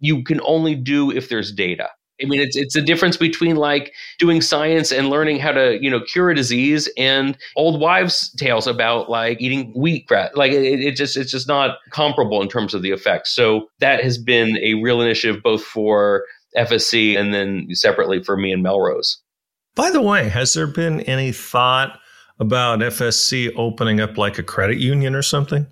you 0.00 0.24
can 0.24 0.40
only 0.42 0.74
do 0.74 1.12
if 1.12 1.28
there's 1.28 1.52
data. 1.52 1.90
I 2.24 2.28
mean, 2.28 2.40
it's 2.40 2.56
it's 2.56 2.74
a 2.74 2.80
difference 2.80 3.16
between 3.16 3.56
like 3.56 3.92
doing 4.18 4.40
science 4.40 4.90
and 4.90 5.10
learning 5.10 5.38
how 5.38 5.52
to 5.52 5.78
you 5.80 5.90
know 5.90 6.00
cure 6.00 6.30
a 6.30 6.34
disease 6.34 6.88
and 6.96 7.36
old 7.56 7.80
wives' 7.80 8.32
tales 8.36 8.66
about 8.66 9.10
like 9.10 9.40
eating 9.40 9.72
wheatgrass. 9.74 10.34
Like 10.34 10.52
it, 10.52 10.80
it 10.80 10.96
just 10.96 11.16
it's 11.16 11.30
just 11.30 11.48
not 11.48 11.78
comparable 11.90 12.40
in 12.40 12.48
terms 12.48 12.74
of 12.74 12.82
the 12.82 12.90
effects. 12.90 13.34
So 13.34 13.68
that 13.80 14.02
has 14.02 14.18
been 14.18 14.58
a 14.58 14.74
real 14.74 15.00
initiative 15.00 15.42
both 15.42 15.62
for 15.62 16.24
FSC 16.56 17.18
and 17.18 17.34
then 17.34 17.68
separately 17.72 18.22
for 18.22 18.36
me 18.36 18.52
and 18.52 18.62
Melrose. 18.62 19.20
By 19.74 19.90
the 19.90 20.02
way, 20.02 20.28
has 20.28 20.54
there 20.54 20.68
been 20.68 21.00
any 21.00 21.32
thought 21.32 21.98
about 22.38 22.80
FSC 22.80 23.52
opening 23.56 24.00
up 24.00 24.16
like 24.16 24.38
a 24.38 24.42
credit 24.42 24.78
union 24.78 25.14
or 25.14 25.22
something? 25.22 25.66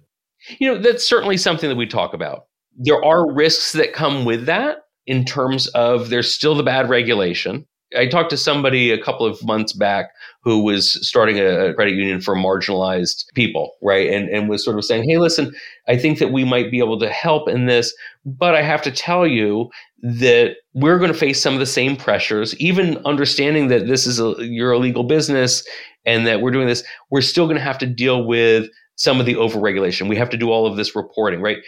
You 0.58 0.74
know, 0.74 0.82
that's 0.82 1.06
certainly 1.06 1.36
something 1.36 1.68
that 1.68 1.76
we 1.76 1.86
talk 1.86 2.14
about. 2.14 2.46
There 2.76 3.02
are 3.04 3.32
risks 3.32 3.72
that 3.72 3.92
come 3.92 4.24
with 4.24 4.46
that 4.46 4.78
in 5.06 5.24
terms 5.24 5.66
of 5.68 6.10
there's 6.10 6.32
still 6.32 6.54
the 6.54 6.62
bad 6.62 6.88
regulation. 6.88 7.66
I 7.96 8.06
talked 8.06 8.30
to 8.30 8.36
somebody 8.36 8.90
a 8.90 9.02
couple 9.02 9.26
of 9.26 9.42
months 9.44 9.72
back 9.72 10.12
who 10.42 10.62
was 10.64 11.06
starting 11.06 11.38
a 11.38 11.74
credit 11.74 11.94
union 11.94 12.20
for 12.20 12.34
marginalized 12.34 13.26
people, 13.34 13.74
right? 13.82 14.08
And, 14.08 14.28
and 14.30 14.48
was 14.48 14.64
sort 14.64 14.78
of 14.78 14.84
saying, 14.84 15.08
hey, 15.08 15.18
listen, 15.18 15.52
I 15.88 15.98
think 15.98 16.18
that 16.18 16.32
we 16.32 16.44
might 16.44 16.70
be 16.70 16.78
able 16.78 16.98
to 17.00 17.10
help 17.10 17.48
in 17.48 17.66
this, 17.66 17.94
but 18.24 18.54
I 18.54 18.62
have 18.62 18.82
to 18.82 18.90
tell 18.90 19.26
you 19.26 19.70
that 20.02 20.56
we're 20.72 20.98
going 20.98 21.12
to 21.12 21.18
face 21.18 21.40
some 21.40 21.54
of 21.54 21.60
the 21.60 21.66
same 21.66 21.96
pressures, 21.96 22.56
even 22.56 22.96
understanding 23.04 23.68
that 23.68 23.86
this 23.86 24.06
is 24.06 24.18
a, 24.18 24.34
your 24.40 24.76
legal 24.78 25.04
business 25.04 25.66
and 26.04 26.26
that 26.26 26.40
we're 26.40 26.50
doing 26.50 26.66
this, 26.66 26.82
we're 27.10 27.20
still 27.20 27.44
going 27.44 27.56
to 27.56 27.62
have 27.62 27.78
to 27.78 27.86
deal 27.86 28.24
with 28.24 28.68
some 28.96 29.20
of 29.20 29.26
the 29.26 29.34
overregulation. 29.34 30.08
We 30.08 30.16
have 30.16 30.30
to 30.30 30.36
do 30.36 30.50
all 30.50 30.66
of 30.66 30.76
this 30.76 30.96
reporting, 30.96 31.40
right? 31.40 31.58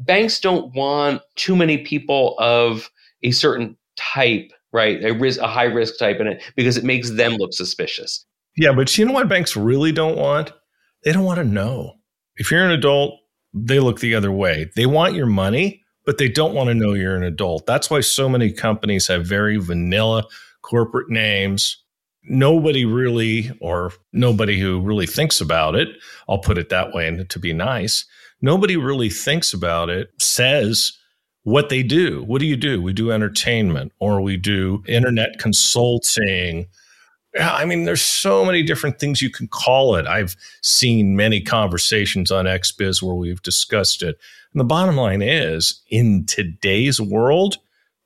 Banks 0.00 0.40
don't 0.40 0.74
want 0.74 1.22
too 1.36 1.56
many 1.56 1.78
people 1.78 2.36
of 2.38 2.90
a 3.22 3.30
certain 3.30 3.76
type, 3.96 4.50
right? 4.72 5.02
A 5.04 5.12
risk, 5.12 5.40
a 5.40 5.48
high 5.48 5.64
risk 5.64 5.98
type 5.98 6.20
in 6.20 6.26
it 6.26 6.42
because 6.56 6.76
it 6.76 6.84
makes 6.84 7.10
them 7.10 7.34
look 7.34 7.52
suspicious. 7.52 8.24
Yeah, 8.56 8.72
but 8.72 8.96
you 8.96 9.04
know 9.04 9.12
what 9.12 9.28
banks 9.28 9.56
really 9.56 9.92
don't 9.92 10.16
want? 10.16 10.52
They 11.04 11.12
don't 11.12 11.24
want 11.24 11.38
to 11.38 11.44
know. 11.44 11.94
If 12.36 12.50
you're 12.50 12.64
an 12.64 12.70
adult, 12.70 13.18
they 13.52 13.78
look 13.78 14.00
the 14.00 14.14
other 14.14 14.32
way. 14.32 14.70
They 14.76 14.86
want 14.86 15.14
your 15.14 15.26
money, 15.26 15.82
but 16.04 16.18
they 16.18 16.28
don't 16.28 16.54
want 16.54 16.68
to 16.68 16.74
know 16.74 16.92
you're 16.92 17.16
an 17.16 17.22
adult. 17.22 17.66
That's 17.66 17.90
why 17.90 18.00
so 18.00 18.28
many 18.28 18.52
companies 18.52 19.06
have 19.08 19.26
very 19.26 19.56
vanilla 19.56 20.24
corporate 20.62 21.10
names. 21.10 21.82
Nobody 22.24 22.84
really, 22.84 23.50
or 23.60 23.92
nobody 24.12 24.58
who 24.58 24.80
really 24.80 25.06
thinks 25.06 25.40
about 25.40 25.74
it, 25.74 25.88
I'll 26.28 26.38
put 26.38 26.58
it 26.58 26.70
that 26.70 26.94
way 26.94 27.06
and 27.06 27.28
to 27.28 27.38
be 27.38 27.52
nice, 27.52 28.06
nobody 28.40 28.76
really 28.76 29.10
thinks 29.10 29.52
about 29.52 29.90
it, 29.90 30.10
says 30.18 30.92
what 31.44 31.68
they 31.68 31.82
do. 31.82 32.24
What 32.24 32.40
do 32.40 32.46
you 32.46 32.56
do? 32.56 32.80
We 32.82 32.92
do 32.92 33.10
entertainment 33.10 33.92
or 33.98 34.20
we 34.20 34.36
do 34.36 34.82
internet 34.86 35.38
consulting. 35.38 36.66
I 37.38 37.64
mean, 37.64 37.84
there's 37.84 38.02
so 38.02 38.44
many 38.44 38.62
different 38.62 38.98
things 38.98 39.20
you 39.20 39.30
can 39.30 39.48
call 39.48 39.96
it. 39.96 40.06
I've 40.06 40.36
seen 40.62 41.16
many 41.16 41.40
conversations 41.40 42.30
on 42.30 42.46
XBiz 42.46 43.02
where 43.02 43.14
we've 43.14 43.42
discussed 43.42 44.02
it. 44.02 44.18
And 44.52 44.60
the 44.60 44.64
bottom 44.64 44.96
line 44.96 45.20
is 45.20 45.82
in 45.90 46.26
today's 46.26 47.00
world, 47.00 47.58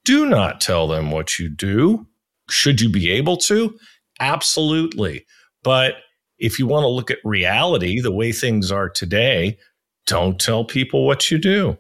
do 0.05 0.27
not 0.27 0.61
tell 0.61 0.89
them 0.89 1.11
what 1.11 1.39
you 1.39 1.49
do. 1.49 2.07
Should 2.49 2.81
you 2.81 2.89
be 2.89 3.11
able 3.11 3.37
to? 3.39 3.79
Absolutely. 4.21 5.27
But 5.63 5.97
if 6.39 6.59
you 6.59 6.67
want 6.67 6.85
to 6.85 6.89
look 6.89 7.11
at 7.11 7.19
reality, 7.25 8.01
the 8.01 8.13
way 8.13 8.33
things 8.33 8.73
are 8.73 8.89
today, 8.89 9.59
don't 10.09 10.41
tell 10.41 10.65
people 10.65 11.07
what 11.07 11.31
you 11.31 11.39
do. 11.39 11.79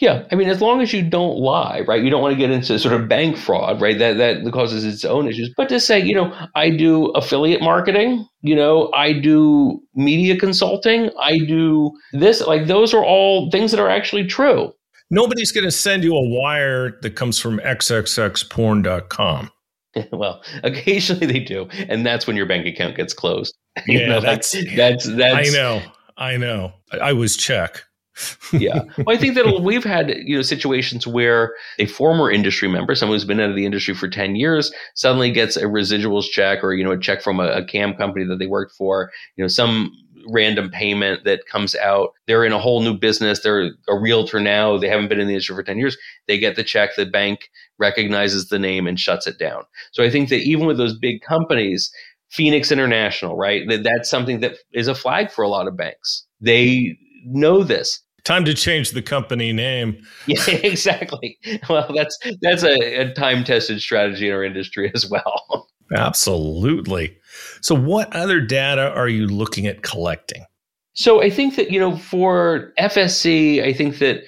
Yeah, 0.00 0.24
I 0.32 0.34
mean, 0.34 0.48
as 0.48 0.62
long 0.62 0.80
as 0.80 0.94
you 0.94 1.02
don't 1.02 1.36
lie, 1.36 1.82
right? 1.86 2.02
You 2.02 2.08
don't 2.08 2.22
want 2.22 2.32
to 2.32 2.38
get 2.38 2.50
into 2.50 2.78
sort 2.78 2.94
of 2.94 3.06
bank 3.06 3.36
fraud, 3.36 3.82
right? 3.82 3.98
That 3.98 4.16
that 4.16 4.50
causes 4.50 4.82
its 4.82 5.04
own 5.04 5.28
issues. 5.28 5.52
But 5.54 5.68
to 5.68 5.78
say, 5.78 6.00
you 6.00 6.14
know, 6.14 6.34
I 6.54 6.70
do 6.70 7.08
affiliate 7.08 7.60
marketing, 7.60 8.26
you 8.40 8.56
know, 8.56 8.90
I 8.94 9.12
do 9.12 9.78
media 9.94 10.38
consulting, 10.38 11.10
I 11.20 11.38
do 11.38 11.92
this, 12.12 12.40
like 12.40 12.66
those 12.66 12.94
are 12.94 13.04
all 13.04 13.50
things 13.50 13.72
that 13.72 13.80
are 13.80 13.90
actually 13.90 14.26
true. 14.26 14.72
Nobody's 15.10 15.52
going 15.52 15.64
to 15.64 15.72
send 15.72 16.02
you 16.02 16.14
a 16.14 16.28
wire 16.28 16.98
that 17.02 17.10
comes 17.10 17.38
from 17.38 17.58
xxxporn.com. 17.58 19.50
well, 20.12 20.42
occasionally 20.62 21.26
they 21.26 21.40
do, 21.40 21.68
and 21.88 22.06
that's 22.06 22.26
when 22.26 22.36
your 22.36 22.46
bank 22.46 22.66
account 22.66 22.96
gets 22.96 23.12
closed. 23.12 23.54
Yeah, 23.86 24.00
you 24.00 24.06
know, 24.08 24.20
that's, 24.20 24.52
that's 24.74 25.06
that's 25.06 25.54
I 25.54 25.56
know, 25.56 25.80
I 26.20 26.36
know. 26.36 26.74
I 26.92 27.12
was 27.14 27.36
check. 27.36 27.82
yeah. 28.52 28.82
Well, 28.98 29.16
I 29.16 29.16
think 29.16 29.34
that 29.34 29.62
we've 29.62 29.84
had, 29.84 30.10
you 30.10 30.36
know, 30.36 30.42
situations 30.42 31.06
where 31.06 31.54
a 31.78 31.86
former 31.86 32.30
industry 32.30 32.68
member, 32.68 32.94
someone 32.94 33.16
who's 33.16 33.24
been 33.24 33.40
out 33.40 33.50
of 33.50 33.56
the 33.56 33.64
industry 33.64 33.94
for 33.94 34.08
10 34.08 34.36
years, 34.36 34.72
suddenly 34.94 35.30
gets 35.30 35.56
a 35.56 35.62
residuals 35.62 36.24
check 36.24 36.62
or, 36.62 36.74
you 36.74 36.84
know, 36.84 36.92
a 36.92 36.98
check 36.98 37.22
from 37.22 37.40
a, 37.40 37.46
a 37.46 37.64
CAM 37.64 37.94
company 37.94 38.26
that 38.26 38.38
they 38.38 38.46
worked 38.46 38.74
for, 38.76 39.10
you 39.36 39.44
know, 39.44 39.48
some 39.48 39.92
random 40.28 40.70
payment 40.70 41.24
that 41.24 41.46
comes 41.46 41.74
out. 41.76 42.10
They're 42.26 42.44
in 42.44 42.52
a 42.52 42.58
whole 42.58 42.82
new 42.82 42.96
business. 42.96 43.40
They're 43.40 43.70
a 43.88 43.98
realtor 43.98 44.40
now. 44.40 44.76
They 44.76 44.88
haven't 44.88 45.08
been 45.08 45.20
in 45.20 45.26
the 45.26 45.34
industry 45.34 45.56
for 45.56 45.62
10 45.62 45.78
years. 45.78 45.96
They 46.26 46.38
get 46.38 46.56
the 46.56 46.64
check. 46.64 46.90
The 46.96 47.06
bank 47.06 47.48
recognizes 47.78 48.48
the 48.48 48.58
name 48.58 48.86
and 48.86 49.00
shuts 49.00 49.26
it 49.26 49.38
down. 49.38 49.62
So 49.92 50.04
I 50.04 50.10
think 50.10 50.28
that 50.28 50.42
even 50.42 50.66
with 50.66 50.76
those 50.76 50.98
big 50.98 51.22
companies, 51.22 51.90
Phoenix 52.30 52.70
International, 52.70 53.36
right? 53.36 53.68
That, 53.68 53.82
that's 53.82 54.08
something 54.08 54.40
that 54.40 54.56
is 54.72 54.88
a 54.88 54.94
flag 54.94 55.30
for 55.30 55.42
a 55.42 55.48
lot 55.48 55.66
of 55.66 55.76
banks. 55.76 56.26
They 56.40 56.96
know 57.24 57.62
this. 57.62 58.00
Time 58.24 58.44
to 58.44 58.54
change 58.54 58.90
the 58.90 59.02
company 59.02 59.52
name. 59.52 59.98
Yeah, 60.26 60.44
exactly. 60.48 61.38
Well, 61.68 61.90
that's 61.94 62.18
that's 62.42 62.62
a, 62.62 63.00
a 63.00 63.14
time 63.14 63.44
tested 63.44 63.80
strategy 63.80 64.28
in 64.28 64.34
our 64.34 64.44
industry 64.44 64.92
as 64.94 65.08
well. 65.08 65.68
Absolutely. 65.96 67.16
So, 67.62 67.74
what 67.74 68.14
other 68.14 68.40
data 68.40 68.92
are 68.92 69.08
you 69.08 69.26
looking 69.26 69.66
at 69.66 69.82
collecting? 69.82 70.44
So, 70.92 71.22
I 71.22 71.30
think 71.30 71.56
that, 71.56 71.70
you 71.70 71.80
know, 71.80 71.96
for 71.96 72.72
FSC, 72.78 73.62
I 73.62 73.72
think 73.72 73.98
that 73.98 74.22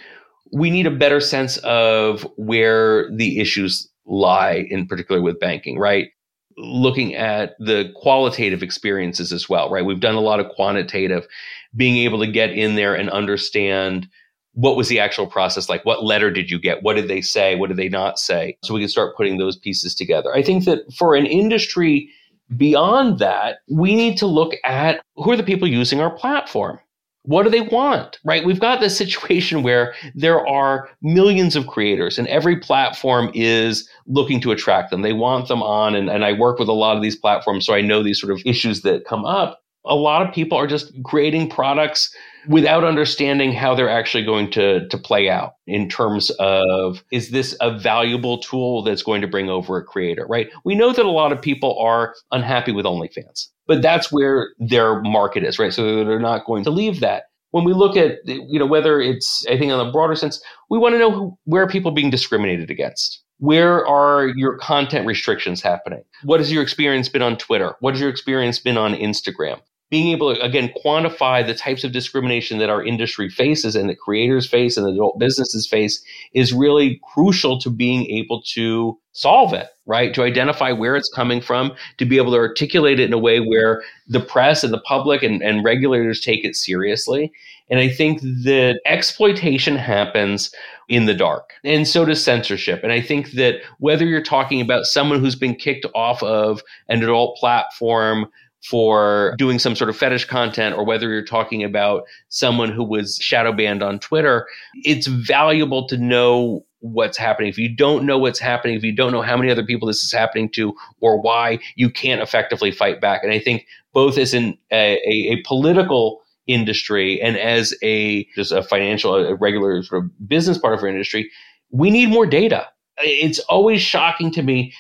we 0.53 0.71
need 0.71 0.87
a 0.87 0.91
better 0.91 1.21
sense 1.21 1.59
of 1.59 2.27
where 2.37 3.11
the 3.15 3.41
issues 3.41 3.89
lie, 4.07 4.67
in 4.71 4.87
particular 4.87 5.21
with 5.21 5.39
banking, 5.39 5.79
right? 5.79 6.09
Looking 6.57 7.15
at 7.15 7.55
the 7.59 7.93
qualitative 7.97 8.63
experiences 8.63 9.33
as 9.33 9.49
well, 9.49 9.71
right? 9.71 9.85
We've 9.85 10.01
done 10.01 10.15
a 10.15 10.21
lot 10.21 10.41
of 10.41 10.49
quantitative, 10.51 11.27
being 11.75 11.97
able 11.99 12.21
to 12.21 12.27
get 12.27 12.51
in 12.51 12.75
there 12.75 12.95
and 12.95 13.11
understand 13.11 14.09
what 14.55 14.77
was 14.77 14.89
the 14.89 15.01
actual 15.01 15.27
process 15.27 15.69
like? 15.69 15.85
What 15.87 16.05
letter 16.05 16.31
did 16.31 16.51
you 16.51 16.59
get? 16.59 16.83
What 16.83 16.95
did 16.95 17.09
they 17.09 17.23
say? 17.23 17.57
What 17.57 17.69
did 17.69 17.79
they 17.79 17.89
not 17.89 18.19
say? 18.19 18.59
So 18.63 18.75
we 18.75 18.81
can 18.81 18.89
start 18.89 19.17
putting 19.17 19.39
those 19.39 19.57
pieces 19.57 19.95
together. 19.95 20.35
I 20.35 20.43
think 20.43 20.65
that 20.67 20.81
for 20.95 21.15
an 21.15 21.25
industry 21.27 22.11
beyond 22.57 23.19
that, 23.19 23.59
we 23.71 23.95
need 23.95 24.19
to 24.19 24.27
look 24.27 24.53
at 24.65 25.03
who 25.17 25.31
are 25.31 25.37
the 25.37 25.43
people 25.43 25.69
using 25.69 26.01
our 26.01 26.11
platform? 26.11 26.79
What 27.25 27.45
do 27.45 27.51
they 27.51 27.61
want? 27.61 28.18
Right? 28.25 28.45
We've 28.45 28.61
got 28.61 28.81
this 28.81 28.97
situation 28.97 29.62
where 29.62 29.95
there 30.14 30.47
are 30.47 30.91
millions 31.03 31.57
of 31.57 31.66
creators 31.66 32.18
and 32.18 32.29
every 32.29 32.59
platform 32.59 33.31
is 33.35 33.89
looking 34.07 34.41
to 34.41 34.53
attract 34.53 34.91
them. 34.91 35.03
They 35.03 35.12
want 35.12 35.49
them 35.49 35.62
on. 35.62 35.95
And, 35.95 36.09
and 36.11 36.25
I 36.25 36.33
work 36.33 36.59
with 36.59 36.68
a 36.68 36.73
lot 36.73 36.97
of 36.97 37.03
these 37.03 37.16
platforms, 37.16 37.66
so 37.66 37.75
I 37.75 37.81
know 37.81 38.03
these 38.03 38.20
sort 38.20 38.33
of 38.33 38.41
issues 38.45 38.83
that 38.83 39.05
come 39.05 39.25
up. 39.25 39.61
A 39.85 39.97
lot 39.97 40.27
of 40.27 40.33
people 40.33 40.57
are 40.57 40.68
just 40.68 40.93
creating 41.03 41.51
products 41.51 42.14
without 42.49 42.85
understanding 42.85 43.53
how 43.53 43.75
they're 43.75 43.89
actually 43.89 44.25
going 44.25 44.51
to, 44.51 44.87
to 44.89 44.99
play 44.99 45.29
out 45.29 45.55
in 45.66 45.89
terms 45.89 46.31
of 46.39 47.03
is 47.12 47.31
this 47.31 47.57
a 47.61 47.77
valuable 47.77 48.39
tool 48.39 48.83
that's 48.83 49.03
going 49.03 49.20
to 49.20 49.29
bring 49.29 49.49
over 49.49 49.77
a 49.77 49.85
creator, 49.85 50.27
right? 50.29 50.49
We 50.64 50.75
know 50.75 50.93
that 50.93 51.05
a 51.05 51.11
lot 51.11 51.33
of 51.33 51.41
people 51.41 51.79
are 51.79 52.14
unhappy 52.31 52.73
with 52.73 52.87
OnlyFans, 52.87 53.49
but 53.67 53.83
that's 53.83 54.11
where 54.11 54.51
their 54.59 55.01
market 55.03 55.45
is, 55.45 55.59
right? 55.59 55.73
So 55.73 56.05
they're 56.05 56.19
not 56.19 56.47
going 56.47 56.65
to 56.65 56.71
leave 56.71 57.01
that. 57.01 57.25
When 57.51 57.65
we 57.65 57.75
look 57.75 57.97
at, 57.97 58.19
you 58.25 58.59
know, 58.59 58.67
whether 58.67 59.01
it's, 59.01 59.45
I 59.49 59.59
think 59.59 59.73
on 59.73 59.85
the 59.85 59.93
broader 59.93 60.15
sense, 60.15 60.43
we 60.71 60.79
want 60.79 60.95
to 60.95 60.99
know 60.99 61.11
who, 61.11 61.39
where 61.45 61.67
people 61.69 61.91
being 61.91 62.11
discriminated 62.11 62.71
against? 62.71 63.23
Where 63.39 63.87
are 63.87 64.29
your 64.29 64.57
content 64.59 65.07
restrictions 65.07 65.61
happening? 65.61 66.03
What 66.23 66.41
has 66.41 66.51
your 66.51 66.63
experience 66.63 67.09
been 67.09 67.23
on 67.23 67.37
Twitter? 67.37 67.75
What 67.81 67.95
has 67.95 68.01
your 68.01 68.09
experience 68.09 68.59
been 68.59 68.79
on 68.79 68.95
Instagram? 68.95 69.61
Being 69.93 70.09
able 70.09 70.34
to 70.34 70.40
again 70.40 70.72
quantify 70.82 71.47
the 71.47 71.55
types 71.55 71.84
of 71.84 71.93
discrimination 71.93 72.59
that 72.59 72.70
our 72.70 72.82
industry 72.82 73.28
faces 73.28 73.76
and 73.76 73.90
the 73.90 73.95
creators 73.95 74.49
face 74.49 74.78
and 74.78 74.88
adult 74.88 75.18
businesses 75.18 75.68
face 75.68 76.03
is 76.32 76.51
really 76.51 76.99
crucial 77.12 77.61
to 77.61 77.68
being 77.68 78.07
able 78.07 78.40
to 78.43 78.99
solve 79.12 79.53
it 79.53 79.68
right? 79.86 80.14
To 80.14 80.22
identify 80.22 80.72
where 80.72 80.97
it's 80.97 81.11
coming 81.12 81.40
from 81.40 81.72
to 81.99 82.05
be 82.05 82.16
able 82.16 82.32
to 82.32 82.38
articulate 82.38 83.01
it 83.01 83.07
in 83.07 83.12
a 83.12 83.18
way 83.18 83.40
where 83.40 83.82
the 84.07 84.20
press 84.20 84.62
and 84.62 84.72
the 84.72 84.80
public 84.80 85.22
and, 85.22 85.43
and 85.43 85.64
regulators 85.64 86.20
take 86.20 86.45
it 86.45 86.57
seriously. 86.57 87.32
And 87.68 87.80
i 87.80 87.88
think 87.88 88.20
that 88.20 88.80
exploitation 88.84 89.76
happens 89.76 90.55
in 90.88 91.07
the 91.07 91.14
dark 91.14 91.55
and 91.64 91.88
so 91.88 92.05
does 92.05 92.22
censorship. 92.22 92.80
And 92.82 92.93
i 92.93 93.01
think 93.01 93.32
that 93.32 93.61
whether 93.78 94.05
you're 94.05 94.22
talking 94.22 94.61
about 94.61 94.84
someone 94.84 95.20
who's 95.20 95.36
been 95.36 95.55
kicked 95.55 95.86
off 95.95 96.22
of 96.22 96.62
an 96.88 97.03
adult 97.03 97.36
platform 97.38 98.28
for 98.63 99.35
doing 99.39 99.59
some 99.59 99.75
sort 99.75 99.91
of 99.91 99.97
fetish 99.97 100.25
content 100.27 100.77
or 100.77 100.85
whether 100.85 101.09
you're 101.09 101.25
talking 101.25 101.65
about 101.65 102.05
someone 102.29 102.71
who 102.71 102.85
was 102.85 103.17
shadow 103.17 103.53
banned 103.53 103.83
on 103.83 103.99
Twitter, 103.99 104.47
it's 104.85 105.07
valuable 105.07 105.87
to 105.89 105.97
know 105.97 106.65
what's 106.79 107.17
happening. 107.17 107.49
If 107.49 107.59
you 107.59 107.75
don't 107.75 108.05
know 108.05 108.19
what's 108.19 108.39
happening, 108.39 108.77
if 108.77 108.83
you 108.83 108.95
don't 108.95 109.13
know 109.13 109.23
how 109.23 109.37
many 109.37 109.51
other 109.51 109.65
people 109.65 109.89
this 109.89 110.03
is 110.03 110.13
happening 110.13 110.49
to 110.51 110.75
or 111.01 111.21
why, 111.21 111.59
you 111.77 111.91
can't 111.91 112.21
effectively 112.21 112.71
fight 112.71 113.01
back. 113.01 113.23
And 113.23 113.33
I 113.33 113.39
think 113.39 113.67
both 113.93 114.19
as 114.19 114.35
in 114.35 114.57
a, 114.71 114.95
a, 115.07 115.33
a 115.33 115.43
political 115.45 116.23
industry 116.47 117.21
and 117.21 117.37
as 117.37 117.75
a 117.83 118.25
just 118.35 118.53
a 118.53 118.63
financial, 118.63 119.15
a 119.15 119.35
regular 119.35 119.83
sort 119.83 120.05
of 120.05 120.29
business 120.29 120.59
part 120.59 120.75
of 120.75 120.81
our 120.81 120.89
industry, 120.89 121.31
we 121.71 121.91
need 121.91 122.11
more 122.11 122.27
data. 122.27 122.69
It's 122.99 123.39
always 123.41 123.81
shocking 123.81 124.31
to 124.33 124.43
me 124.43 124.73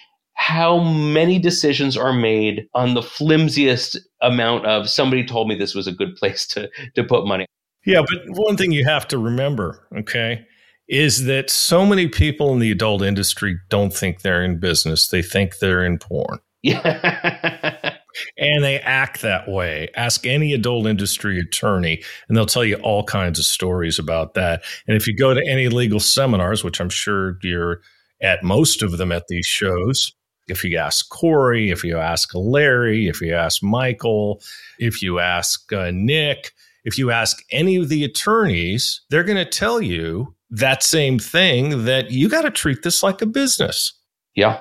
how 0.42 0.80
many 0.80 1.38
decisions 1.38 1.96
are 1.96 2.12
made 2.12 2.66
on 2.74 2.94
the 2.94 3.00
flimsiest 3.00 3.96
amount 4.22 4.66
of 4.66 4.90
somebody 4.90 5.24
told 5.24 5.46
me 5.46 5.54
this 5.54 5.72
was 5.72 5.86
a 5.86 5.92
good 5.92 6.16
place 6.20 6.46
to 6.48 6.68
to 6.96 7.04
put 7.04 7.26
money. 7.26 7.46
Yeah, 7.86 8.02
but 8.08 8.18
one 8.28 8.56
thing 8.56 8.72
you 8.72 8.84
have 8.84 9.06
to 9.08 9.18
remember, 9.18 9.86
okay, 9.96 10.44
is 10.88 11.24
that 11.24 11.48
so 11.48 11.86
many 11.86 12.08
people 12.08 12.52
in 12.52 12.58
the 12.58 12.70
adult 12.70 13.02
industry 13.02 13.56
don't 13.70 13.94
think 13.94 14.20
they're 14.20 14.44
in 14.44 14.58
business. 14.58 15.08
They 15.08 15.22
think 15.22 15.58
they're 15.58 15.84
in 15.84 15.98
porn. 15.98 16.38
Yeah. 16.62 17.96
and 18.36 18.62
they 18.62 18.78
act 18.80 19.22
that 19.22 19.48
way. 19.48 19.88
Ask 19.96 20.26
any 20.26 20.52
adult 20.52 20.86
industry 20.86 21.40
attorney, 21.40 22.02
and 22.28 22.36
they'll 22.36 22.46
tell 22.46 22.64
you 22.64 22.76
all 22.76 23.02
kinds 23.04 23.38
of 23.40 23.44
stories 23.44 23.98
about 23.98 24.34
that. 24.34 24.62
And 24.86 24.96
if 24.96 25.08
you 25.08 25.16
go 25.16 25.34
to 25.34 25.44
any 25.48 25.68
legal 25.68 26.00
seminars, 26.00 26.62
which 26.62 26.80
I'm 26.80 26.90
sure 26.90 27.38
you're 27.42 27.80
at 28.20 28.44
most 28.44 28.82
of 28.82 28.98
them 28.98 29.10
at 29.10 29.26
these 29.28 29.46
shows, 29.46 30.12
if 30.52 30.62
you 30.62 30.76
ask 30.76 31.08
Corey, 31.08 31.70
if 31.70 31.82
you 31.82 31.98
ask 31.98 32.30
Larry, 32.34 33.08
if 33.08 33.20
you 33.22 33.34
ask 33.34 33.62
Michael, 33.62 34.42
if 34.78 35.02
you 35.02 35.18
ask 35.18 35.72
uh, 35.72 35.90
Nick, 35.92 36.52
if 36.84 36.98
you 36.98 37.10
ask 37.10 37.42
any 37.50 37.76
of 37.76 37.88
the 37.88 38.04
attorneys, 38.04 39.00
they're 39.08 39.24
going 39.24 39.42
to 39.42 39.50
tell 39.50 39.80
you 39.80 40.34
that 40.50 40.82
same 40.82 41.18
thing 41.18 41.86
that 41.86 42.10
you 42.10 42.28
got 42.28 42.42
to 42.42 42.50
treat 42.50 42.82
this 42.82 43.02
like 43.02 43.22
a 43.22 43.26
business. 43.26 43.94
Yeah. 44.34 44.60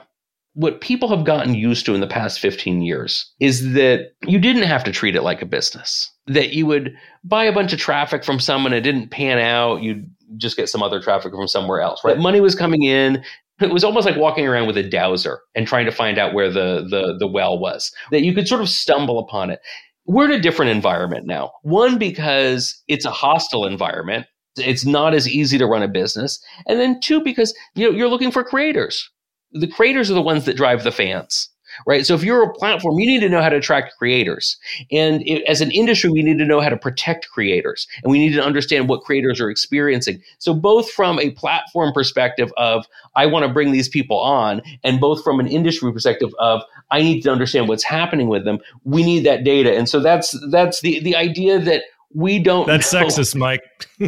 What 0.53 0.79
people 0.79 1.09
have 1.09 1.25
gotten 1.25 1.55
used 1.55 1.85
to 1.85 1.93
in 1.93 2.01
the 2.01 2.07
past 2.07 2.39
15 2.39 2.81
years 2.81 3.29
is 3.41 3.73
that 3.73 4.13
you 4.25 4.39
didn't 4.39 4.63
have 4.63 4.83
to 4.85 4.91
treat 4.91 5.15
it 5.15 5.23
like 5.23 5.41
a 5.41 5.45
business. 5.45 6.09
That 6.27 6.53
you 6.53 6.65
would 6.67 6.95
buy 7.25 7.43
a 7.43 7.53
bunch 7.53 7.73
of 7.73 7.79
traffic 7.79 8.23
from 8.23 8.39
someone, 8.39 8.71
it 8.71 8.81
didn't 8.81 9.09
pan 9.09 9.39
out, 9.39 9.81
you'd 9.81 10.09
just 10.37 10.55
get 10.55 10.69
some 10.69 10.83
other 10.83 11.01
traffic 11.01 11.33
from 11.33 11.47
somewhere 11.47 11.81
else, 11.81 12.01
right? 12.05 12.17
Money 12.17 12.39
was 12.39 12.55
coming 12.55 12.83
in, 12.83 13.23
it 13.62 13.72
was 13.72 13.84
almost 13.84 14.05
like 14.05 14.18
walking 14.18 14.47
around 14.47 14.68
with 14.68 14.78
a 14.78 14.88
dowser 14.88 15.41
and 15.55 15.68
trying 15.68 15.86
to 15.86 15.91
find 15.91 16.18
out 16.18 16.34
where 16.34 16.49
the, 16.49 16.86
the, 16.89 17.16
the 17.20 17.28
well 17.28 17.59
was, 17.59 17.93
that 18.12 18.24
you 18.24 18.34
could 18.34 18.47
sort 18.47 18.62
of 18.62 18.70
stumble 18.70 19.20
upon 19.20 19.49
it. 19.49 19.59
We're 20.05 20.26
in 20.26 20.32
a 20.32 20.39
different 20.39 20.72
environment 20.72 21.28
now. 21.28 21.51
One, 21.62 21.97
because 21.97 22.82
it's 22.88 23.05
a 23.05 23.12
hostile 23.12 23.66
environment. 23.66 24.26
It's 24.57 24.86
not 24.86 25.14
as 25.14 25.30
easy 25.30 25.57
to 25.57 25.66
run 25.66 25.84
a 25.84 25.88
business. 25.88 26.43
And 26.68 26.80
then 26.80 26.99
two, 26.99 27.24
because 27.24 27.55
you 27.76 27.89
know, 27.89 27.95
you're 27.95 28.09
looking 28.09 28.32
for 28.32 28.43
creators. 28.43 29.09
The 29.53 29.68
creators 29.68 30.09
are 30.09 30.16
the 30.16 30.22
ones 30.22 30.45
that 30.45 30.57
drive 30.57 30.84
the 30.84 30.91
fans 30.91 31.50
right? 31.86 32.05
So 32.05 32.13
if 32.13 32.24
you're 32.24 32.43
a 32.43 32.53
platform, 32.53 32.99
you 32.99 33.05
need 33.05 33.22
to 33.22 33.30
know 33.30 33.41
how 33.41 33.49
to 33.49 33.57
attract 33.57 33.97
creators. 33.97 34.57
And 34.91 35.22
it, 35.28 35.43
as 35.43 35.61
an 35.61 35.72
industry, 35.72 36.09
we 36.09 36.24
need 36.24 36.38
to 36.39 36.45
know 36.45 36.59
how 36.59 36.69
to 36.69 36.78
protect 36.78 37.30
creators 37.30 37.88
and 38.03 38.11
we 38.11 38.19
need 38.19 38.34
to 38.34 38.43
understand 38.43 38.89
what 38.89 39.01
creators 39.01 39.39
are 39.39 39.49
experiencing. 39.49 40.22
So 40.39 40.53
both 40.53 40.89
from 40.91 41.19
a 41.19 41.32
platform 41.32 41.93
perspective 41.93 42.51
of, 42.57 42.86
I 43.15 43.26
want 43.26 43.45
to 43.45 43.51
bring 43.51 43.72
these 43.72 43.89
people 43.89 44.19
on, 44.19 44.61
and 44.84 44.99
both 44.99 45.24
from 45.24 45.39
an 45.39 45.47
industry 45.47 45.91
perspective 45.91 46.30
of, 46.39 46.61
I 46.91 47.01
need 47.01 47.22
to 47.22 47.32
understand 47.32 47.67
what's 47.67 47.84
happening 47.84 48.28
with 48.28 48.45
them. 48.45 48.59
We 48.84 49.03
need 49.03 49.26
that 49.26 49.43
data. 49.43 49.76
And 49.76 49.88
so 49.88 49.99
that's, 49.99 50.38
that's 50.51 50.82
the, 50.82 50.99
the 50.99 51.15
idea 51.15 51.59
that 51.59 51.84
we 52.13 52.39
don't 52.39 52.67
that's 52.67 52.91
know. 52.91 53.05
sexist 53.05 53.36
mike 53.36 53.61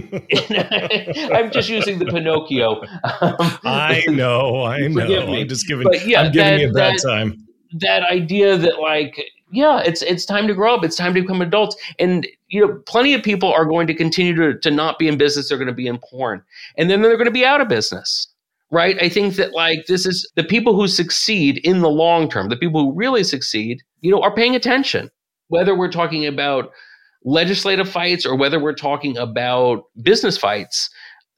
i'm 1.34 1.52
just 1.52 1.70
using 1.70 2.00
the 2.00 2.06
pinocchio 2.06 2.82
um, 2.82 3.36
i 3.64 4.04
know 4.10 4.64
i 4.64 4.88
know 4.88 5.34
i'm 5.34 5.48
just 5.48 5.68
giving 5.68 5.88
yeah, 6.06 6.22
i'm 6.22 6.32
giving 6.32 6.54
that, 6.54 6.60
you 6.60 6.70
a 6.70 6.74
bad 6.74 6.96
that, 6.96 7.02
time 7.02 7.48
that 7.74 8.04
idea 8.04 8.58
that 8.58 8.80
like 8.80 9.32
yeah 9.52 9.82
it's 9.82 10.02
it's 10.04 10.26
time 10.26 10.48
to 10.48 10.54
grow 10.54 10.76
up 10.76 10.84
it's 10.84 10.96
time 10.96 11.14
to 11.14 11.22
become 11.22 11.42
adults 11.42 11.76
and 12.00 12.28
you 12.48 12.66
know 12.66 12.82
plenty 12.86 13.14
of 13.14 13.22
people 13.22 13.52
are 13.52 13.66
going 13.66 13.88
to 13.88 13.94
continue 13.94 14.36
to, 14.36 14.58
to 14.60 14.72
not 14.72 15.00
be 15.00 15.08
in 15.08 15.18
business 15.18 15.50
they're 15.50 15.58
going 15.58 15.68
to 15.68 15.74
be 15.74 15.88
in 15.88 16.00
porn 16.00 16.42
and 16.78 16.90
then 16.90 17.02
they're 17.02 17.18
going 17.18 17.26
to 17.26 17.32
be 17.32 17.46
out 17.46 17.62
of 17.62 17.68
business 17.68 18.28
right 18.72 19.02
i 19.02 19.10
think 19.10 19.36
that 19.36 19.54
like 19.54 19.86
this 19.88 20.06
is 20.06 20.30
the 20.36 20.44
people 20.44 20.76
who 20.76 20.88
succeed 20.88 21.58
in 21.60 21.82
the 21.82 21.90
long 21.90 22.30
term 22.30 22.50
the 22.50 22.58
people 22.58 22.82
who 22.82 22.94
really 22.94 23.24
succeed 23.24 23.82
you 24.02 24.12
know 24.12 24.22
are 24.22 24.34
paying 24.34 24.56
attention 24.56 25.10
Whether 25.50 25.78
we're 25.78 25.92
talking 25.92 26.26
about 26.26 26.72
legislative 27.26 27.90
fights 27.90 28.26
or 28.26 28.36
whether 28.36 28.60
we're 28.60 28.74
talking 28.74 29.18
about 29.18 29.86
business 30.02 30.38
fights, 30.38 30.90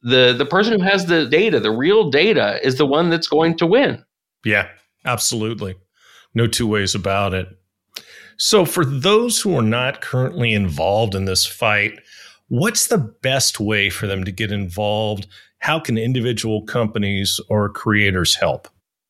the 0.01 0.33
the 0.37 0.45
person 0.45 0.79
who 0.79 0.85
has 0.85 1.05
the 1.05 1.27
data, 1.27 1.59
the 1.59 1.71
real 1.71 2.09
data, 2.09 2.59
is 2.65 2.77
the 2.77 2.85
one 2.85 3.09
that's 3.09 3.27
going 3.27 3.57
to 3.57 3.65
win. 3.65 4.03
Yeah, 4.43 4.69
absolutely. 5.05 5.75
No 6.35 6.47
two 6.47 6.67
ways 6.67 6.93
about 6.93 7.33
it. 7.33 7.47
So, 8.37 8.65
for 8.65 8.83
those 8.83 9.39
who 9.39 9.57
are 9.57 9.63
not 9.63 10.01
currently 10.01 10.53
involved 10.53 11.15
in 11.15 11.23
this 11.23 11.45
fight, 11.45 11.99
what's 12.49 12.87
the 12.87 12.97
best 12.97 13.59
way 13.59 13.89
for 13.89 14.07
them 14.07 14.25
to 14.25 14.31
get 14.31 14.51
involved? 14.51 15.27
How 15.59 15.79
can 15.79 15.97
individual 15.97 16.63
companies 16.63 17.39
or 17.49 17.69
creators 17.69 18.35
help? 18.35 18.67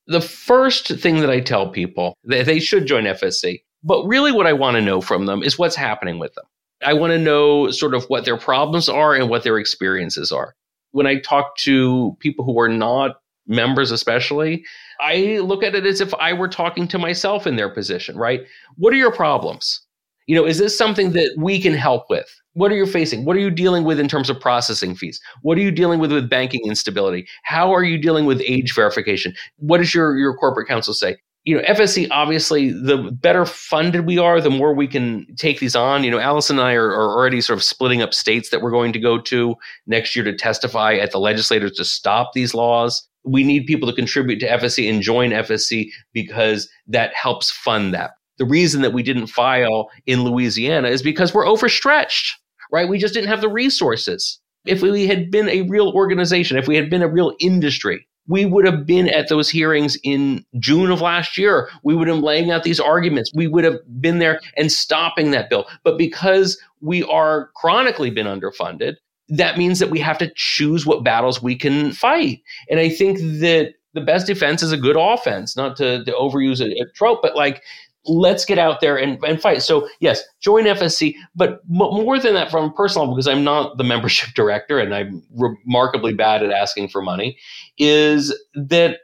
The 0.08 0.22
first 0.22 0.88
thing 1.00 1.20
that 1.22 1.32
I 1.32 1.40
tell 1.40 1.68
people 1.68 2.16
that 2.26 2.46
they 2.46 2.60
should 2.60 2.86
join 2.86 3.06
FSC, 3.06 3.64
but 3.84 4.06
really 4.06 4.32
what 4.32 4.46
I 4.46 4.54
want 4.54 4.76
to 4.76 4.82
know 4.82 5.02
from 5.02 5.26
them 5.26 5.42
is 5.42 5.58
what's 5.58 5.76
happening 5.76 6.20
with 6.20 6.36
them. 6.36 6.46
I 6.86 6.94
want 6.94 7.12
to 7.12 7.18
know 7.18 7.72
sort 7.72 7.96
of 7.96 8.06
what 8.06 8.26
their 8.26 8.38
problems 8.38 8.88
are 8.88 9.16
and 9.16 9.30
what 9.30 9.44
their 9.44 9.58
experiences 9.58 10.32
are. 10.32 10.56
When 10.92 11.08
I 11.08 11.20
talk 11.20 11.58
to 11.58 12.16
people 12.20 12.46
who 12.46 12.60
are 12.60 12.70
not 12.70 13.18
members, 13.48 13.92
especially, 13.92 14.66
I 15.00 15.40
look 15.40 15.64
at 15.64 15.76
it 15.76 15.86
as 15.86 16.02
if 16.02 16.14
I 16.16 16.34
were 16.34 16.48
talking 16.48 16.88
to 16.90 16.98
myself 16.98 17.46
in 17.46 17.56
their 17.56 17.70
position, 17.70 18.18
right? 18.18 18.42
What 18.78 18.94
are 18.94 18.98
your 18.98 19.12
problems? 19.12 19.82
You 20.28 20.36
know, 20.36 20.46
is 20.46 20.58
this 20.58 20.78
something 20.78 21.12
that 21.12 21.36
we 21.38 21.62
can 21.62 21.74
help 21.74 22.10
with? 22.10 22.28
What 22.54 22.72
are 22.72 22.76
you 22.76 22.86
facing? 22.86 23.26
What 23.26 23.36
are 23.36 23.42
you 23.42 23.52
dealing 23.52 23.84
with 23.84 24.00
in 24.00 24.08
terms 24.08 24.30
of 24.30 24.40
processing 24.40 24.96
fees? 24.96 25.20
What 25.42 25.58
are 25.58 25.62
you 25.62 25.72
dealing 25.72 26.00
with 26.00 26.12
with 26.12 26.30
banking 26.30 26.62
instability? 26.66 27.28
How 27.44 27.74
are 27.74 27.84
you 27.84 27.98
dealing 27.98 28.26
with 28.26 28.42
age 28.46 28.74
verification? 28.74 29.36
What 29.58 29.80
does 29.80 29.94
your, 29.94 30.18
your 30.18 30.36
corporate 30.36 30.68
counsel 30.68 30.94
say? 30.94 31.18
You 31.44 31.58
know, 31.58 31.64
FSC, 31.64 32.08
obviously, 32.10 32.72
the 32.72 33.12
better 33.12 33.46
funded 33.46 34.08
we 34.08 34.18
are, 34.18 34.42
the 34.42 34.50
more 34.50 34.74
we 34.74 34.88
can 34.88 35.28
take 35.36 35.60
these 35.60 35.76
on. 35.76 36.04
You 36.04 36.10
know, 36.10 36.18
Alison 36.18 36.58
and 36.58 36.68
I 36.68 36.74
are, 36.74 36.90
are 36.90 37.16
already 37.16 37.40
sort 37.40 37.60
of 37.60 37.64
splitting 37.64 38.02
up 38.02 38.16
states 38.16 38.50
that 38.50 38.62
we're 38.62 38.72
going 38.72 38.94
to 38.94 39.00
go 39.00 39.20
to 39.20 39.56
next 39.86 40.16
year 40.16 40.26
to 40.26 40.36
testify 40.36 40.96
at 40.96 41.12
the 41.12 41.20
legislators 41.20 41.74
to 41.74 41.86
stop 41.86 42.32
these 42.34 42.56
laws 42.56 43.08
we 43.26 43.44
need 43.44 43.66
people 43.66 43.90
to 43.90 43.96
contribute 43.96 44.40
to 44.40 44.48
FSC 44.48 44.90
and 44.90 45.02
join 45.02 45.32
FSC 45.32 45.90
because 46.14 46.70
that 46.88 47.14
helps 47.14 47.52
fund 47.52 47.94
that. 47.94 48.12
The 48.38 48.46
reason 48.46 48.82
that 48.82 48.94
we 48.94 49.04
didn't 49.04 49.28
file 49.28 49.90
in 50.06 50.24
Louisiana 50.24 50.90
is 50.90 51.02
because 51.02 51.34
we're 51.34 51.48
overstretched, 51.48 52.38
right? 52.72 52.90
We 52.90 52.98
just 52.98 53.14
didn't 53.14 53.30
have 53.30 53.42
the 53.42 53.50
resources. 53.50 54.40
If 54.66 54.82
we 54.82 55.08
had 55.08 55.32
been 55.32 55.48
a 55.50 55.62
real 55.64 55.90
organization, 55.90 56.58
if 56.58 56.68
we 56.68 56.76
had 56.76 56.90
been 56.90 57.04
a 57.04 57.08
real 57.08 57.34
industry, 57.40 58.08
we 58.28 58.46
would 58.46 58.66
have 58.66 58.86
been 58.86 59.08
at 59.08 59.30
those 59.30 59.50
hearings 59.50 59.98
in 60.04 60.44
June 60.60 60.92
of 60.92 61.02
last 61.02 61.38
year. 61.38 61.70
We 61.84 61.96
would 61.96 62.08
have 62.08 62.18
been 62.18 62.24
laying 62.24 62.52
out 62.52 62.64
these 62.64 62.80
arguments. 62.80 63.32
We 63.36 63.48
would 63.48 63.64
have 63.64 63.80
been 64.02 64.18
there 64.20 64.42
and 64.58 64.72
stopping 64.72 65.32
that 65.32 65.50
bill. 65.50 65.68
But 65.84 65.98
because 65.98 66.60
we 66.82 67.04
are 67.04 67.52
chronically 67.56 68.10
been 68.10 68.26
underfunded, 68.26 68.96
that 69.30 69.58
means 69.58 69.80
that 69.80 69.90
we 69.90 70.00
have 70.00 70.18
to 70.20 70.32
choose 70.36 70.86
what 70.86 71.04
battles 71.04 71.42
we 71.42 71.56
can 71.56 71.92
fight. 71.92 72.42
And 72.70 72.80
I 72.80 72.90
think 72.90 73.20
that 73.20 73.74
the 73.94 74.02
best 74.02 74.28
defense 74.28 74.62
is 74.62 74.72
a 74.72 74.78
good 74.78 74.98
offense, 74.98 75.56
not 75.56 75.76
to, 75.78 76.04
to 76.04 76.12
overuse 76.12 76.60
a, 76.60 76.70
a, 76.82 76.86
trope, 76.94 77.22
but 77.22 77.36
like, 77.36 77.64
let's 78.06 78.46
get 78.46 78.60
out 78.60 78.82
there 78.82 78.98
and, 78.98 79.18
and 79.24 79.42
fight. 79.42 79.64
So, 79.64 79.88
yes, 80.00 80.22
join 80.42 80.66
FSC, 80.66 81.16
but 81.36 81.62
more 81.68 82.20
than 82.20 82.36
that, 82.36 82.52
from 82.52 82.66
a 82.66 82.74
personal 82.74 83.08
because 83.08 83.28
I'm 83.28 83.44
not 83.44 83.78
the 83.78 83.84
membership 83.96 84.36
director 84.36 84.80
and 84.80 84.94
I'm 84.94 85.24
remarkably 85.34 86.14
bad 86.14 86.44
at 86.44 86.52
asking 86.52 86.90
for 86.90 87.02
money, 87.02 87.38
is 87.78 88.38
that 88.54 89.00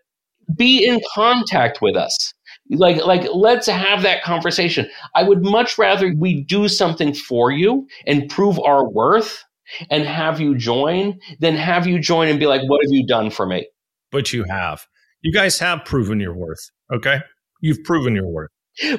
be 0.55 0.85
in 0.85 0.99
contact 1.13 1.81
with 1.81 1.95
us 1.95 2.33
like 2.71 2.97
like 3.05 3.27
let's 3.33 3.67
have 3.67 4.01
that 4.01 4.23
conversation 4.23 4.89
i 5.15 5.23
would 5.23 5.43
much 5.43 5.77
rather 5.77 6.13
we 6.17 6.43
do 6.43 6.67
something 6.67 7.13
for 7.13 7.51
you 7.51 7.87
and 8.05 8.29
prove 8.29 8.59
our 8.59 8.87
worth 8.87 9.43
and 9.89 10.05
have 10.05 10.39
you 10.39 10.55
join 10.55 11.19
than 11.39 11.55
have 11.55 11.87
you 11.87 11.99
join 11.99 12.27
and 12.27 12.39
be 12.39 12.47
like, 12.47 12.61
what 12.67 12.81
have 12.83 12.91
you 12.91 13.05
done 13.05 13.29
for 13.29 13.45
me? 13.45 13.67
But 14.11 14.33
you 14.33 14.43
have. 14.43 14.85
You 15.21 15.31
guys 15.31 15.59
have 15.59 15.85
proven 15.85 16.19
your 16.19 16.33
worth. 16.33 16.69
Okay. 16.93 17.19
You've 17.61 17.83
proven 17.83 18.15
your 18.15 18.27
worth. 18.27 18.49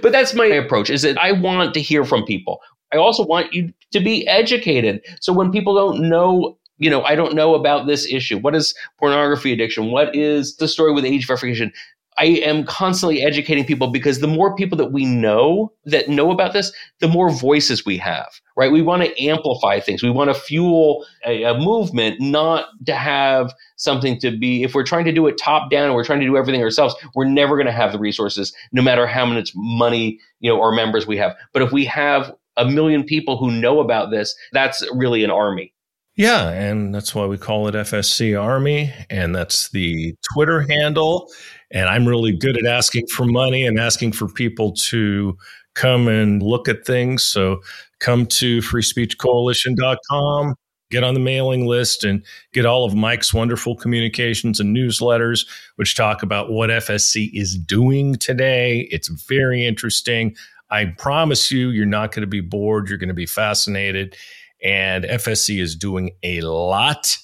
But 0.00 0.12
that's 0.12 0.34
my 0.34 0.46
approach 0.46 0.90
is 0.90 1.02
that 1.02 1.18
I 1.18 1.32
want 1.32 1.74
to 1.74 1.80
hear 1.80 2.04
from 2.04 2.24
people. 2.24 2.60
I 2.92 2.96
also 2.98 3.24
want 3.24 3.52
you 3.52 3.72
to 3.92 4.00
be 4.00 4.26
educated. 4.28 5.02
So 5.20 5.32
when 5.32 5.50
people 5.50 5.74
don't 5.74 6.08
know, 6.08 6.58
you 6.78 6.90
know, 6.90 7.02
I 7.02 7.14
don't 7.14 7.34
know 7.34 7.54
about 7.54 7.86
this 7.86 8.06
issue. 8.10 8.38
What 8.38 8.54
is 8.54 8.74
pornography 8.98 9.52
addiction? 9.52 9.90
What 9.90 10.14
is 10.14 10.56
the 10.56 10.68
story 10.68 10.92
with 10.92 11.04
age 11.04 11.26
verification? 11.26 11.72
I 12.18 12.24
am 12.24 12.64
constantly 12.64 13.22
educating 13.22 13.64
people 13.64 13.88
because 13.88 14.20
the 14.20 14.26
more 14.26 14.54
people 14.54 14.76
that 14.78 14.92
we 14.92 15.04
know 15.06 15.72
that 15.86 16.08
know 16.08 16.30
about 16.30 16.52
this, 16.52 16.72
the 17.00 17.08
more 17.08 17.30
voices 17.30 17.86
we 17.86 17.96
have, 17.98 18.28
right? 18.56 18.70
We 18.70 18.82
want 18.82 19.02
to 19.02 19.22
amplify 19.22 19.80
things. 19.80 20.02
We 20.02 20.10
want 20.10 20.28
to 20.28 20.34
fuel 20.34 21.06
a, 21.26 21.44
a, 21.44 21.58
movement, 21.58 22.20
not 22.20 22.66
to 22.86 22.94
have 22.94 23.54
something 23.76 24.18
to 24.20 24.36
be, 24.36 24.62
if 24.62 24.74
we're 24.74 24.84
trying 24.84 25.06
to 25.06 25.12
do 25.12 25.26
it 25.26 25.38
top 25.38 25.70
down 25.70 25.86
and 25.86 25.94
we're 25.94 26.04
trying 26.04 26.20
to 26.20 26.26
do 26.26 26.36
everything 26.36 26.62
ourselves, 26.62 26.94
we're 27.14 27.24
never 27.24 27.56
going 27.56 27.66
to 27.66 27.72
have 27.72 27.92
the 27.92 27.98
resources, 27.98 28.52
no 28.72 28.82
matter 28.82 29.06
how 29.06 29.24
much 29.24 29.52
money, 29.54 30.18
you 30.40 30.50
know, 30.50 30.58
or 30.58 30.72
members 30.72 31.06
we 31.06 31.16
have. 31.16 31.34
But 31.52 31.62
if 31.62 31.72
we 31.72 31.84
have 31.86 32.34
a 32.56 32.66
million 32.66 33.04
people 33.04 33.38
who 33.38 33.50
know 33.50 33.80
about 33.80 34.10
this, 34.10 34.34
that's 34.52 34.86
really 34.92 35.24
an 35.24 35.30
army. 35.30 35.72
Yeah, 36.14 36.50
and 36.50 36.94
that's 36.94 37.14
why 37.14 37.24
we 37.24 37.38
call 37.38 37.68
it 37.68 37.74
FSC 37.74 38.38
Army, 38.40 38.92
and 39.08 39.34
that's 39.34 39.70
the 39.70 40.14
Twitter 40.34 40.60
handle. 40.68 41.30
And 41.72 41.88
I'm 41.88 42.06
really 42.06 42.32
good 42.32 42.56
at 42.58 42.66
asking 42.66 43.06
for 43.08 43.24
money 43.24 43.66
and 43.66 43.80
asking 43.80 44.12
for 44.12 44.28
people 44.28 44.72
to 44.72 45.36
come 45.74 46.06
and 46.06 46.42
look 46.42 46.68
at 46.68 46.84
things. 46.84 47.22
So 47.22 47.60
come 47.98 48.26
to 48.26 48.58
freespeechcoalition.com, 48.58 50.54
get 50.90 51.02
on 51.02 51.14
the 51.14 51.20
mailing 51.20 51.66
list, 51.66 52.04
and 52.04 52.22
get 52.52 52.66
all 52.66 52.84
of 52.84 52.94
Mike's 52.94 53.32
wonderful 53.32 53.74
communications 53.76 54.60
and 54.60 54.76
newsletters, 54.76 55.46
which 55.76 55.96
talk 55.96 56.22
about 56.22 56.50
what 56.50 56.68
FSC 56.68 57.30
is 57.32 57.56
doing 57.56 58.16
today. 58.16 58.88
It's 58.90 59.08
very 59.08 59.64
interesting. 59.64 60.36
I 60.70 60.86
promise 60.98 61.50
you, 61.50 61.70
you're 61.70 61.86
not 61.86 62.12
going 62.12 62.22
to 62.22 62.26
be 62.26 62.40
bored. 62.40 62.88
You're 62.88 62.98
going 62.98 63.08
to 63.08 63.14
be 63.14 63.26
fascinated. 63.26 64.14
And 64.62 65.04
FSC 65.04 65.60
is 65.60 65.74
doing 65.74 66.10
a 66.22 66.42
lot. 66.42 67.16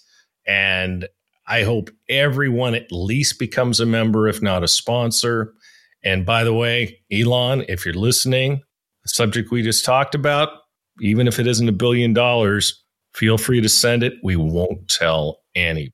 And 0.46 1.07
I 1.49 1.62
hope 1.64 1.90
everyone 2.11 2.74
at 2.74 2.92
least 2.92 3.38
becomes 3.38 3.80
a 3.80 3.86
member, 3.86 4.28
if 4.28 4.42
not 4.42 4.62
a 4.62 4.68
sponsor. 4.68 5.55
And 6.05 6.26
by 6.26 6.44
the 6.44 6.53
way, 6.53 7.01
Elon, 7.11 7.64
if 7.68 7.86
you're 7.86 7.94
listening, 7.94 8.62
the 9.03 9.09
subject 9.09 9.51
we 9.51 9.62
just 9.62 9.84
talked 9.84 10.14
about, 10.14 10.51
even 11.01 11.26
if 11.26 11.38
it 11.38 11.46
isn't 11.46 11.68
a 11.68 11.72
billion 11.72 12.12
dollars, 12.12 12.84
feel 13.14 13.38
free 13.38 13.62
to 13.62 13.68
send 13.68 14.03
it. 14.03 14.14
We 14.22 14.36
won't 14.36 14.88
tell 14.88 15.40
anybody. 15.55 15.92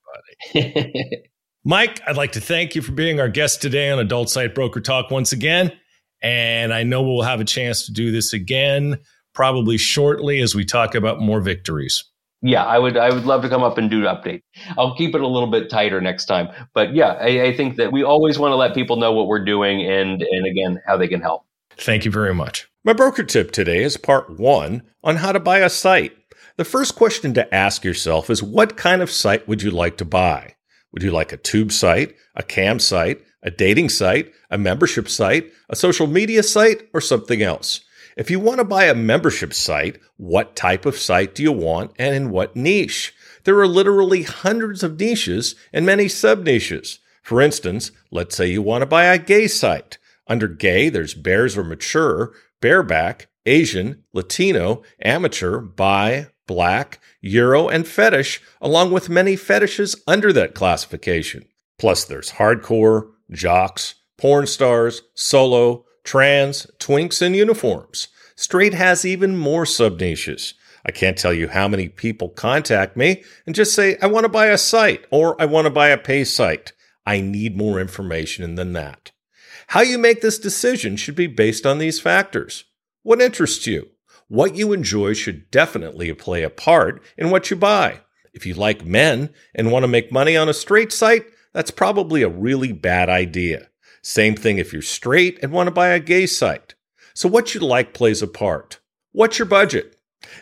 Mike, 1.65 2.01
I'd 2.07 2.17
like 2.17 2.33
to 2.33 2.41
thank 2.41 2.75
you 2.75 2.83
for 2.83 2.93
being 2.93 3.21
our 3.21 3.29
guest 3.29 3.63
today 3.63 3.91
on 3.91 4.01
Adult 4.01 4.31
Site 4.31 4.57
Broker 4.57 4.81
Talk 4.81 5.13
once 5.13 5.33
again. 5.33 5.73
And 6.21 6.75
I 6.75 6.83
know 6.83 7.03
we'll 7.03 7.23
have 7.23 7.41
a 7.41 7.45
chance 7.45 7.87
to 7.87 7.93
do 7.93 8.11
this 8.11 8.33
again, 8.33 8.99
probably 9.35 9.79
shortly 9.79 10.41
as 10.41 10.55
we 10.55 10.65
talk 10.65 10.97
about 10.97 11.21
more 11.21 11.41
victories 11.41 12.05
yeah, 12.45 12.63
I 12.63 12.79
would 12.79 12.99
I 12.99 13.09
would 13.09 13.25
love 13.25 13.41
to 13.43 13.49
come 13.49 13.63
up 13.63 13.79
and 13.79 13.91
do 13.91 14.07
an 14.07 14.15
update. 14.15 14.43
I'll 14.77 14.95
keep 14.95 15.15
it 15.15 15.23
a 15.23 15.27
little 15.27 15.51
bit 15.51 15.71
tighter 15.71 15.99
next 16.03 16.27
time. 16.27 16.49
But 16.75 16.95
yeah, 16.95 17.13
I, 17.19 17.47
I 17.47 17.57
think 17.57 17.77
that 17.77 17.91
we 17.91 18.05
always 18.05 18.39
want 18.39 18.53
to 18.53 18.57
let 18.57 18.75
people 18.75 18.97
know 18.97 19.13
what 19.13 19.29
we're 19.29 19.45
doing 19.45 19.81
and 19.81 20.23
and 20.23 20.47
again 20.47 20.83
how 20.87 20.99
they 20.99 21.09
can 21.09 21.23
help. 21.23 21.47
Thank 21.79 22.05
you 22.05 22.11
very 22.11 22.35
much. 22.35 22.69
My 22.85 22.93
broker 22.93 23.23
tip 23.23 23.51
today 23.51 23.83
is 23.83 23.97
part 23.97 24.39
one 24.39 24.83
on 25.03 25.17
how 25.17 25.33
to 25.33 25.41
buy 25.41 25.61
a 25.61 25.71
site. 25.71 26.15
The 26.57 26.67
first 26.67 26.97
question 26.97 27.33
to 27.33 27.55
ask 27.55 27.83
yourself 27.83 28.29
is 28.29 28.43
what 28.43 28.77
kind 28.77 29.01
of 29.01 29.11
site 29.11 29.49
would 29.49 29.63
you 29.63 29.71
like 29.71 29.97
to 29.97 30.05
buy? 30.05 30.55
Would 30.93 31.03
you 31.03 31.13
like 31.13 31.33
a 31.33 31.39
tube 31.39 31.73
site, 31.73 32.15
a 32.37 32.43
cam 32.43 32.79
site, 32.79 33.23
a 33.43 33.51
dating 33.51 33.89
site, 33.89 34.33
a 34.51 34.59
membership 34.59 35.09
site, 35.09 35.51
a 35.71 35.77
social 35.77 36.07
media 36.07 36.43
site, 36.43 36.89
or 36.93 37.01
something 37.01 37.43
else? 37.43 37.81
If 38.17 38.31
you 38.31 38.39
want 38.39 38.59
to 38.59 38.65
buy 38.65 38.85
a 38.85 38.95
membership 38.95 39.53
site, 39.53 39.99
what 40.17 40.55
type 40.55 40.87
of 40.87 40.97
site 40.97 41.35
do 41.35 41.43
you 41.43 41.53
want 41.53 41.93
and 41.99 42.15
in 42.15 42.31
what 42.31 42.55
niche? 42.55 43.13
There 43.43 43.59
are 43.59 43.67
literally 43.67 44.23
hundreds 44.23 44.83
of 44.85 45.01
niches 45.01 45.57
and 45.73 45.85
many 45.85 46.09
sub 46.09 46.45
niches. 46.45 47.01
For 47.23 47.41
instance, 47.41 47.91
let's 48.13 48.37
say 48.37 48.47
you 48.47 48.63
want 48.63 48.83
to 48.83 48.87
buy 48.87 49.07
a 49.07 49.19
gay 49.19 49.49
site. 49.49 49.99
Under 50.29 50.47
gay, 50.47 50.89
there's 50.89 51.15
bears 51.15 51.57
or 51.57 51.65
mature, 51.65 52.33
bareback, 52.61 53.29
Asian, 53.47 54.05
Latino, 54.13 54.83
amateur, 55.03 55.61
bi, 55.61 56.29
black, 56.47 57.01
Euro, 57.21 57.69
and 57.69 57.87
fetish, 57.87 58.41
along 58.61 58.93
with 58.93 59.09
many 59.09 59.37
fetishes 59.37 59.97
under 60.07 60.33
that 60.33 60.55
classification. 60.55 61.47
Plus, 61.79 62.05
there's 62.05 62.33
hardcore, 62.33 63.11
jocks, 63.31 63.97
porn 64.17 64.47
stars, 64.47 65.03
solo, 65.15 65.85
trans, 66.05 66.67
twinks, 66.79 67.21
and 67.21 67.35
uniforms. 67.35 68.09
Straight 68.37 68.75
has 68.75 69.05
even 69.05 69.37
more 69.37 69.67
sub 69.67 69.99
niches. 69.99 70.55
I 70.87 70.93
can't 70.93 71.17
tell 71.17 71.33
you 71.33 71.49
how 71.49 71.67
many 71.67 71.89
people 71.89 72.29
contact 72.29 72.97
me 72.97 73.25
and 73.47 73.55
just 73.55 73.75
say, 73.75 73.97
I 74.03 74.07
want 74.07 74.25
to 74.25 74.29
buy 74.29 74.47
a 74.47 74.59
site 74.59 75.05
or 75.11 75.41
I 75.41 75.47
want 75.47 75.65
to 75.65 75.71
buy 75.71 75.89
a 75.89 75.99
pay 75.99 76.25
site. 76.25 76.73
I 77.07 77.21
need 77.21 77.57
more 77.57 77.81
information 77.81 78.55
than 78.55 78.75
that. 78.75 79.11
How 79.69 79.81
you 79.81 79.99
make 79.99 80.21
this 80.21 80.39
decision 80.39 80.97
should 80.97 81.15
be 81.15 81.27
based 81.27 81.65
on 81.65 81.79
these 81.79 82.01
factors. 82.01 82.65
What 83.03 83.23
interests 83.23 83.67
you? 83.67 83.89
What 84.29 84.57
you 84.57 84.73
enjoy 84.73 85.15
should 85.15 85.51
definitely 85.51 86.13
play 86.15 86.43
a 86.43 86.51
part 86.51 87.03
in 87.17 87.31
what 87.31 87.51
you 87.51 87.57
buy. 87.57 88.01
If 88.33 88.45
you 88.45 88.55
like 88.55 88.85
men 88.85 89.31
and 89.55 89.71
want 89.71 89.85
to 89.85 89.89
make 89.89 90.13
money 90.13 90.37
on 90.37 90.49
a 90.49 90.55
straight 90.55 90.93
site, 90.93 91.25
that's 91.53 91.71
probably 91.71 92.23
a 92.23 92.29
really 92.29 92.73
bad 92.73 93.09
idea. 93.09 93.69
Same 94.07 94.37
thing 94.37 94.59
if 94.59 94.71
you're 94.71 94.83
straight 94.83 95.39
and 95.43 95.51
want 95.51 95.67
to 95.67 95.71
buy 95.71 95.89
a 95.89 95.99
gay 95.99 96.27
site. 96.27 96.75
So, 97.15 97.27
what 97.27 97.55
you 97.55 97.61
like 97.61 97.95
plays 97.95 98.21
a 98.21 98.27
part. 98.27 98.79
What's 99.13 99.39
your 99.39 99.47
budget? 99.47 99.97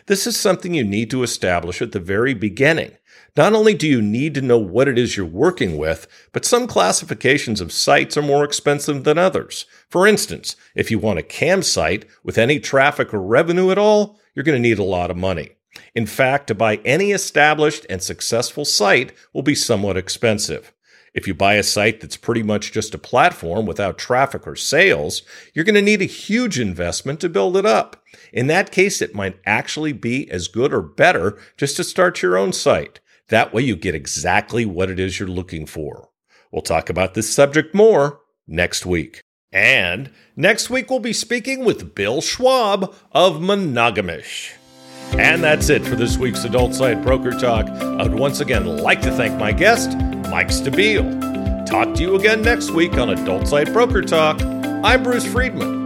This 0.07 0.27
is 0.27 0.35
something 0.37 0.73
you 0.73 0.83
need 0.83 1.09
to 1.11 1.23
establish 1.23 1.81
at 1.81 1.93
the 1.93 1.99
very 2.01 2.33
beginning. 2.33 2.97
Not 3.37 3.53
only 3.53 3.73
do 3.73 3.87
you 3.87 4.01
need 4.01 4.33
to 4.33 4.41
know 4.41 4.57
what 4.57 4.89
it 4.89 4.97
is 4.97 5.15
you're 5.15 5.25
working 5.25 5.77
with, 5.77 6.07
but 6.33 6.43
some 6.43 6.67
classifications 6.67 7.61
of 7.61 7.71
sites 7.71 8.17
are 8.17 8.21
more 8.21 8.43
expensive 8.43 9.05
than 9.05 9.17
others. 9.17 9.65
For 9.89 10.05
instance, 10.05 10.57
if 10.75 10.91
you 10.91 10.99
want 10.99 11.19
a 11.19 11.23
cam 11.23 11.63
site 11.63 12.05
with 12.21 12.37
any 12.37 12.59
traffic 12.59 13.13
or 13.13 13.21
revenue 13.21 13.71
at 13.71 13.77
all, 13.77 14.19
you're 14.35 14.43
going 14.43 14.61
to 14.61 14.69
need 14.69 14.77
a 14.77 14.83
lot 14.83 15.09
of 15.09 15.15
money. 15.15 15.51
In 15.95 16.05
fact, 16.05 16.47
to 16.47 16.55
buy 16.55 16.81
any 16.83 17.11
established 17.11 17.85
and 17.89 18.03
successful 18.03 18.65
site 18.65 19.13
will 19.31 19.41
be 19.41 19.55
somewhat 19.55 19.95
expensive. 19.95 20.73
If 21.13 21.27
you 21.27 21.35
buy 21.35 21.55
a 21.55 21.63
site 21.63 22.01
that's 22.01 22.17
pretty 22.17 22.41
much 22.41 22.71
just 22.71 22.95
a 22.95 22.97
platform 22.97 23.65
without 23.65 23.97
traffic 23.97 24.47
or 24.47 24.55
sales, 24.55 25.21
you're 25.53 25.65
going 25.65 25.75
to 25.75 25.81
need 25.81 26.01
a 26.01 26.05
huge 26.05 26.59
investment 26.59 27.19
to 27.19 27.29
build 27.29 27.55
it 27.55 27.65
up. 27.65 28.03
In 28.31 28.47
that 28.47 28.71
case, 28.71 29.01
it 29.01 29.13
might 29.13 29.37
actually 29.45 29.93
be 29.93 30.29
as 30.31 30.47
good 30.47 30.73
or 30.73 30.81
better 30.81 31.37
just 31.55 31.75
to 31.77 31.83
start 31.83 32.21
your 32.21 32.35
own 32.35 32.51
site. 32.51 32.99
That 33.29 33.53
way 33.53 33.61
you 33.61 33.75
get 33.75 33.95
exactly 33.95 34.65
what 34.65 34.89
it 34.89 34.99
is 34.99 35.19
you're 35.19 35.29
looking 35.29 35.65
for. 35.65 36.09
We'll 36.51 36.61
talk 36.61 36.89
about 36.89 37.13
this 37.13 37.33
subject 37.33 37.75
more 37.75 38.21
next 38.47 38.85
week. 38.85 39.21
And 39.51 40.09
next 40.35 40.71
week 40.71 40.89
we'll 40.89 40.99
be 40.99 41.13
speaking 41.13 41.63
with 41.63 41.93
Bill 41.93 42.21
Schwab 42.21 42.93
of 43.11 43.35
Monogamish. 43.35 44.53
And 45.11 45.43
that's 45.43 45.69
it 45.69 45.85
for 45.85 45.95
this 45.95 46.17
week's 46.17 46.43
Adult 46.43 46.73
Site 46.73 47.03
Broker 47.03 47.31
Talk. 47.31 47.69
I 47.69 48.01
would 48.01 48.15
once 48.15 48.39
again 48.39 48.65
like 48.65 49.01
to 49.03 49.11
thank 49.11 49.37
my 49.39 49.51
guest, 49.51 49.91
Mike 50.33 50.47
Stabile. 50.47 51.63
Talk 51.67 51.93
to 51.93 52.01
you 52.01 52.15
again 52.15 52.41
next 52.41 52.71
week 52.71 52.97
on 52.97 53.11
Adult 53.11 53.47
Site 53.47 53.71
Broker 53.71 54.01
Talk. 54.01 54.41
I'm 54.83 55.03
Bruce 55.03 55.31
Friedman. 55.31 55.82